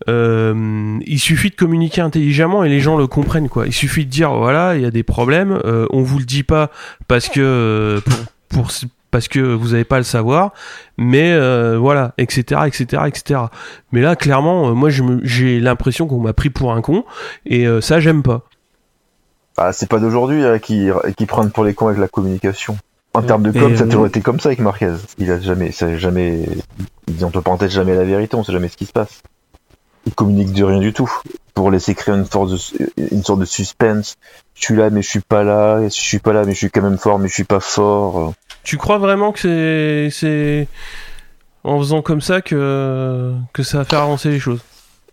[0.08, 3.66] Euh, il suffit de communiquer intelligemment et les gens le comprennent quoi.
[3.66, 6.42] Il suffit de dire voilà, il y a des problèmes, euh, on vous le dit
[6.42, 6.70] pas
[7.08, 8.70] parce que euh, pour, pour
[9.10, 10.52] parce que vous n'avez pas à le savoir,
[10.98, 13.40] mais euh, voilà, etc., etc., etc.
[13.92, 14.90] Mais là, clairement, euh, moi,
[15.22, 17.04] j'ai l'impression qu'on m'a pris pour un con,
[17.46, 18.42] et euh, ça, j'aime pas.
[19.56, 22.76] Ah, c'est pas d'aujourd'hui hein, qui, qui prennent pour les cons avec la communication.
[23.14, 24.92] En termes de Et, com, ça a euh, toujours été comme ça avec Marquez.
[25.18, 26.46] Il a jamais, ça a jamais,
[27.08, 29.22] il dit entre parenthèses jamais la vérité, on sait jamais ce qui se passe.
[30.04, 31.10] Il communique de rien du tout.
[31.54, 32.58] Pour laisser créer une sorte de,
[33.10, 34.16] une sorte de suspense.
[34.54, 35.82] Je suis là, mais je suis pas là.
[35.84, 38.34] Je suis pas là, mais je suis quand même fort, mais je suis pas fort.
[38.62, 40.68] Tu crois vraiment que c'est c'est
[41.64, 44.60] en faisant comme ça que que ça va faire avancer les choses?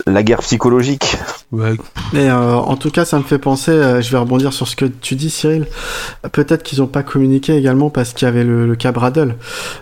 [0.07, 1.15] La guerre psychologique.
[1.51, 1.75] Ouais,
[2.13, 4.75] Mais euh, en tout cas, ça me fait penser, euh, je vais rebondir sur ce
[4.75, 5.67] que tu dis, Cyril.
[6.31, 9.35] Peut-être qu'ils n'ont pas communiqué également parce qu'il y avait le, le cas Bradle.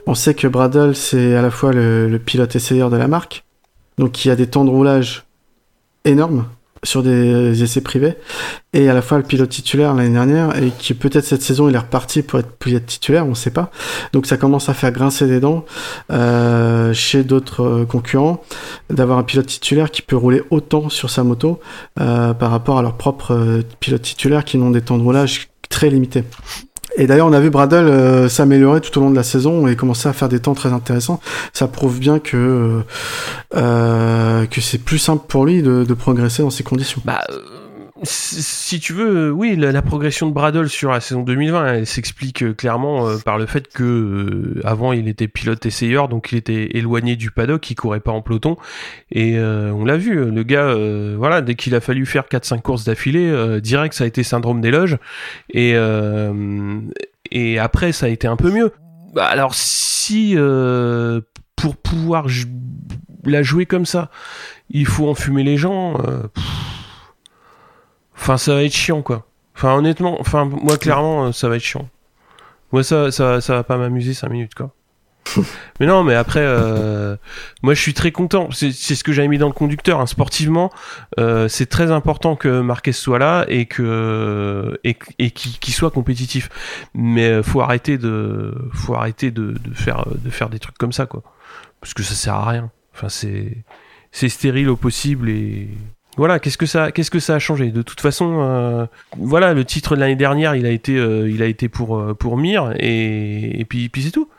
[0.06, 3.46] On sait que Bradle, c'est à la fois le, le pilote essayeur de la marque,
[3.98, 5.26] donc il y a des temps de roulage
[6.06, 6.46] énormes
[6.84, 8.16] sur des essais privés,
[8.74, 11.76] et à la fois le pilote titulaire l'année dernière, et qui peut-être cette saison il
[11.76, 13.72] est reparti pour être pilote titulaire, on ne sait pas.
[14.14, 15.66] Donc ça commence à faire grincer des dents
[16.12, 18.44] euh, chez d'autres euh, concurrents
[18.90, 21.60] d'avoir un pilote titulaire qui peut rouler autant sur sa moto
[22.00, 25.90] euh, par rapport à leurs propres pilotes titulaires qui n'ont des temps de roulage très
[25.90, 26.24] limités.
[26.98, 29.76] Et d'ailleurs, on a vu Bradle euh, s'améliorer tout au long de la saison et
[29.76, 31.20] commencer à faire des temps très intéressants.
[31.54, 32.82] Ça prouve bien que
[33.56, 37.02] euh, que c'est plus simple pour lui de, de progresser dans ces conditions.
[37.06, 37.61] Bah, euh,
[38.04, 42.42] si tu veux, euh, oui, la, progression de Bradle sur la saison 2020, elle s'explique
[42.42, 46.38] euh, clairement euh, par le fait que euh, avant il était pilote essayeur, donc il
[46.38, 48.58] était éloigné du paddock, il courait pas en peloton,
[49.12, 50.76] et euh, on l'a vu, le gars,
[51.16, 54.72] voilà, dès qu'il a fallu faire 4-5 courses d'affilée, direct ça a été syndrome des
[54.72, 54.98] loges,
[55.54, 55.76] et
[57.32, 58.72] et après ça a été un peu mieux.
[59.14, 60.36] Bah, alors si
[61.56, 62.28] pour pouvoir
[63.26, 64.10] la jouer comme ça,
[64.70, 65.98] il faut enfumer les gens.
[68.22, 69.28] Enfin, ça va être chiant, quoi.
[69.56, 71.90] Enfin, honnêtement, enfin, moi, clairement, euh, ça va être chiant.
[72.72, 74.72] Moi, ça, ça, ça va pas m'amuser 5 minutes, quoi.
[75.80, 77.16] mais non, mais après, euh,
[77.62, 78.50] moi, je suis très content.
[78.52, 80.00] C'est c'est ce que j'avais mis dans le conducteur.
[80.00, 80.08] hein.
[80.08, 80.72] Sportivement,
[81.20, 85.92] euh, c'est très important que Marquez soit là et que et, et qu'il qu'il soit
[85.92, 86.50] compétitif.
[86.96, 90.92] Mais euh, faut arrêter de, faut arrêter de, de faire de faire des trucs comme
[90.92, 91.22] ça, quoi.
[91.80, 92.72] Parce que ça sert à rien.
[92.94, 93.64] Enfin, c'est
[94.12, 95.70] c'est stérile au possible et
[96.18, 97.72] voilà, qu'est-ce que ça, qu'est-ce que ça a changé?
[97.72, 98.86] De toute façon, euh,
[99.18, 102.14] voilà, le titre de l'année dernière, il a été, euh, il a été pour euh,
[102.14, 104.30] pour Mir et, et puis puis c'est tout.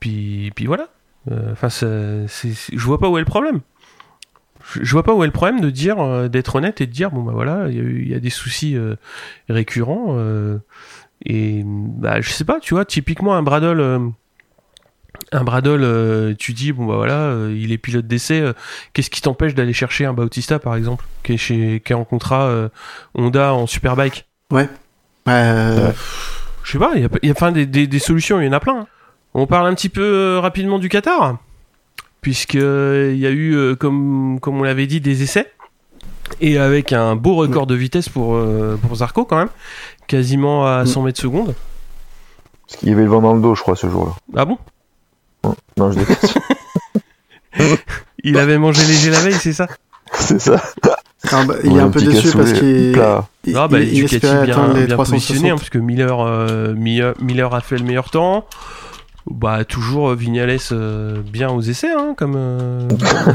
[0.00, 0.88] Puis puis voilà.
[1.30, 2.26] Euh, Enfin, c'est-
[2.72, 3.60] je vois pas où est le problème.
[4.80, 7.10] Je, vois pas où est le problème de dire, euh, d'être honnête et de dire
[7.12, 8.96] bon bah voilà, il y, y a des soucis euh,
[9.48, 10.58] récurrents euh,
[11.24, 14.10] et bah je sais pas, tu vois, typiquement un Bradle.
[15.32, 18.40] Un Bradle, euh, tu dis bon bah voilà, euh, il est pilote d'essai.
[18.40, 18.52] euh,
[18.92, 22.04] Qu'est-ce qui t'empêche d'aller chercher un Bautista par exemple, qui est chez, qui est en
[22.04, 22.68] contrat euh,
[23.14, 24.26] Honda en Superbike?
[25.28, 25.90] Euh,
[26.62, 28.46] Je sais pas, il y a, il y a enfin des, des, des solutions, il
[28.46, 28.80] y en a plein.
[28.80, 28.86] hein.
[29.34, 31.36] On parle un petit peu euh, rapidement du Qatar,
[32.20, 35.50] puisque il y a eu, euh, comme comme on l'avait dit, des essais
[36.40, 39.50] et avec un beau record de vitesse pour euh, pour Zarco quand même,
[40.06, 40.86] quasiment à Mm.
[40.86, 41.54] 100 mètres secondes.
[42.66, 44.12] Parce qu'il y avait le vent dans le dos, je crois, ce jour-là.
[44.36, 44.58] Ah bon?
[45.76, 46.38] Non, je déteste.
[48.24, 49.66] Il avait mangé léger la veille, c'est ça
[50.12, 50.60] c'est ça.
[51.32, 54.40] bah, il est Ouais, un peu déçu cassoulet, parce qu'il Ah bah il- il bien,
[54.42, 55.58] atteindre les bien positionnés, hein, 360.
[55.58, 58.46] parce que Miller, euh, Miller, Miller a fait le meilleur temps.
[59.28, 62.88] Bah toujours euh, Vignales euh, bien aux essais, hein, comme euh,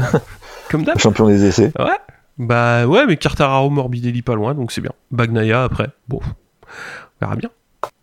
[0.70, 0.98] comme d'hab.
[0.98, 1.72] Champion des essais.
[1.78, 1.98] Ouais.
[2.38, 4.92] Bah ouais, mais Cartararo Morbidelli pas loin, donc c'est bien.
[5.10, 7.50] Bagnaia après, bon, on verra bien.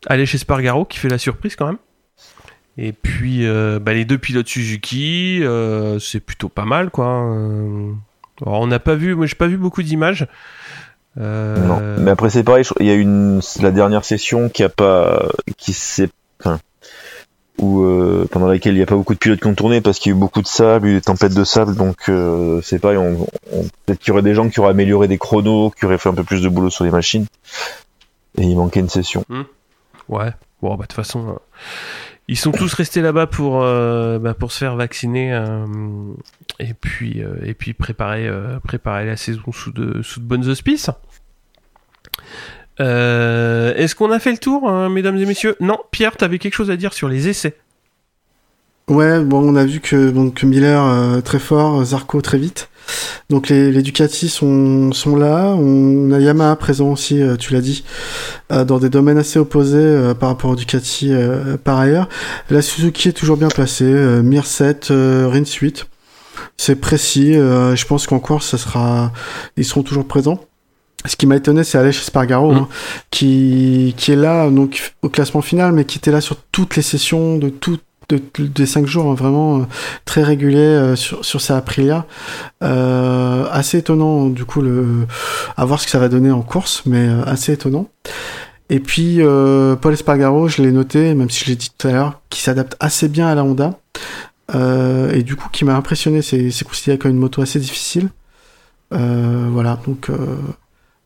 [0.07, 1.77] Allez chez Spargaro qui fait la surprise quand même.
[2.82, 7.06] Et puis euh, bah, les deux pilotes Suzuki, euh, c'est plutôt pas mal quoi.
[8.42, 10.28] Alors, on n'a pas vu, moi j'ai pas vu beaucoup d'images.
[11.20, 12.02] Euh, Non.
[12.02, 15.28] Mais après, c'est pareil, il y a une, la dernière session qui a pas,
[15.58, 16.60] qui s'est, enfin,
[17.58, 20.00] où, euh, pendant laquelle il n'y a pas beaucoup de pilotes qui ont tourné parce
[20.00, 22.80] qu'il y a eu beaucoup de sable, eu des tempêtes de sable, donc, euh, c'est
[22.80, 25.86] pareil, on, on- peut-être qu'il y aurait des gens qui auraient amélioré des chronos, qui
[25.86, 27.26] auraient fait un peu plus de boulot sur les machines.
[28.38, 29.26] Et il manquait une session.
[30.08, 30.32] Ouais.
[30.62, 31.34] Bon, bah de toute façon, euh,
[32.30, 35.66] ils sont tous restés là-bas pour euh, bah, pour se faire vacciner euh,
[36.60, 40.48] et puis euh, et puis préparer euh, préparer la saison sous de sous de bonnes
[40.48, 40.92] auspices.
[42.80, 45.56] Euh, Est-ce qu'on a fait le tour, hein, mesdames et messieurs?
[45.60, 47.58] Non, Pierre, t'avais quelque chose à dire sur les essais.
[48.90, 52.70] Ouais, bon, on a vu que, que Miller euh, très fort, Zarco très vite.
[53.30, 55.53] Donc les, les Ducati sont, sont là.
[55.56, 57.84] On a Yamaha présent aussi, euh, tu l'as dit,
[58.52, 62.10] euh, dans des domaines assez opposés euh, par rapport aux Ducati euh, par ailleurs.
[62.49, 63.84] La Suzuki est toujours bien placée.
[63.86, 65.86] Euh, Mir 7, euh, Rins 8.
[66.57, 67.36] C'est précis.
[67.36, 69.11] euh, je pense qu'en course, ça sera,
[69.56, 70.40] ils seront toujours présents.
[71.06, 72.57] Ce qui m'a étonné, c'est Aleix Espargaro, Mm.
[72.57, 72.68] hein,
[73.11, 76.82] qui, qui est là donc au classement final, mais qui était là sur toutes les
[76.82, 79.64] sessions de toutes de, des cinq jours, hein, vraiment euh,
[80.06, 82.06] très régulier euh, sur, sur sa Aprilia.
[82.64, 85.07] Euh, assez étonnant, du coup, le,
[85.56, 87.88] à voir ce que ça va donner en course, mais assez étonnant.
[88.69, 89.19] Et puis,
[89.81, 92.76] Paul Espargaro, je l'ai noté, même si je l'ai dit tout à l'heure, qui s'adapte
[92.80, 93.80] assez bien à la Honda.
[94.53, 98.10] Et du coup, qui m'a impressionné, c'est considéré comme une moto assez difficile.
[98.91, 100.11] Voilà, donc,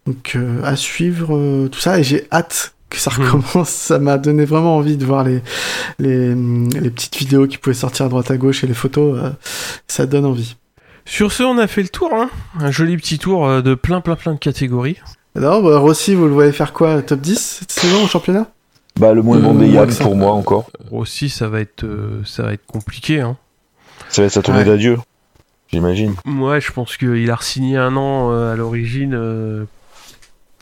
[0.06, 3.26] donc à suivre tout ça, et j'ai hâte que ça Mhm.
[3.26, 3.70] recommence.
[3.84, 5.42] Ça m'a donné vraiment envie de voir les,
[6.00, 9.18] les, les petites vidéos qui pouvaient sortir à droite à gauche et les photos.
[9.22, 9.30] euh,
[9.88, 10.56] ça donne envie.
[11.06, 12.12] Sur ce, on a fait le tour.
[12.14, 12.30] Hein
[12.60, 14.98] Un joli petit tour euh, de plein, plein, plein de catégories.
[15.36, 18.48] Alors, bah, Rossi, vous le voyez faire quoi Top 10 cette saison au championnat?
[19.00, 20.70] Bah, le moins Euh, bon des ouais, Yann pour moi encore.
[20.92, 23.20] Aussi, ça va être, euh, ça va être compliqué.
[23.22, 23.36] Hein.
[24.10, 24.66] Ça va être sa tournée Ouais.
[24.66, 24.98] d'adieu,
[25.72, 26.14] j'imagine.
[26.26, 29.66] Moi, je pense qu'il a signé un an euh, à l'origine euh,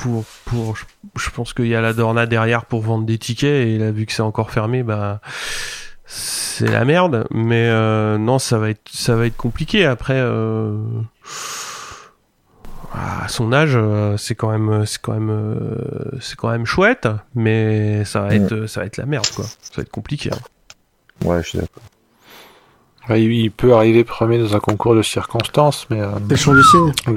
[0.01, 0.75] pour, pour.
[0.75, 0.85] je-
[1.17, 4.05] Je pense qu'il y a la Dorna derrière pour vendre des tickets et là, vu
[4.05, 5.19] que c'est encore fermé, bah
[6.05, 7.25] c'est la merde.
[7.31, 9.85] Mais euh, non, ça va être, ça va être compliqué.
[9.85, 10.77] Après, euh,
[12.93, 17.07] à son âge, euh, c'est quand même, c'est quand même, euh, c'est quand même chouette.
[17.35, 19.45] Mais ça va être, ça va être la merde, quoi.
[19.45, 20.29] Ça va être compliqué.
[20.33, 21.25] hein.
[21.25, 21.83] Ouais, je suis d'accord.
[23.09, 26.07] Ouais, il peut arriver premier dans un concours de circonstances, mais euh,
[26.53, 27.15] du signe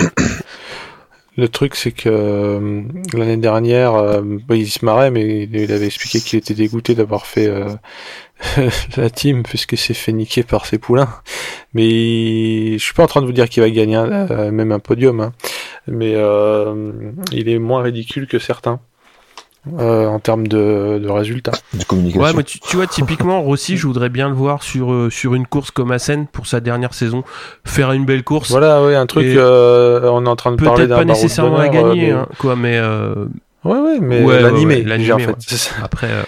[1.37, 2.83] le truc c'est que euh,
[3.13, 7.47] l'année dernière, euh, il se marrait, mais il, avait expliqué qu'il était dégoûté d'avoir fait
[7.49, 7.69] euh,
[8.97, 11.09] la team puisque s'est fait niquer par ses poulains.
[11.73, 14.73] Mais il- je suis pas en train de vous dire qu'il va gagner euh, même
[14.73, 15.33] un podium, hein.
[15.89, 16.93] mais euh,
[17.33, 18.81] il est moins ridicule que certains.
[19.79, 21.53] Euh, en termes de, de résultats.
[21.73, 22.23] De communication.
[22.23, 25.35] Ouais, mais tu, tu vois, typiquement, Rossi, je voudrais bien le voir sur, euh, sur
[25.35, 27.25] une course comme Assen pour sa dernière saison,
[27.65, 28.51] faire une belle course.
[28.51, 31.19] Voilà, ouais, un truc, euh, on est en train de parler Peut-être d'un pas barreau
[31.19, 33.15] de nécessairement à gagner, hein, quoi, mais euh.
[33.65, 35.73] Ouais, ouais, mais Ouais, ouais, l'animé, ouais, en fait.
[35.83, 36.23] après, euh,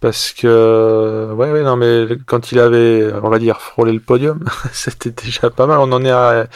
[0.00, 4.42] Parce que, ouais, ouais, non, mais quand il avait, on va dire, frôlé le podium,
[4.72, 5.78] c'était déjà pas mal.
[5.78, 6.46] On en est à,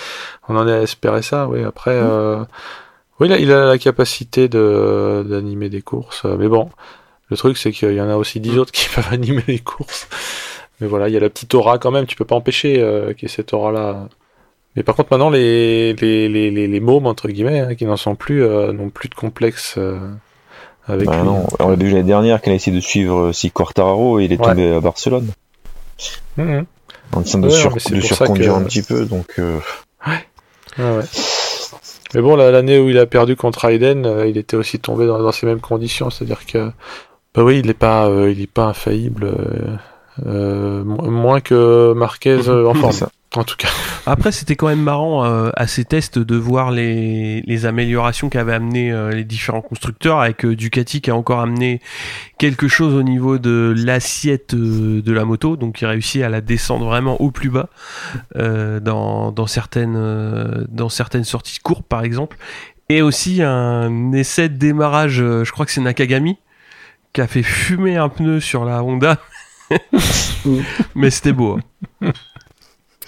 [0.48, 1.62] on en est à espérer ça, oui.
[1.62, 2.42] Après, euh,
[3.20, 6.22] oui, là, il a la capacité de, d'animer des courses.
[6.24, 6.68] euh, Mais bon,
[7.30, 10.08] le truc, c'est qu'il y en a aussi dix autres qui peuvent animer les courses.
[10.80, 13.14] Mais voilà, il y a la petite aura quand même, tu peux pas empêcher euh,
[13.14, 14.08] qu'il y ait cette aura-là.
[14.76, 17.96] Mais par contre, maintenant, les, les, les, les, les mômes, entre guillemets, hein, qui n'en
[17.96, 19.98] sont plus, euh, n'ont plus de complexe euh,
[20.86, 21.24] avec Bah lui.
[21.24, 24.24] non, on l'a vu l'année dernière qu'elle a essayé de suivre euh, si Quartararo et
[24.26, 24.48] il est Ouais.
[24.48, 25.30] tombé à Barcelone.
[26.36, 26.66] Mhm.
[27.12, 29.58] En essayant de, Ouais, sur- de surconduire que- un petit peu, donc euh,
[30.04, 30.18] Ah
[30.78, 31.04] ouais.
[32.14, 35.06] Mais bon, là, l'année où il a perdu contre Hayden, euh, il était aussi tombé
[35.06, 36.70] dans, dans ces mêmes conditions, c'est-à-dire que,
[37.34, 39.76] bah oui, il n'est pas, euh, il est pas infaillible, euh,
[40.26, 42.92] euh, mo- moins que Marquez euh, en forme.
[43.34, 43.68] En tout cas.
[44.06, 48.54] Après, c'était quand même marrant euh, à ces tests de voir les, les améliorations qu'avaient
[48.54, 51.80] amené euh, les différents constructeurs, avec euh, Ducati qui a encore amené
[52.38, 56.40] quelque chose au niveau de l'assiette euh, de la moto, donc il réussit à la
[56.40, 57.68] descendre vraiment au plus bas
[58.36, 62.36] euh, dans, dans, certaines, euh, dans certaines sorties de courbe, par exemple.
[62.88, 66.38] Et aussi un essai de démarrage, euh, je crois que c'est Nakagami,
[67.12, 69.18] qui a fait fumer un pneu sur la Honda.
[70.94, 71.58] Mais c'était beau.
[72.02, 72.12] hein.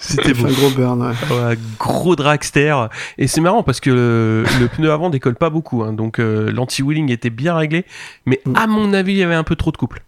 [0.01, 0.47] C'était beau.
[0.47, 1.35] un gros burn, ouais.
[1.35, 2.73] Ouais, gros dragster.
[3.17, 5.83] Et c'est marrant parce que le, le pneu avant décolle pas beaucoup.
[5.83, 5.91] hein.
[5.93, 7.85] donc euh, l'anti-wheeling était bien réglé.
[8.25, 8.55] Mais Mm.
[8.55, 10.01] à mon avis, il y avait un peu trop de couple.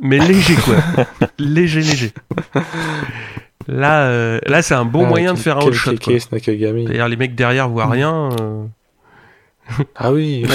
[0.00, 0.76] Mais léger, quoi.
[1.38, 2.12] léger, léger.
[3.66, 5.94] Là, euh, là c'est un bon Ah, moyen de faire un all shot.
[5.96, 8.30] D'ailleurs, les mecs derrière voient rien.
[8.40, 8.64] euh,
[9.96, 10.54] Ah oui, Ouais.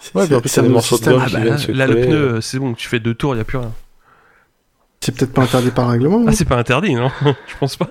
[0.00, 1.26] C'est- Ouais, c'est- puis en plus, c'est t'as des un morceaux de système- gomme Ah
[1.28, 3.36] qui bah viennent là, se là, le pneu, c'est bon, tu fais deux tours, il
[3.36, 3.72] n'y a plus rien.
[5.02, 6.22] C'est peut-être pas interdit par règlement.
[6.26, 6.32] Ah, hein.
[6.32, 7.88] c'est pas interdit, non Je pense pas.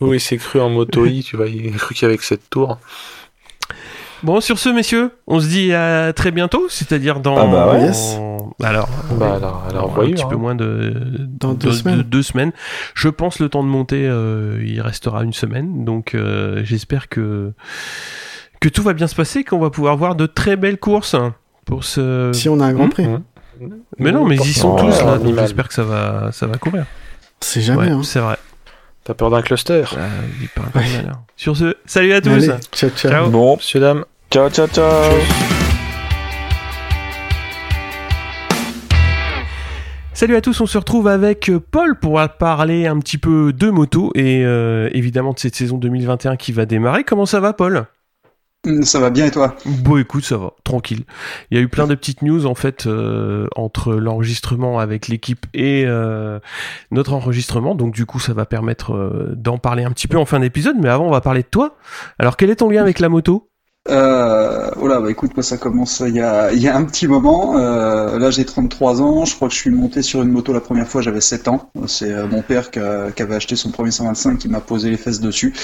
[0.00, 2.78] Oui, c'est cru en moto I, tu vois, il a cru qu'avec cette tour.
[4.22, 7.36] Bon, sur ce, messieurs, on se dit à très bientôt, c'est-à-dire dans.
[7.36, 7.80] Ah bah ouais.
[7.82, 8.18] Yes.
[8.62, 8.88] Alors,
[9.18, 10.28] Bah, alors, alors, un voyons, petit hein.
[10.28, 12.02] peu moins de Dans deux semaines.
[12.02, 12.52] deux semaines.
[12.94, 15.84] Je pense le temps de monter, euh, il restera une semaine.
[15.84, 17.52] Donc euh, j'espère que
[18.60, 21.16] que tout va bien se passer, qu'on va pouvoir voir de très belles courses
[21.66, 22.30] pour ce.
[22.34, 23.06] Si on a un grand prix.
[23.06, 23.22] Mmh.
[23.98, 25.12] Mais non, mais ils y sont Oh, tous là.
[25.16, 25.44] Donc animal.
[25.44, 26.84] j'espère que ça va ça va courir.
[27.40, 27.86] C'est jamais.
[27.86, 28.02] Ouais, hein.
[28.02, 28.36] c'est vrai.
[29.04, 29.84] T'as peur d'un cluster?
[29.92, 30.08] Ah,
[30.40, 31.22] il parle malheur.
[31.36, 32.30] Sur ce, salut à tous.
[32.30, 33.10] Allez, ciao, ciao.
[33.10, 33.30] Ciao.
[33.30, 34.04] Bon, messieurs, dames.
[34.30, 35.12] Ciao, ciao, ciao.
[40.12, 43.68] Salut à tous, on se retrouve avec euh, Paul pour parler un petit peu de
[43.68, 47.04] moto et euh, évidemment de cette saison 2021 qui va démarrer.
[47.04, 47.84] Comment ça va Paul?
[48.82, 49.56] Ça va bien et toi?
[49.64, 51.04] Bon écoute, ça va, tranquille.
[51.50, 55.46] Il y a eu plein de petites news en fait euh, entre l'enregistrement avec l'équipe
[55.54, 56.40] et euh,
[56.90, 60.24] notre enregistrement, donc du coup ça va permettre euh, d'en parler un petit peu en
[60.24, 61.76] fin d'épisode, mais avant on va parler de toi.
[62.18, 63.50] Alors quel est ton lien avec la moto?
[63.88, 66.84] Euh, Oh là, bah écoute, moi ça commence il y a, il y a un
[66.84, 67.58] petit moment.
[67.58, 70.60] Euh, là j'ai 33 ans, je crois que je suis monté sur une moto la
[70.60, 71.70] première fois, j'avais 7 ans.
[71.86, 74.90] C'est euh, mon père qui, a- qui avait acheté son premier 125 qui m'a posé
[74.90, 75.54] les fesses dessus.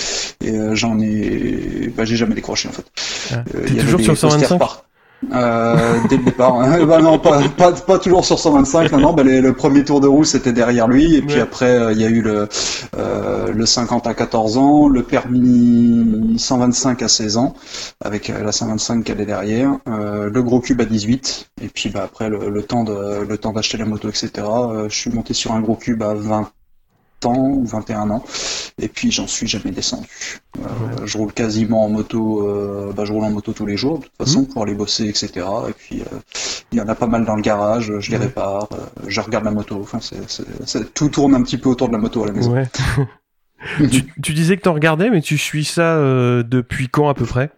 [0.41, 1.93] Et euh, j'en ai...
[1.97, 2.85] Bah j'ai jamais décroché en fait.
[3.33, 4.85] Ah, Euh, T'es toujours sur posters 125 par-
[5.33, 5.77] Euh,
[6.09, 6.61] dès le départ.
[6.61, 6.79] hein.
[7.01, 8.91] non, pas, pas, pas toujours sur 125.
[8.93, 11.77] Non, non, bah, les- le premier tour de roue c'était derrière lui, et puis après
[11.79, 12.49] euh, il y a eu le
[12.99, 17.55] euh, le 50 à 14 ans, le permis 125 à 16 ans,
[18.05, 21.89] avec euh, la 125 qui allait derrière, euh, le gros cube à 18, et puis
[21.91, 24.31] bah après le, le temps de le temps d'acheter la moto, etc.
[24.39, 26.51] euh, je suis monté sur un gros cube à 20
[27.27, 28.25] ans ou 21 ans,
[28.81, 30.07] et puis j'en suis jamais descendu.
[30.59, 33.99] Euh, Je roule quasiment en moto, euh, bah, je roule en moto tous les jours
[33.99, 35.47] de toute façon pour aller bosser, etc.
[35.69, 36.19] Et puis euh,
[36.73, 38.25] il y en a pas mal dans le garage, je les Ouais.
[38.25, 38.69] répare,
[39.07, 39.81] je regarde la moto.
[39.81, 39.99] Enfin,
[40.95, 42.53] tout tourne un petit peu autour de la moto à la maison.
[42.53, 42.69] Ouais.
[43.91, 45.97] tu, tu disais que t'en regardais, mais tu suis ça
[46.43, 47.51] depuis quand à peu près?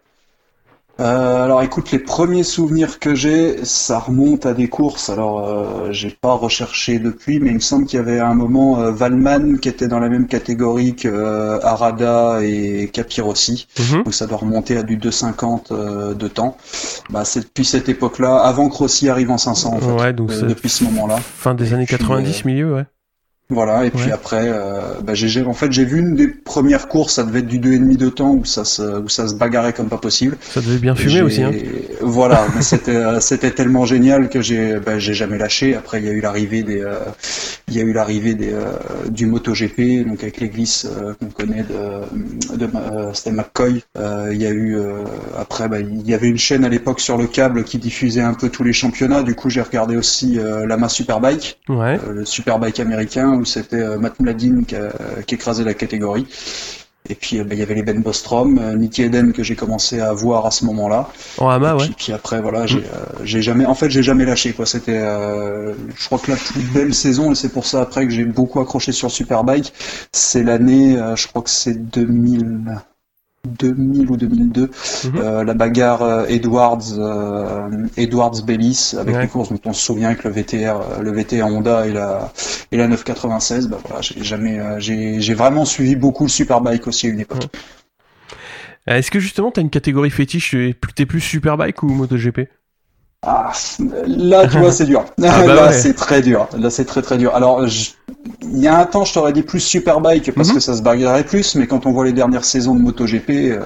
[1.01, 5.09] Euh, alors écoute, les premiers souvenirs que j'ai, ça remonte à des courses.
[5.09, 8.33] Alors euh, j'ai pas recherché depuis, mais il me semble qu'il y avait à un
[8.33, 13.67] moment euh, Valman qui était dans la même catégorie que euh, Arada et Capirossi.
[13.77, 14.03] Mhm.
[14.03, 16.55] Donc ça doit remonter à du 2,50 euh, de temps.
[17.09, 19.91] Bah c'est depuis cette époque-là, avant que Rossi arrive en 500 en fait.
[20.03, 21.17] Ouais, donc c'est depuis ce moment-là.
[21.17, 22.85] fin des Et années puis, 90, euh, milieu, ouais.
[23.49, 24.11] Voilà, et puis Ouais.
[24.11, 27.47] après, euh, bah, j'ai, en fait, j'ai vu une des premières courses, ça devait être
[27.47, 30.35] du 2,5 de temps, où ça se, où ça se bagarrait comme pas possible.
[30.41, 31.43] Ça devait bien fumer aussi.
[31.43, 31.51] Hein.
[32.01, 35.75] Voilà, mais c'était euh, c'était tellement génial que j'ai bah, j'ai jamais lâché.
[35.75, 36.95] Après, il y a eu l'arrivée des euh,
[37.67, 38.63] il y a eu l'arrivée des euh,
[39.09, 43.83] du MotoGP, donc avec les glisses euh, qu'on connaît de de euh, c'était McCoy.
[43.97, 45.03] Euh, il y a eu euh,
[45.37, 48.33] après bah, il y avait une chaîne à l'époque sur le câble qui diffusait un
[48.33, 49.21] peu tous les championnats.
[49.23, 51.99] Du coup, j'ai regardé aussi euh, la main Superbike, Ouais.
[52.11, 54.91] le Superbike américain où c'était euh, Matt Mladin qui, a-
[55.27, 56.27] qui écrasait la catégorie.
[57.07, 59.55] Et puis euh, bah, il y avait les Ben Bostrom, euh, Nicky Eden que j'ai
[59.55, 61.09] commencé à voir à ce moment-là.
[61.37, 61.87] En Hama, Et ouais.
[61.87, 64.65] puis, puis après voilà, j'ai euh, j'ai jamais, en fait j'ai jamais lâché quoi.
[64.65, 68.11] C'était, euh, je crois que la plus belle saison et c'est pour ça après que
[68.11, 69.71] j'ai beaucoup accroché sur Superbike,
[70.11, 72.81] c'est l'année, euh, je crois que c'est 2000.
[73.45, 74.61] 2000 ou 2002,
[75.05, 75.11] Mhm.
[75.17, 79.21] euh, la bagarre euh, Edwards euh, Edwards Bellis avec Ouais.
[79.23, 82.31] les courses dont on se souvient avec le VTR euh, le VTR Honda et la
[82.71, 86.87] et la 996 bah voilà j'ai jamais euh, j'ai j'ai vraiment suivi beaucoup le Superbike
[86.87, 87.47] aussi à une époque
[88.87, 92.41] Est-ce que justement t'as une catégorie fétiche T'es plus- T'es plus Superbike ou MotoGP?
[93.27, 93.51] Ah,
[94.05, 95.03] là, tu vois, c'est dur.
[95.23, 95.73] Ah, bah là, ouais.
[95.73, 96.47] c'est très dur.
[96.55, 97.33] Là, c'est très très dur.
[97.33, 97.91] Alors, je-
[98.41, 100.55] il y a un temps, je t'aurais dit plus Superbike parce Mhm.
[100.55, 103.59] que ça se bagarrait plus, mais quand on voit les dernières saisons de MotoGP, euh,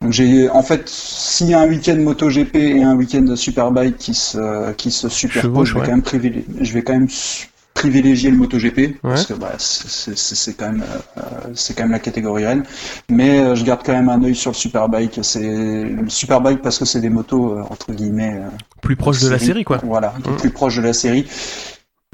[0.00, 4.14] donc j'ai, en fait, s'il y a un week-end MotoGP et un week-end Superbike qui
[4.14, 8.30] se qui se superposent, je vais quand même privilégier, je vais quand même su- privilégier
[8.30, 10.82] le MotoGP parce que bah, c'est quand même
[11.16, 11.20] euh,
[11.54, 12.64] c'est quand même la catégorie reine
[13.08, 16.76] mais euh, je garde quand même un œil sur le Superbike c'est le Superbike parce
[16.78, 18.48] que c'est des motos euh, entre guillemets euh,
[18.80, 19.78] Plus proche de la série, quoi.
[19.84, 20.36] voilà, Mm.
[20.36, 21.26] plus proche de la série.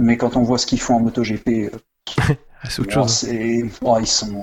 [0.00, 1.70] Mais quand on voit ce qu'ils font en MotoGP, euh,
[2.18, 3.26] Ah, c'est autre chose.
[3.82, 4.42] oh, ils sont,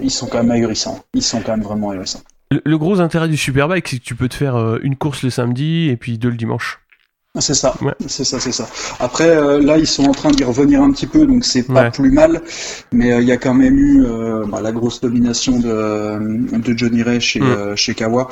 [0.00, 1.02] ils sont quand même ahurissants.
[1.14, 2.22] Ils sont quand même vraiment ahurissants.
[2.50, 5.22] Le, le gros intérêt du Superbike, c'est que tu peux te faire euh, une course
[5.22, 6.80] le samedi et puis deux le dimanche.
[7.40, 7.94] C'est ça, Ouais.
[8.06, 8.68] c'est ça, c'est ça.
[9.00, 11.84] Après, euh, là, ils sont en train d'y revenir un petit peu, donc c'est pas
[11.84, 11.90] Ouais.
[11.90, 12.42] plus mal.
[12.92, 16.78] Mais euh, il y a quand même eu euh, bah, la grosse domination de, de
[16.78, 17.74] Johnny Ray chez, Mm.
[17.74, 18.28] chez Kawa.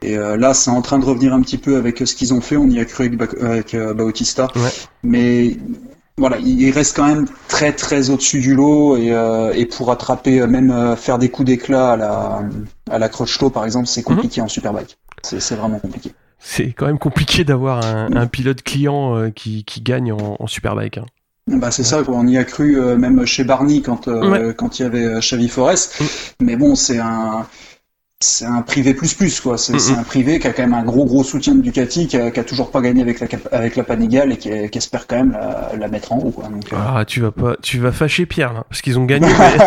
[0.00, 2.56] Et là, c'est en train de revenir un petit peu avec ce qu'ils ont fait.
[2.56, 4.48] On y a cru avec, avec Bautista.
[4.56, 4.70] Ouais.
[5.02, 5.56] Mais
[6.18, 10.40] voilà, il reste quand même très très au-dessus du lot et, euh, et pour attraper,
[10.40, 12.40] euh, même euh, faire des coups d'éclat à la,
[12.90, 14.96] à la Crutchlow par exemple, c'est compliqué en Superbike.
[15.22, 16.12] C'est c'est vraiment compliqué.
[16.38, 20.46] C'est quand même compliqué d'avoir un, un pilote client euh, qui, qui gagne en, en
[20.46, 20.98] Superbike.
[20.98, 21.06] hein.
[21.48, 22.16] Bah c'est ça, quoi.
[22.16, 25.48] on y a cru euh, même chez Barney quand euh, quand il y avait Xavi
[25.48, 26.00] Forest.
[26.00, 26.04] Mm.
[26.44, 27.46] Mais bon, c'est un
[28.20, 29.58] c'est un privé plus plus quoi.
[29.58, 32.06] C'est Mm, c'est un privé qui a quand même un gros gros soutien de Ducati,
[32.06, 34.78] qui a, qui a toujours pas gagné avec la avec la Panigale et qui, qui
[34.78, 36.44] espère quand même la, la mettre en haut quoi.
[36.48, 39.26] Donc, euh, Ah, tu vas pas, tu vas fâcher Pierre là, parce qu'ils ont gagné.
[39.38, 39.58] mais-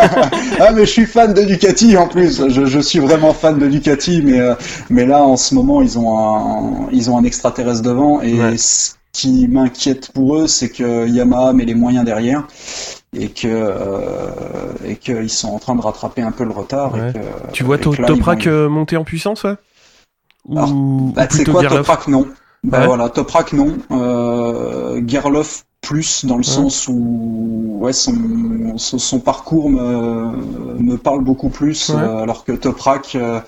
[0.60, 2.42] ah mais je suis fan de Ducati en plus.
[2.50, 4.56] Je, je suis vraiment fan de Ducati, mais euh,
[4.90, 8.58] mais là en ce moment ils ont un ils ont un extraterrestre devant et Ouais.
[8.58, 12.48] ce qui m'inquiète pour eux, c'est que Yamaha met les moyens derrière
[13.14, 14.30] et que euh,
[14.86, 16.94] et qu'ils sont en train de rattraper un peu le retard.
[16.94, 17.10] Ouais.
[17.10, 19.56] Et que, Tu vois et que là, ils Toprak vont- euh, monter en puissance, ouais?
[20.48, 22.28] Ou, Alors, ou Bah, c'est plutôt quoi Toprak non.
[22.64, 22.86] Bah Ouais.
[22.88, 23.78] voilà, Toprak non.
[23.92, 28.14] Euh, Gerloff plus dans le sens où ouais son,
[28.78, 30.34] son, son parcours me,
[30.78, 31.96] me parle beaucoup plus, Ouais.
[32.02, 33.40] euh, alors que Toprak, euh,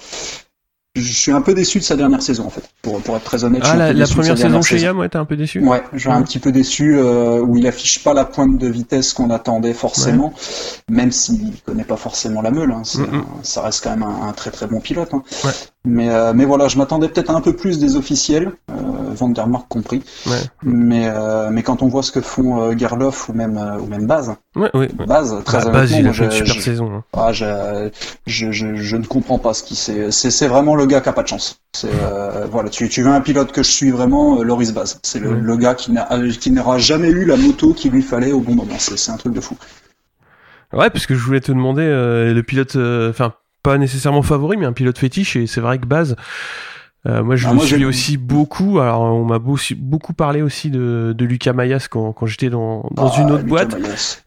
[0.95, 2.63] je suis un peu déçu de sa dernière saison en fait.
[2.81, 4.37] Pour, pour être très honnête, je Ah, suis un la, peu la déçu de première
[4.37, 5.59] sa saison chez Yam, ouais, t'es un peu déçu?
[5.61, 8.67] Ouais, je suis un petit peu déçu euh, où il affiche pas la pointe de
[8.67, 10.33] vitesse qu'on attendait forcément,
[10.89, 12.71] même s'il connaît pas forcément la meule.
[12.71, 13.15] Hein, Mhm.
[13.15, 15.13] un- ça reste quand même un, un très très bon pilote.
[15.13, 15.23] Hein.
[15.83, 18.73] Mais euh, mais voilà, je m'attendais peut-être un peu plus des officiels, euh,
[19.15, 20.03] Vandermark compris.
[20.27, 20.37] Ouais.
[20.61, 23.87] Mais euh, mais quand on voit ce que font euh, Gerloff ou même euh, ou
[23.87, 24.89] même Baz, Ouais, ouais.
[25.07, 26.91] Baz très Bah, Baz, il a fait une super je- saison.
[26.93, 27.03] hein.
[27.13, 27.89] ah, je,
[28.27, 30.11] je, je, ne comprends pas ce qui c'est.
[30.11, 31.59] C'est vraiment le gars qui a pas de chance.
[31.75, 34.99] C'est euh, voilà, tu, tu veux un pilote que je suis vraiment, euh, Loris Baz.
[35.01, 38.03] C'est le, le gars qui n'a euh, qui n'aura jamais eu la moto qu'il lui
[38.03, 38.75] fallait au bon moment.
[38.77, 39.57] C'est c'est un truc de fou.
[40.73, 43.33] Ouais, parce que je voulais te demander euh, le pilote, euh, enfin
[43.63, 45.35] pas nécessairement favori, mais un pilote fétiche.
[45.35, 46.15] Et c'est vrai que Baz,
[47.07, 48.79] euh, moi je Ah, le moi, suis aussi beaucoup.
[48.79, 52.87] Alors on m'a beau- beaucoup parlé aussi de, de Lucas Mayas quand, quand j'étais dans,
[52.91, 53.77] dans Ah, une autre Lucas boîte.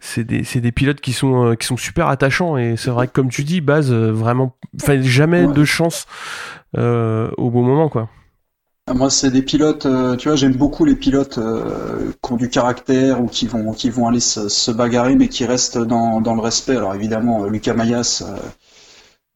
[0.01, 2.57] C'est des, c'est des pilotes qui sont, euh, qui sont super attachants.
[2.57, 5.53] Et c'est vrai que comme tu dis, Baz, euh, vraiment, enfin jamais Ouais.
[5.55, 6.07] de chance
[6.77, 8.09] euh, au bon moment, quoi.
[8.87, 9.87] Ah, Moi, c'est des pilotes.
[9.87, 13.73] euh, tu vois, j'aime beaucoup les pilotes euh, qui ont du caractère ou qui vont
[13.73, 16.77] qui vont aller se, se bagarrer, mais qui restent dans dans le respect.
[16.77, 18.23] Alors évidemment, Lucas Mayas.
[18.27, 18.37] euh,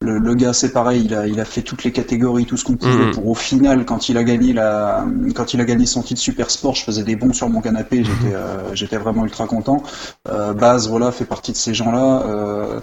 [0.01, 2.65] le, le gars, c'est pareil, il a, il a fait toutes les catégories, tout ce
[2.65, 3.15] qu'on pouvait Mhm.
[3.15, 5.05] pour au final, quand il a gagné la,
[5.35, 8.05] quand il a gagné son titre Super Sport, je faisais des bons sur mon canapé,
[8.05, 9.83] j'étais, euh, j'étais vraiment ultra content.
[10.29, 12.23] Euh, Baz, voilà, fait partie de ces gens-là.
[12.27, 12.79] Euh,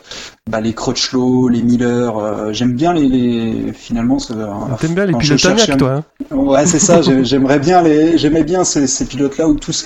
[0.49, 4.17] bah, les Crutchlow, les Miller, euh, j'aime bien les, les finalement.
[4.31, 4.47] euh,
[4.81, 6.03] T'aimes bien les pilotes un- toi hein
[6.35, 7.01] Ouais, c'est ça.
[7.01, 9.85] j'ai- J'aimerais bien les, j'aimais bien ces, ces pilotes-là où tout ce,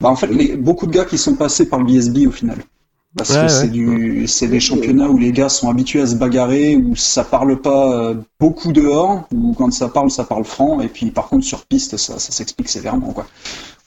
[0.00, 2.56] bah en fait, les, beaucoup de gars qui sont passés par le BSB au final.
[3.16, 3.48] Parce Ouais, que ouais.
[3.48, 7.24] c'est du, c'est des championnats où les gars sont habitués à se bagarrer, où ça
[7.24, 11.28] parle pas euh, beaucoup dehors, où quand ça parle, ça parle franc, et puis par
[11.28, 13.24] contre sur piste, ça, ça s'explique sévèrement, quoi.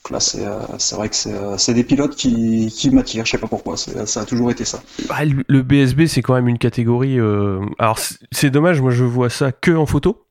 [0.04, 3.26] Donc là, c'est, euh, c'est vrai que c'est, euh, c'est des pilotes qui, qui m'attirent.
[3.26, 3.76] Je sais pas pourquoi.
[3.78, 4.84] c'est- Ça a toujours été ça.
[5.10, 7.20] Bah, le- BSB, c'est quand même une catégorie.
[7.20, 7.98] euh, Alors,
[8.32, 10.22] c'est- dommage, moi je vois ça que en photo,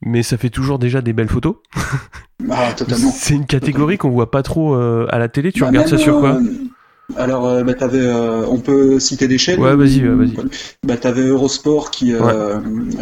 [0.00, 1.56] mais ça fait toujours déjà des belles photos.
[2.50, 3.10] Ah, totalement.
[3.14, 5.52] C'est une catégorie qu'on voit pas trop euh, à la télé.
[5.52, 6.30] Tu Bah, regardes ça sur quoi?
[6.36, 6.42] euh,
[7.16, 9.60] Alors, euh, bah, t'avais, euh, on peut citer des chaînes.
[9.60, 10.34] Ouais, vas-y, vas-y.
[10.86, 12.60] Bah, t'avais Eurosport qui, euh,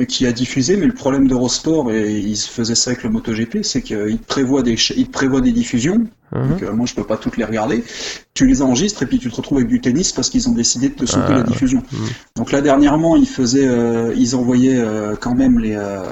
[0.09, 3.62] qui a diffusé, mais le problème d'Eurosport, et il se faisait ça avec le MotoGP,
[3.62, 6.07] c'est qu'il prévoit des, il prévoit des diffusions.
[6.32, 7.85] Hein Donc, euh, moi, je peux pas toutes les regarder.
[8.35, 10.89] Tu les enregistres et puis tu te retrouves avec du tennis parce qu'ils ont décidé
[10.89, 11.82] de te sauter Ah, la diffusion.
[11.93, 12.09] Mhm.
[12.36, 16.02] Donc là, dernièrement, ils faisaient, euh, ils envoyaient euh, quand même les, euh,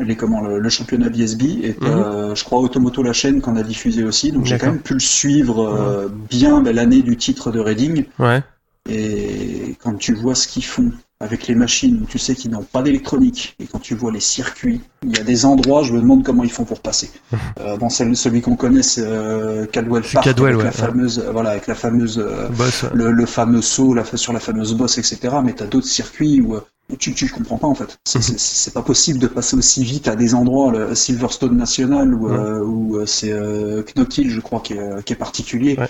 [0.00, 3.62] les comment, le, le championnat BSB et euh, je crois Automoto la chaîne qu'on a
[3.62, 4.32] diffusé aussi.
[4.32, 8.04] Donc j'ai quand même pu le suivre euh, bien bah, l'année du titre de Reading.
[8.18, 8.42] Ouais.
[8.88, 12.62] Et quand tu vois ce qu'ils font avec les machines, où tu sais qu'ils n'ont
[12.62, 16.00] pas d'électronique, et quand tu vois les circuits, il y a des endroits, je me
[16.00, 17.10] demande comment ils font pour passer.
[17.60, 20.72] euh, bon, celle- celui qu'on connaît, c'est euh, Caldwell C'est Park, Caldwell, avec ouais, la
[20.72, 22.90] fameuse, euh, voilà, avec la fameuse, euh, Boss, ouais.
[22.94, 25.36] le, le fameux saut, la, sur la fameuse bosse, etc.
[25.44, 26.60] Mais t'as d'autres circuits où, euh,
[26.92, 27.98] où tu, tu comprends pas en fait.
[28.04, 32.28] C'est, c'est, pas possible de passer aussi vite à des endroits, le Silverstone National ou
[32.30, 35.76] euh, où, euh, c'est euh, Knockhill, je crois, qui est, euh, qui est particulier.
[35.78, 35.88] Ouais.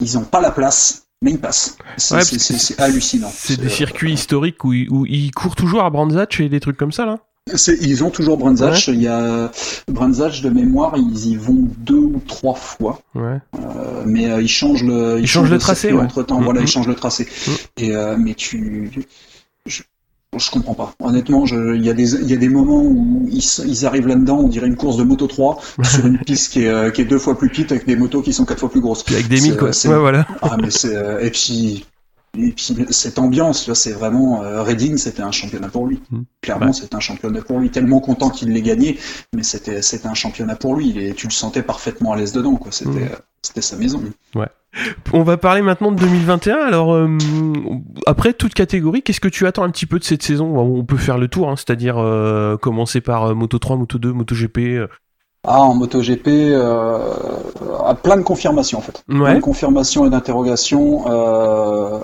[0.00, 1.76] Ils ont pas la place, mais ils passent.
[1.96, 3.30] C'est, Ouais, hallucinant.
[3.34, 6.60] C'est des euh, circuits historiques où, ils- où ils courent toujours à Brandzach et des
[6.60, 7.18] trucs comme ça là.
[7.80, 8.88] ils ont toujours Brunzach.
[8.88, 9.50] Il y a
[9.88, 13.00] Brunzach de mémoire, ils y vont deux ou trois fois.
[13.14, 13.38] Ouais.
[13.58, 16.02] Euh, mais euh, ils changent le, Ils changent le tracé, ouais.
[16.02, 16.40] entre temps.
[16.40, 16.64] Mm, Voilà, mm.
[16.64, 17.24] ils changent le tracé.
[17.46, 17.50] Mm.
[17.78, 18.90] Et euh, mais tu,
[20.38, 20.92] je, comprends pas.
[21.00, 24.38] Honnêtement, il y a des, il y a des moments où ils, ils arrivent là-dedans,
[24.38, 27.04] on dirait une course de moto 3 sur une piste qui est, euh, qui est
[27.06, 29.02] deux fois plus petite avec des motos qui sont quatre fois plus grosses.
[29.02, 29.72] Puis avec des milles quoi.
[29.72, 30.26] c'est- Ouais voilà.
[30.42, 31.84] Ah mais c'est euh, et puis
[32.36, 36.00] et puis cette ambiance, c'est vraiment euh, Reading, c'était un championnat pour lui.
[36.10, 36.20] Mm.
[36.42, 36.72] Clairement, Ouais.
[36.72, 37.70] c'était un championnat pour lui.
[37.70, 38.98] Tellement content qu'il l'ait gagné,
[39.34, 40.98] mais c'était c'était un championnat pour lui.
[40.98, 42.72] Est- tu le sentais parfaitement à l'aise dedans, quoi.
[42.72, 43.02] C'était Mm.
[43.12, 44.02] euh, c'était sa maison.
[45.12, 46.56] On va parler maintenant de 2021.
[46.56, 47.08] Alors euh,
[48.06, 50.58] après toute catégorie, qu'est-ce que tu attends un petit peu de cette saison?
[50.58, 54.34] On peut faire le tour, hein, c'est-à-dire euh, commencer par Moto 3, Moto 2, Moto
[54.34, 54.88] GP.
[55.46, 56.98] Ah, en MotoGP, euh,
[57.84, 59.02] à plein de confirmations en fait.
[59.06, 59.34] Plein Ouais.
[59.36, 61.04] de confirmations et d'interrogations.
[61.08, 61.98] Euh,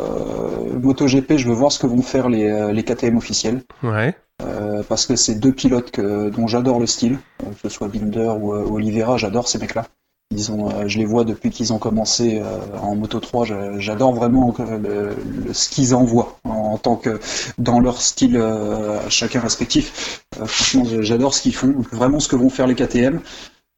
[0.82, 3.62] MotoGP, je veux voir ce que vont faire les, euh, les KTM officiels.
[3.82, 4.14] Ouais.
[4.42, 7.88] Euh, parce que c'est deux pilotes que, dont j'adore le style, euh, que ce soit
[7.88, 9.84] Binder ou euh, Oliveira, j'adore ces mecs-là.
[10.32, 12.44] Ils ont, euh, je les vois depuis qu'ils ont commencé euh,
[12.80, 13.44] en Moto 3.
[13.46, 17.18] je- J'adore vraiment euh, le, le- ce qu'ils envoient en, en tant que
[17.58, 20.22] dans leur style euh, chacun respectif.
[20.40, 23.20] Euh, franchement, j'adore ce qu'ils font, vraiment ce que vont faire les KTM.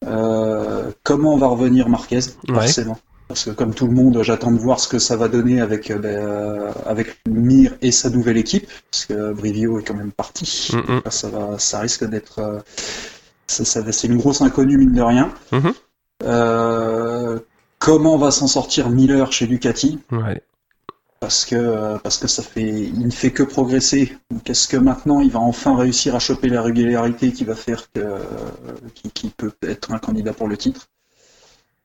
[0.07, 2.17] Euh, comment va revenir Marquez
[2.49, 2.55] Ouais.
[2.55, 2.99] Forcément.
[3.29, 5.91] parce que comme tout le monde, j'attends de voir ce que ça va donner avec
[5.91, 10.69] euh, ben, avec Mir et sa nouvelle équipe, parce que Brivio est quand même parti.
[10.75, 11.09] Mm.
[11.09, 12.59] Ça va, ça risque d'être, euh,
[13.47, 15.33] ça- ça- c'est une grosse inconnue mine de rien.
[15.51, 15.69] Mhm.
[15.69, 15.73] Euh,
[17.79, 19.99] comment va s'en sortir Miller chez Ducati?
[20.11, 20.43] Ouais.
[21.21, 24.17] parce que parce que ça fait il ne fait que progresser.
[24.31, 27.91] Donc est-ce que maintenant il va enfin réussir à choper la régularité qui va faire
[27.93, 28.01] que
[28.95, 30.89] qui, qui peut être un candidat pour le titre?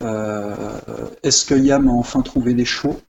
[0.03, 0.77] Euh,
[1.23, 2.99] Est-ce que Yam a enfin trouvé des chevaux?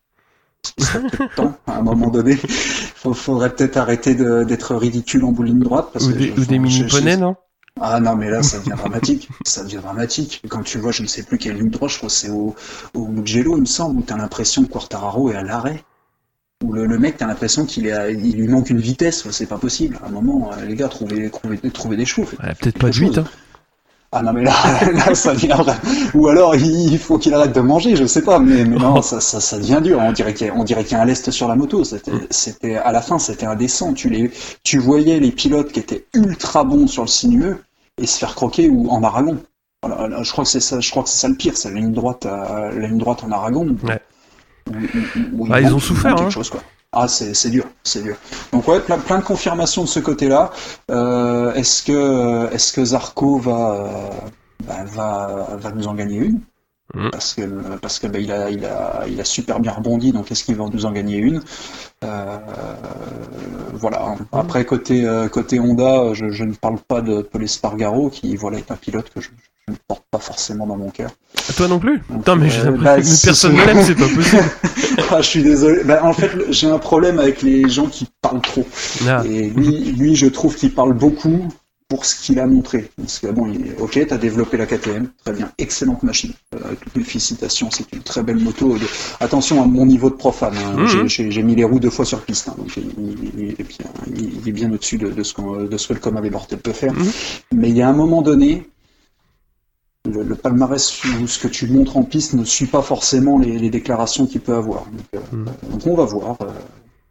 [0.77, 2.37] Il serait peut-être temps à un moment donné.
[3.05, 6.45] Il faudrait peut-être arrêter d'être ridicule en ligne droite parce Ou que des, je- ou
[6.45, 7.37] des je- mini je- poneys, non?
[7.81, 9.29] Ah non, mais là, ça devient dramatique.
[9.47, 10.43] Ça devient dramatique.
[10.49, 12.55] Quand tu vois, je ne sais plus quelle ligne droite, je crois que c'est au,
[12.95, 15.85] au Mugello, il me semble, où t'as l'impression que Quartararo est à l'arrêt.
[16.65, 19.29] Où le, le mec, t'as l'impression qu'il est à- il lui manque une vitesse.
[19.31, 19.99] C'est pas possible.
[20.05, 22.29] À un moment, euh, les gars, trouvez, trouvez, trouvez des chevaux.
[22.43, 23.19] Ouais, Peut-être pas de quelque 8, chose.
[23.19, 23.25] hein.
[24.11, 24.55] Ah non, mais là,
[24.93, 25.75] là ça devient vrai.
[26.15, 28.39] Ou alors, il faut qu'il arrête de manger, je sais pas.
[28.39, 29.99] Mais, mais non, ça, ça, ça devient dur.
[30.01, 31.85] On dirait qu'il y a, on dirait qu'il y a un lest sur la moto.
[31.85, 33.93] C'était, c'était, à la fin, c'était indécent.
[33.93, 34.31] Tu les,
[34.65, 37.59] tu voyais les pilotes qui étaient ultra bons sur le sinueux
[37.99, 39.39] et se faire croquer ou en Aragon.
[39.83, 41.71] Voilà, là, je crois que c'est ça, je crois que c'est ça le pire, c'est
[41.71, 43.77] la ligne droite, à- la ligne droite en Aragon.
[43.85, 44.01] Ouais.
[44.69, 46.17] Où- où- où il Ah, ils manque- ont souffert, hein.
[46.17, 46.61] quelque chose, quoi.
[46.93, 48.17] Ah, c'est dur, c'est dur.
[48.53, 50.51] Donc ouais, plein, plein de confirmations de ce côté-là.
[50.91, 54.11] Euh, est-ce que est-ce que Zarco va euh,
[54.67, 56.41] bah, va va nous en gagner une?
[56.95, 57.11] Mhm.
[57.11, 57.43] Parce que
[57.83, 60.13] parce que bah, il a il a il a super bien rebondi.
[60.13, 61.43] Donc est-ce qu'il va nous en gagner une?
[62.05, 62.39] Euh,
[63.75, 64.17] Voilà.
[64.33, 68.59] Après côté euh, côté Honda, je, je ne parle pas de Paul Espargaro qui voilà
[68.59, 69.29] est un pilote que je,
[69.67, 71.11] je ne porte pas forcément dans mon cœur.
[71.57, 72.01] Toi non plus?
[72.01, 74.43] Putain, mais j'ai euh, bah, personne ne l'aime, c'est pas possible.
[75.11, 75.85] Ah, je suis désolé.
[75.85, 78.67] Bah, en fait, j'ai un problème avec les gens qui parlent trop.
[79.07, 81.49] Ah, Et lui, lui, je trouve qu'il parle beaucoup
[81.89, 82.91] pour ce qu'il a montré.
[82.99, 86.33] Parce que bon, il est- ok, t'as développé la KTM, très bien, excellente machine.
[86.55, 88.77] Euh, toutes mes félicitations, c'est une très belle moto.
[89.21, 90.55] Attention à mon niveau de profane.
[90.59, 90.77] hein.
[90.77, 91.09] Mhm.
[91.09, 92.55] J'ai- mis les roues deux fois sur piste, hein.
[92.59, 95.89] donc il, est bien, il- il est bien au-dessus de, de ce qu'on- de ce
[95.89, 96.93] que le commun des mortels peut faire.
[96.93, 97.11] Mhm.
[97.53, 98.69] Mais il y a un moment donné.
[100.09, 103.59] Le, le palmarès ou ce que tu montres en piste ne suit pas forcément les,
[103.59, 104.85] les déclarations qu'il peut avoir.
[104.87, 105.45] Donc, euh, Mhm.
[105.73, 106.37] donc on va voir.
[106.41, 106.47] euh,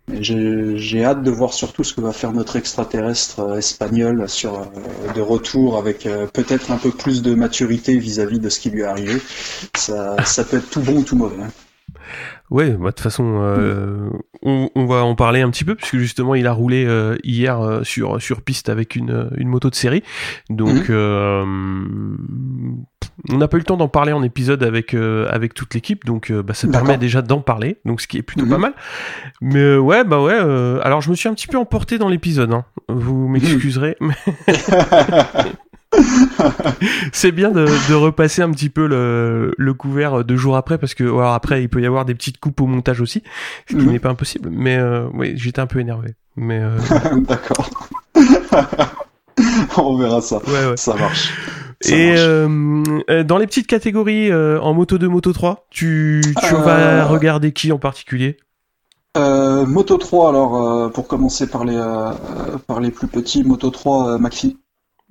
[0.09, 4.65] j'ai hâte de voir surtout ce que va faire notre extraterrestre euh, espagnol sur euh,
[5.13, 8.81] de retour avec euh, peut-être un peu plus de maturité vis-à-vis de ce qui lui
[8.81, 9.21] est arrivé.
[9.75, 11.43] Ça, ça peut être tout bon ou tout mauvais.
[11.43, 11.51] hein.
[12.49, 14.09] Ouais, bah, de toute façon, euh,
[14.41, 17.59] on, on va en parler un petit peu puisque justement il a roulé euh, hier
[17.59, 20.01] euh, sur sur piste avec une euh, une moto de série.
[20.49, 20.95] Donc Mhm.
[20.95, 21.43] euh,
[23.29, 26.05] on n'a pas eu le temps d'en parler en épisode avec euh, avec toute l'équipe,
[26.05, 28.51] donc bah, ça permet déjà d'en parler, donc ce qui est plutôt Mhm.
[28.51, 28.73] pas mal.
[29.41, 30.37] Mais ouais, bah ouais.
[30.39, 32.53] euh, alors je me suis un petit peu emporté dans l'épisode.
[32.53, 32.63] Hein.
[32.87, 34.13] Vous m'excuserez, mais
[37.11, 40.93] c'est bien de, de repasser un petit peu le, le couvert deux jours après parce
[40.93, 43.23] que alors après il peut y avoir des petites coupes au montage aussi,
[43.69, 43.91] ce qui Mhm.
[43.91, 44.49] n'est pas impossible.
[44.51, 46.15] Mais euh, oui, j'étais un peu énervé.
[46.35, 46.77] Mais euh,
[47.27, 47.69] D'accord.
[49.77, 50.37] On verra ça.
[50.47, 50.77] ouais, ouais.
[50.77, 51.31] Ça marche.
[51.81, 56.21] Ça Et euh, euh, dans les petites catégories euh, en moto 2, moto 3, tu,
[56.41, 58.37] tu Euh, vas regarder qui en particulier?
[59.15, 60.55] Euh, Moto 3, alors
[60.85, 64.57] euh, pour commencer par les euh, euh, par les plus petits, Moto 3 euh, McPhee.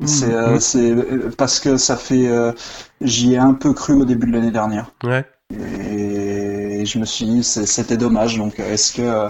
[0.05, 0.61] C'est euh, Mhm.
[0.61, 2.53] c'est euh, parce que ça fait euh,
[3.01, 4.91] j'y ai un peu cru au début de l'année dernière.
[5.03, 5.25] Ouais.
[5.51, 8.37] Et je me suis dit, c'était dommage.
[8.37, 9.29] Donc, est-ce que euh,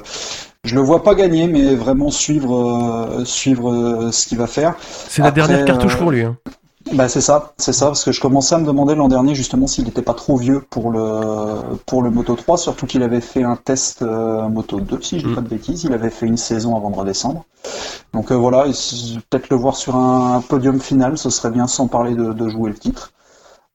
[0.64, 2.54] je le vois pas gagner, mais vraiment suivre,
[3.20, 4.74] euh, suivre euh, ce qu'il va faire.
[4.80, 6.22] C'est la dernière cartouche euh, pour lui.
[6.22, 6.36] Hein.
[6.92, 9.66] Bah c'est ça, c'est ça, parce que je commençais à me demander l'an dernier justement
[9.66, 13.42] s'il n'était pas trop vieux pour le pour le Moto 3, surtout qu'il avait fait
[13.42, 15.34] un test euh, Moto 2, si je dis Mm.
[15.34, 17.44] pas de bêtises, il avait fait une saison avant de redescendre.
[18.14, 22.14] Donc euh, voilà, peut-être le voir sur un, podium final, ce serait bien sans parler
[22.14, 23.12] de, de jouer le titre.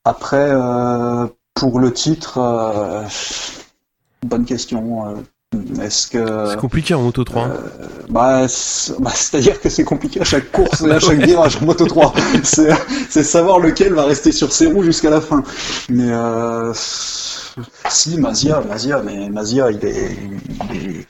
[0.05, 3.03] Après, euh, pour le titre, euh,
[4.23, 5.15] bonne question.
[5.81, 7.43] Est-ce que C'est compliqué en moto 3.
[7.43, 7.51] hein.
[7.51, 11.57] euh, bah, c'est- bah, c'est-à-dire que c'est compliqué à chaque course et à chaque virage
[11.61, 12.13] en moto 3.
[12.43, 12.71] C'est,
[13.23, 15.43] savoir lequel va rester sur ses roues jusqu'à la fin.
[15.89, 16.71] Mais euh,
[17.89, 20.17] si Mazia, Mazia, mais Mazia, il est,
[20.71, 21.03] il est, de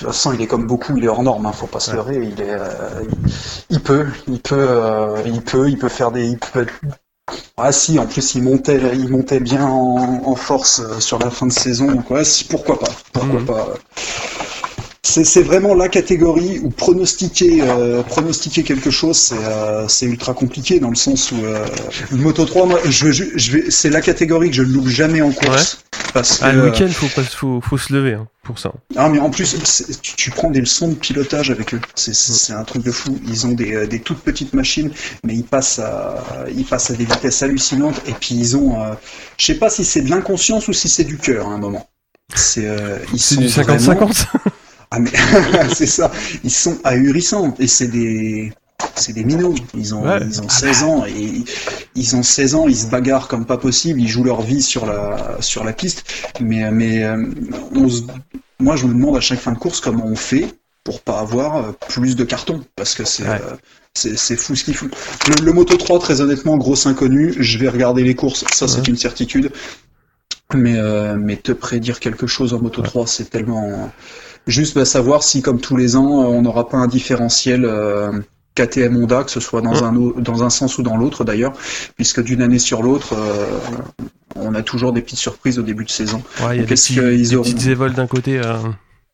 [0.00, 1.46] toute façon, il est comme beaucoup, il est hors norme.
[1.46, 2.16] Hein, faut pas se leurrer.
[2.30, 2.68] Il est, euh,
[3.08, 3.32] il,
[3.70, 6.66] il peut, il peut, euh, il peut, il peut faire des, il peut.
[7.56, 11.30] Ah si, en plus il montait, il montait bien en, en force euh, sur la
[11.30, 11.90] fin de saison.
[11.90, 13.46] Donc ouais, si, pourquoi pas, pourquoi Mhm.
[13.46, 13.74] pas.
[15.06, 20.80] C'est vraiment la catégorie où pronostiquer, euh, pronostiquer quelque chose, c'est euh, c'est ultra compliqué
[20.80, 21.64] dans le sens où euh,
[22.10, 25.30] une Moto 3, moi, je, je, c'est la catégorie que je ne loupe jamais en
[25.30, 25.83] course.
[26.14, 28.72] Parce que, Ah, le week-end, faut, pas- faut, faut se lever hein, pour ça.
[28.96, 29.56] Ah mais en plus,
[30.00, 31.80] tu, tu prends des leçons de pilotage avec eux.
[31.96, 33.18] C'est un truc de fou.
[33.26, 34.90] Ils ont des, euh, des toutes petites machines,
[35.24, 36.24] mais ils passent à
[36.56, 38.00] ils passent à des vitesses hallucinantes.
[38.06, 38.94] Et puis ils ont, euh,
[39.38, 41.88] je sais pas si c'est de l'inconscience ou si c'est du cœur à un moment.
[42.34, 43.76] C'est euh, ils C'est sont du vraiment-
[44.08, 44.26] 50-50
[44.92, 45.10] Ah mais
[45.74, 46.12] c'est ça.
[46.44, 48.52] Ils sont ahurissants et c'est des
[48.96, 49.54] c'est des minots.
[49.74, 50.20] Ils ont Ouais.
[50.24, 51.44] ils ont 16 ans et
[51.94, 52.66] ils ont 16 ans.
[52.68, 54.00] Ils se bagarrent comme pas possible.
[54.00, 56.04] Ils jouent leur vie sur la sur la piste.
[56.40, 57.24] Mais mais euh,
[57.74, 58.02] on se-
[58.60, 60.46] moi je me demande à chaque fin de course comment on fait
[60.84, 63.40] pour pas avoir euh, plus de cartons parce que c'est Ouais.
[63.42, 63.56] euh,
[63.94, 64.88] c'est c'est fou ce qu'ils font.
[65.28, 67.34] Le, le Moto 3 très honnêtement grosse inconnue.
[67.38, 68.44] Je vais regarder les courses.
[68.52, 69.50] Ça c'est une certitude.
[70.54, 73.90] Mais euh, mais te prédire quelque chose en Moto 3 c'est tellement
[74.46, 78.12] Juste bah, savoir si, comme tous les ans, on n'aura pas un différentiel euh,
[78.54, 81.52] KTM Honda, que ce soit dans, un, au- dans un sens ou dans l'autre d'ailleurs,
[81.96, 83.46] puisque d'une année sur l'autre, euh,
[84.36, 86.22] on a toujours des petites surprises au début de saison.
[86.46, 88.38] Ouais, Qu'est-ce petits- qu'ils auront petites évols d'un côté.
[88.38, 88.54] euh,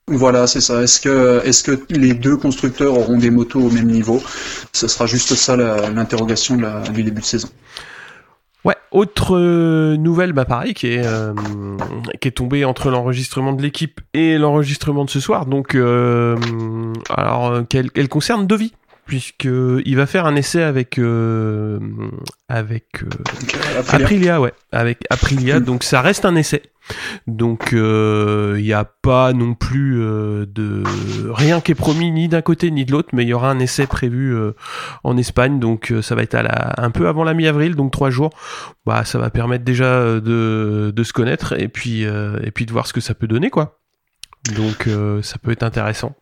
[0.09, 0.83] Voilà, c'est ça.
[0.83, 4.23] Est-ce que, est-ce que les deux constructeurs auront des motos au même niveau?
[4.73, 7.49] Ce sera juste ça la- l'interrogation de la- du début de saison.
[8.65, 11.33] Ouais, autre euh, nouvelle, bah pareil, qui est, euh,
[12.21, 15.47] qui est tombée entre l'enregistrement de l'équipe et l'enregistrement de ce soir.
[15.47, 16.37] Donc, euh,
[17.09, 18.75] alors, euh, qu'elle, elle concerne Dovi,
[19.11, 19.49] puisque
[19.85, 21.81] il va faire un essai avec euh,
[22.49, 24.05] avec euh, euh, Aprilia.
[24.05, 25.59] Aprilia, ouais, avec Aprilia.
[25.59, 25.65] Mm.
[25.65, 26.62] Donc, ça reste un essai.
[27.27, 30.85] Donc, euh, il n'y a pas non plus euh, de
[31.28, 33.59] rien qui est promis ni d'un côté ni de l'autre, mais il y aura un
[33.59, 34.53] essai prévu euh,
[35.03, 35.59] en Espagne.
[35.59, 38.31] Donc, euh, ça va être à la, un peu avant la mi-avril, donc trois jours.
[38.87, 42.65] Bah, ça va permettre déjà euh, de, de se connaître et puis euh, et puis
[42.65, 43.81] de voir ce que ça peut donner, quoi.
[44.55, 46.15] Donc, euh, ça peut être intéressant.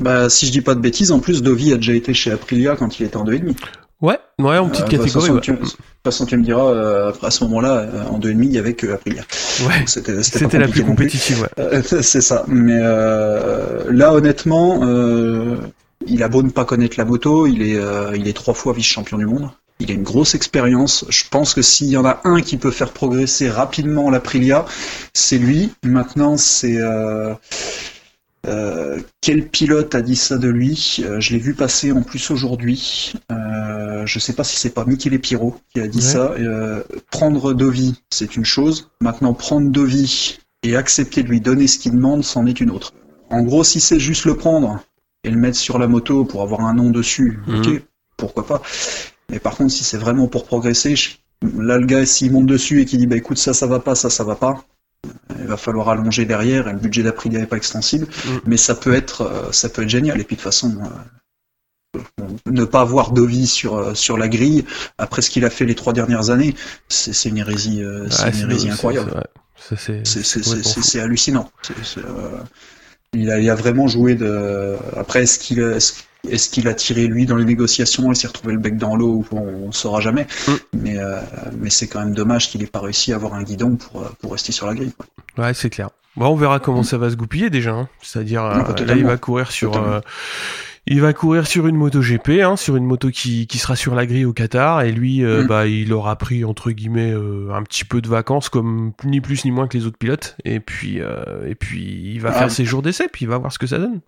[0.00, 2.74] Bah, si je dis pas de bêtises, en plus, Dovi a déjà été chez Aprilia
[2.76, 3.54] quand il était en 2,5.
[4.00, 5.30] Ouais, ouais, en petite Euh, catégorie.
[5.30, 8.58] De toute façon, tu me diras, euh, à ce moment-là, euh, en 2,5, il y
[8.58, 9.22] avait que Aprilia.
[9.68, 11.82] Ouais, C'était la plus compétitive, ouais.
[11.82, 12.44] C'est ça.
[12.48, 15.56] Mais euh, là, honnêtement, euh,
[16.06, 18.72] il a beau ne pas connaître la moto, il est, euh, il est trois fois
[18.72, 19.50] vice-champion du monde.
[19.80, 21.04] Il a une grosse expérience.
[21.10, 24.64] Je pense que s'il y en a un qui peut faire progresser rapidement l'Aprilia,
[25.14, 25.72] c'est lui.
[25.84, 26.78] Maintenant, c'est
[28.46, 32.30] euh, quel pilote a dit ça de lui Euh, Je l'ai vu passer en plus
[32.30, 33.12] aujourd'hui.
[33.30, 36.04] Euh, je sais pas si c'est pas Michele Piro qui a dit Ouais.
[36.04, 36.32] ça.
[36.38, 38.90] Euh, prendre Dovi, c'est une chose.
[39.00, 42.92] Maintenant, prendre Dovi et accepter de lui donner ce qu'il demande, c'en est une autre.
[43.30, 44.82] En gros, si c'est juste le prendre
[45.24, 47.58] et le mettre sur la moto pour avoir un nom dessus, Mhm.
[47.60, 47.82] ok,
[48.16, 48.62] pourquoi pas.
[49.28, 51.10] Mais par contre, si c'est vraiment pour progresser, je-
[51.58, 53.94] là, le gars, s'il monte dessus et qu'il dit, bah écoute, ça, ça va pas,
[53.94, 54.64] ça, ça va pas,
[55.38, 58.40] il va falloir allonger derrière et le budget d'Aprilia n'est pas extensible, Mhm.
[58.46, 60.20] mais ça peut être, euh, ça peut être génial.
[60.20, 60.76] Et puis de toute façon,
[61.96, 62.00] euh,
[62.46, 64.64] ne pas avoir Dovi sur, euh, sur la grille,
[64.98, 66.54] après ce qu'il a fait les trois dernières années,
[66.88, 69.10] c'est une hérésie, c'est une incroyable.
[70.04, 71.50] c'est- hallucinant.
[71.98, 72.38] Euh,
[73.12, 74.76] il, a, il a vraiment joué de.
[74.96, 75.60] Après, est-ce qu'il
[76.28, 79.24] est-ce qu'il a tiré lui dans les négociations et s'est retrouvé le bec dans l'eau
[79.32, 79.38] On,
[79.68, 80.26] on saura jamais.
[80.48, 80.52] Mm.
[80.74, 81.20] Mais, euh,
[81.58, 84.08] mais c'est quand même dommage qu'il ait pas réussi à avoir un guidon pour, euh,
[84.20, 84.92] pour rester sur la grille.
[84.96, 85.06] quoi.
[85.46, 85.90] Ouais, c'est clair.
[86.16, 87.72] Bon, on verra comment ça va se goupiller déjà.
[87.72, 87.88] hein.
[88.02, 90.00] C'est-à-dire, Ah, euh, là, il va courir sur, euh,
[90.86, 93.94] il va courir sur une moto GP, hein, sur une moto qui, qui sera sur
[93.94, 95.46] la grille au Qatar, et lui, Mm.
[95.46, 97.12] bah, il aura pris entre guillemets
[97.52, 100.36] un petit peu de vacances, comme ni plus ni moins que les autres pilotes.
[100.44, 100.98] Et puis,
[101.46, 102.38] et puis, il va Ah.
[102.40, 104.00] faire ses jours d'essai, puis il va voir ce que ça donne.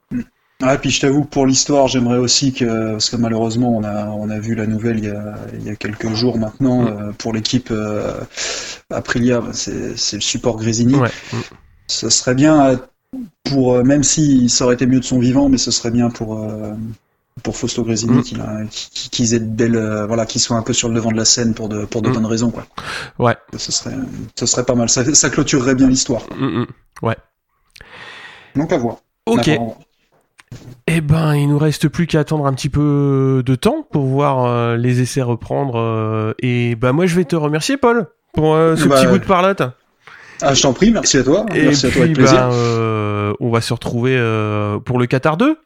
[0.64, 4.30] Ah, puis je t'avoue pour l'histoire, j'aimerais aussi que, parce que malheureusement, on a, on
[4.30, 6.86] a vu la nouvelle il y a, il y a quelques jours maintenant, Mm.
[6.88, 8.20] euh, pour l'équipe euh,
[8.90, 10.94] Aprilia, bah, c'est c'est le support Grésini.
[10.94, 11.10] Ouais.
[11.88, 12.76] Ce serait bien euh,
[13.44, 16.10] pour, euh, même si ça aurait été mieux de son vivant, mais ce serait bien
[16.10, 16.72] pour, euh,
[17.42, 18.22] pour Fausto Grésini Mm.
[18.22, 21.16] qu'il a- qu'ils aient de belles, voilà, qu'ils soient un peu sur le devant de
[21.16, 22.12] la scène pour de, pour de Mm.
[22.12, 22.66] bonnes raisons, quoi.
[23.18, 23.36] Ouais.
[23.58, 23.96] Ce serait,
[24.38, 24.88] ce serait pas mal.
[24.88, 26.22] Ça, ça clôturerait bien l'histoire.
[26.38, 26.66] Mm, mm.
[28.54, 28.98] Donc à voir.
[29.26, 29.46] Ok.
[29.48, 29.78] Maintenant,
[30.86, 34.44] Eh ben, il nous reste plus qu'à attendre un petit peu de temps pour voir
[34.44, 35.78] euh, les essais reprendre.
[35.78, 39.18] euh, et bah, moi, je vais te remercier, Paul, pour euh, ce Bah, petit bout
[39.18, 39.62] de parlotte.
[40.42, 41.46] Ah, je t'en prie, merci à toi.
[41.54, 42.48] Et merci à toi, puis, avec plaisir.
[42.48, 44.16] bah, on va se retrouver
[44.84, 45.56] pour le Qatar 2.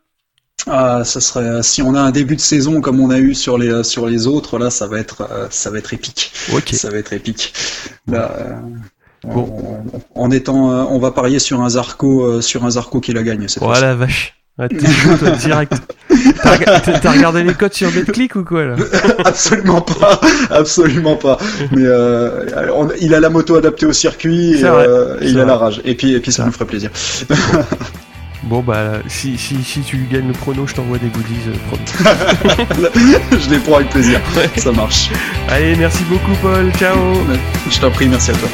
[0.69, 3.57] Ah, ça serait si on a un début de saison comme on a eu sur
[3.59, 6.33] les sur les autres là, ça va être ça va être épique.
[6.55, 6.71] Ok.
[6.73, 7.53] Ça va être épique.
[8.07, 8.33] Là,
[9.25, 9.81] Bon.
[10.15, 10.57] on- en étant,
[10.91, 13.47] on va parier sur un Zarco sur un Zarco qui la gagne.
[13.49, 14.35] cette Oh la vache.
[14.59, 15.73] Ah, toi, direct.
[16.43, 18.75] T'as rega- T'as t'as regardé les codes sur BetClick ou quoi là
[19.25, 20.19] absolument pas,
[20.51, 21.37] absolument pas.
[21.73, 25.45] Mais euh, on- il a la moto adaptée au circuit et, euh, et il a
[25.45, 25.83] la rage.
[25.85, 26.91] Et puis et puis ça nous ferait plaisir.
[28.45, 32.87] Bon bah si, si, si tu gagnes le prono, je t'envoie des goodies euh,
[33.41, 34.21] je les prends avec plaisir.
[34.57, 35.11] Ça marche.
[35.49, 36.97] Allez, merci beaucoup Paul, ciao
[37.69, 38.49] Je t'en prie, merci à toi.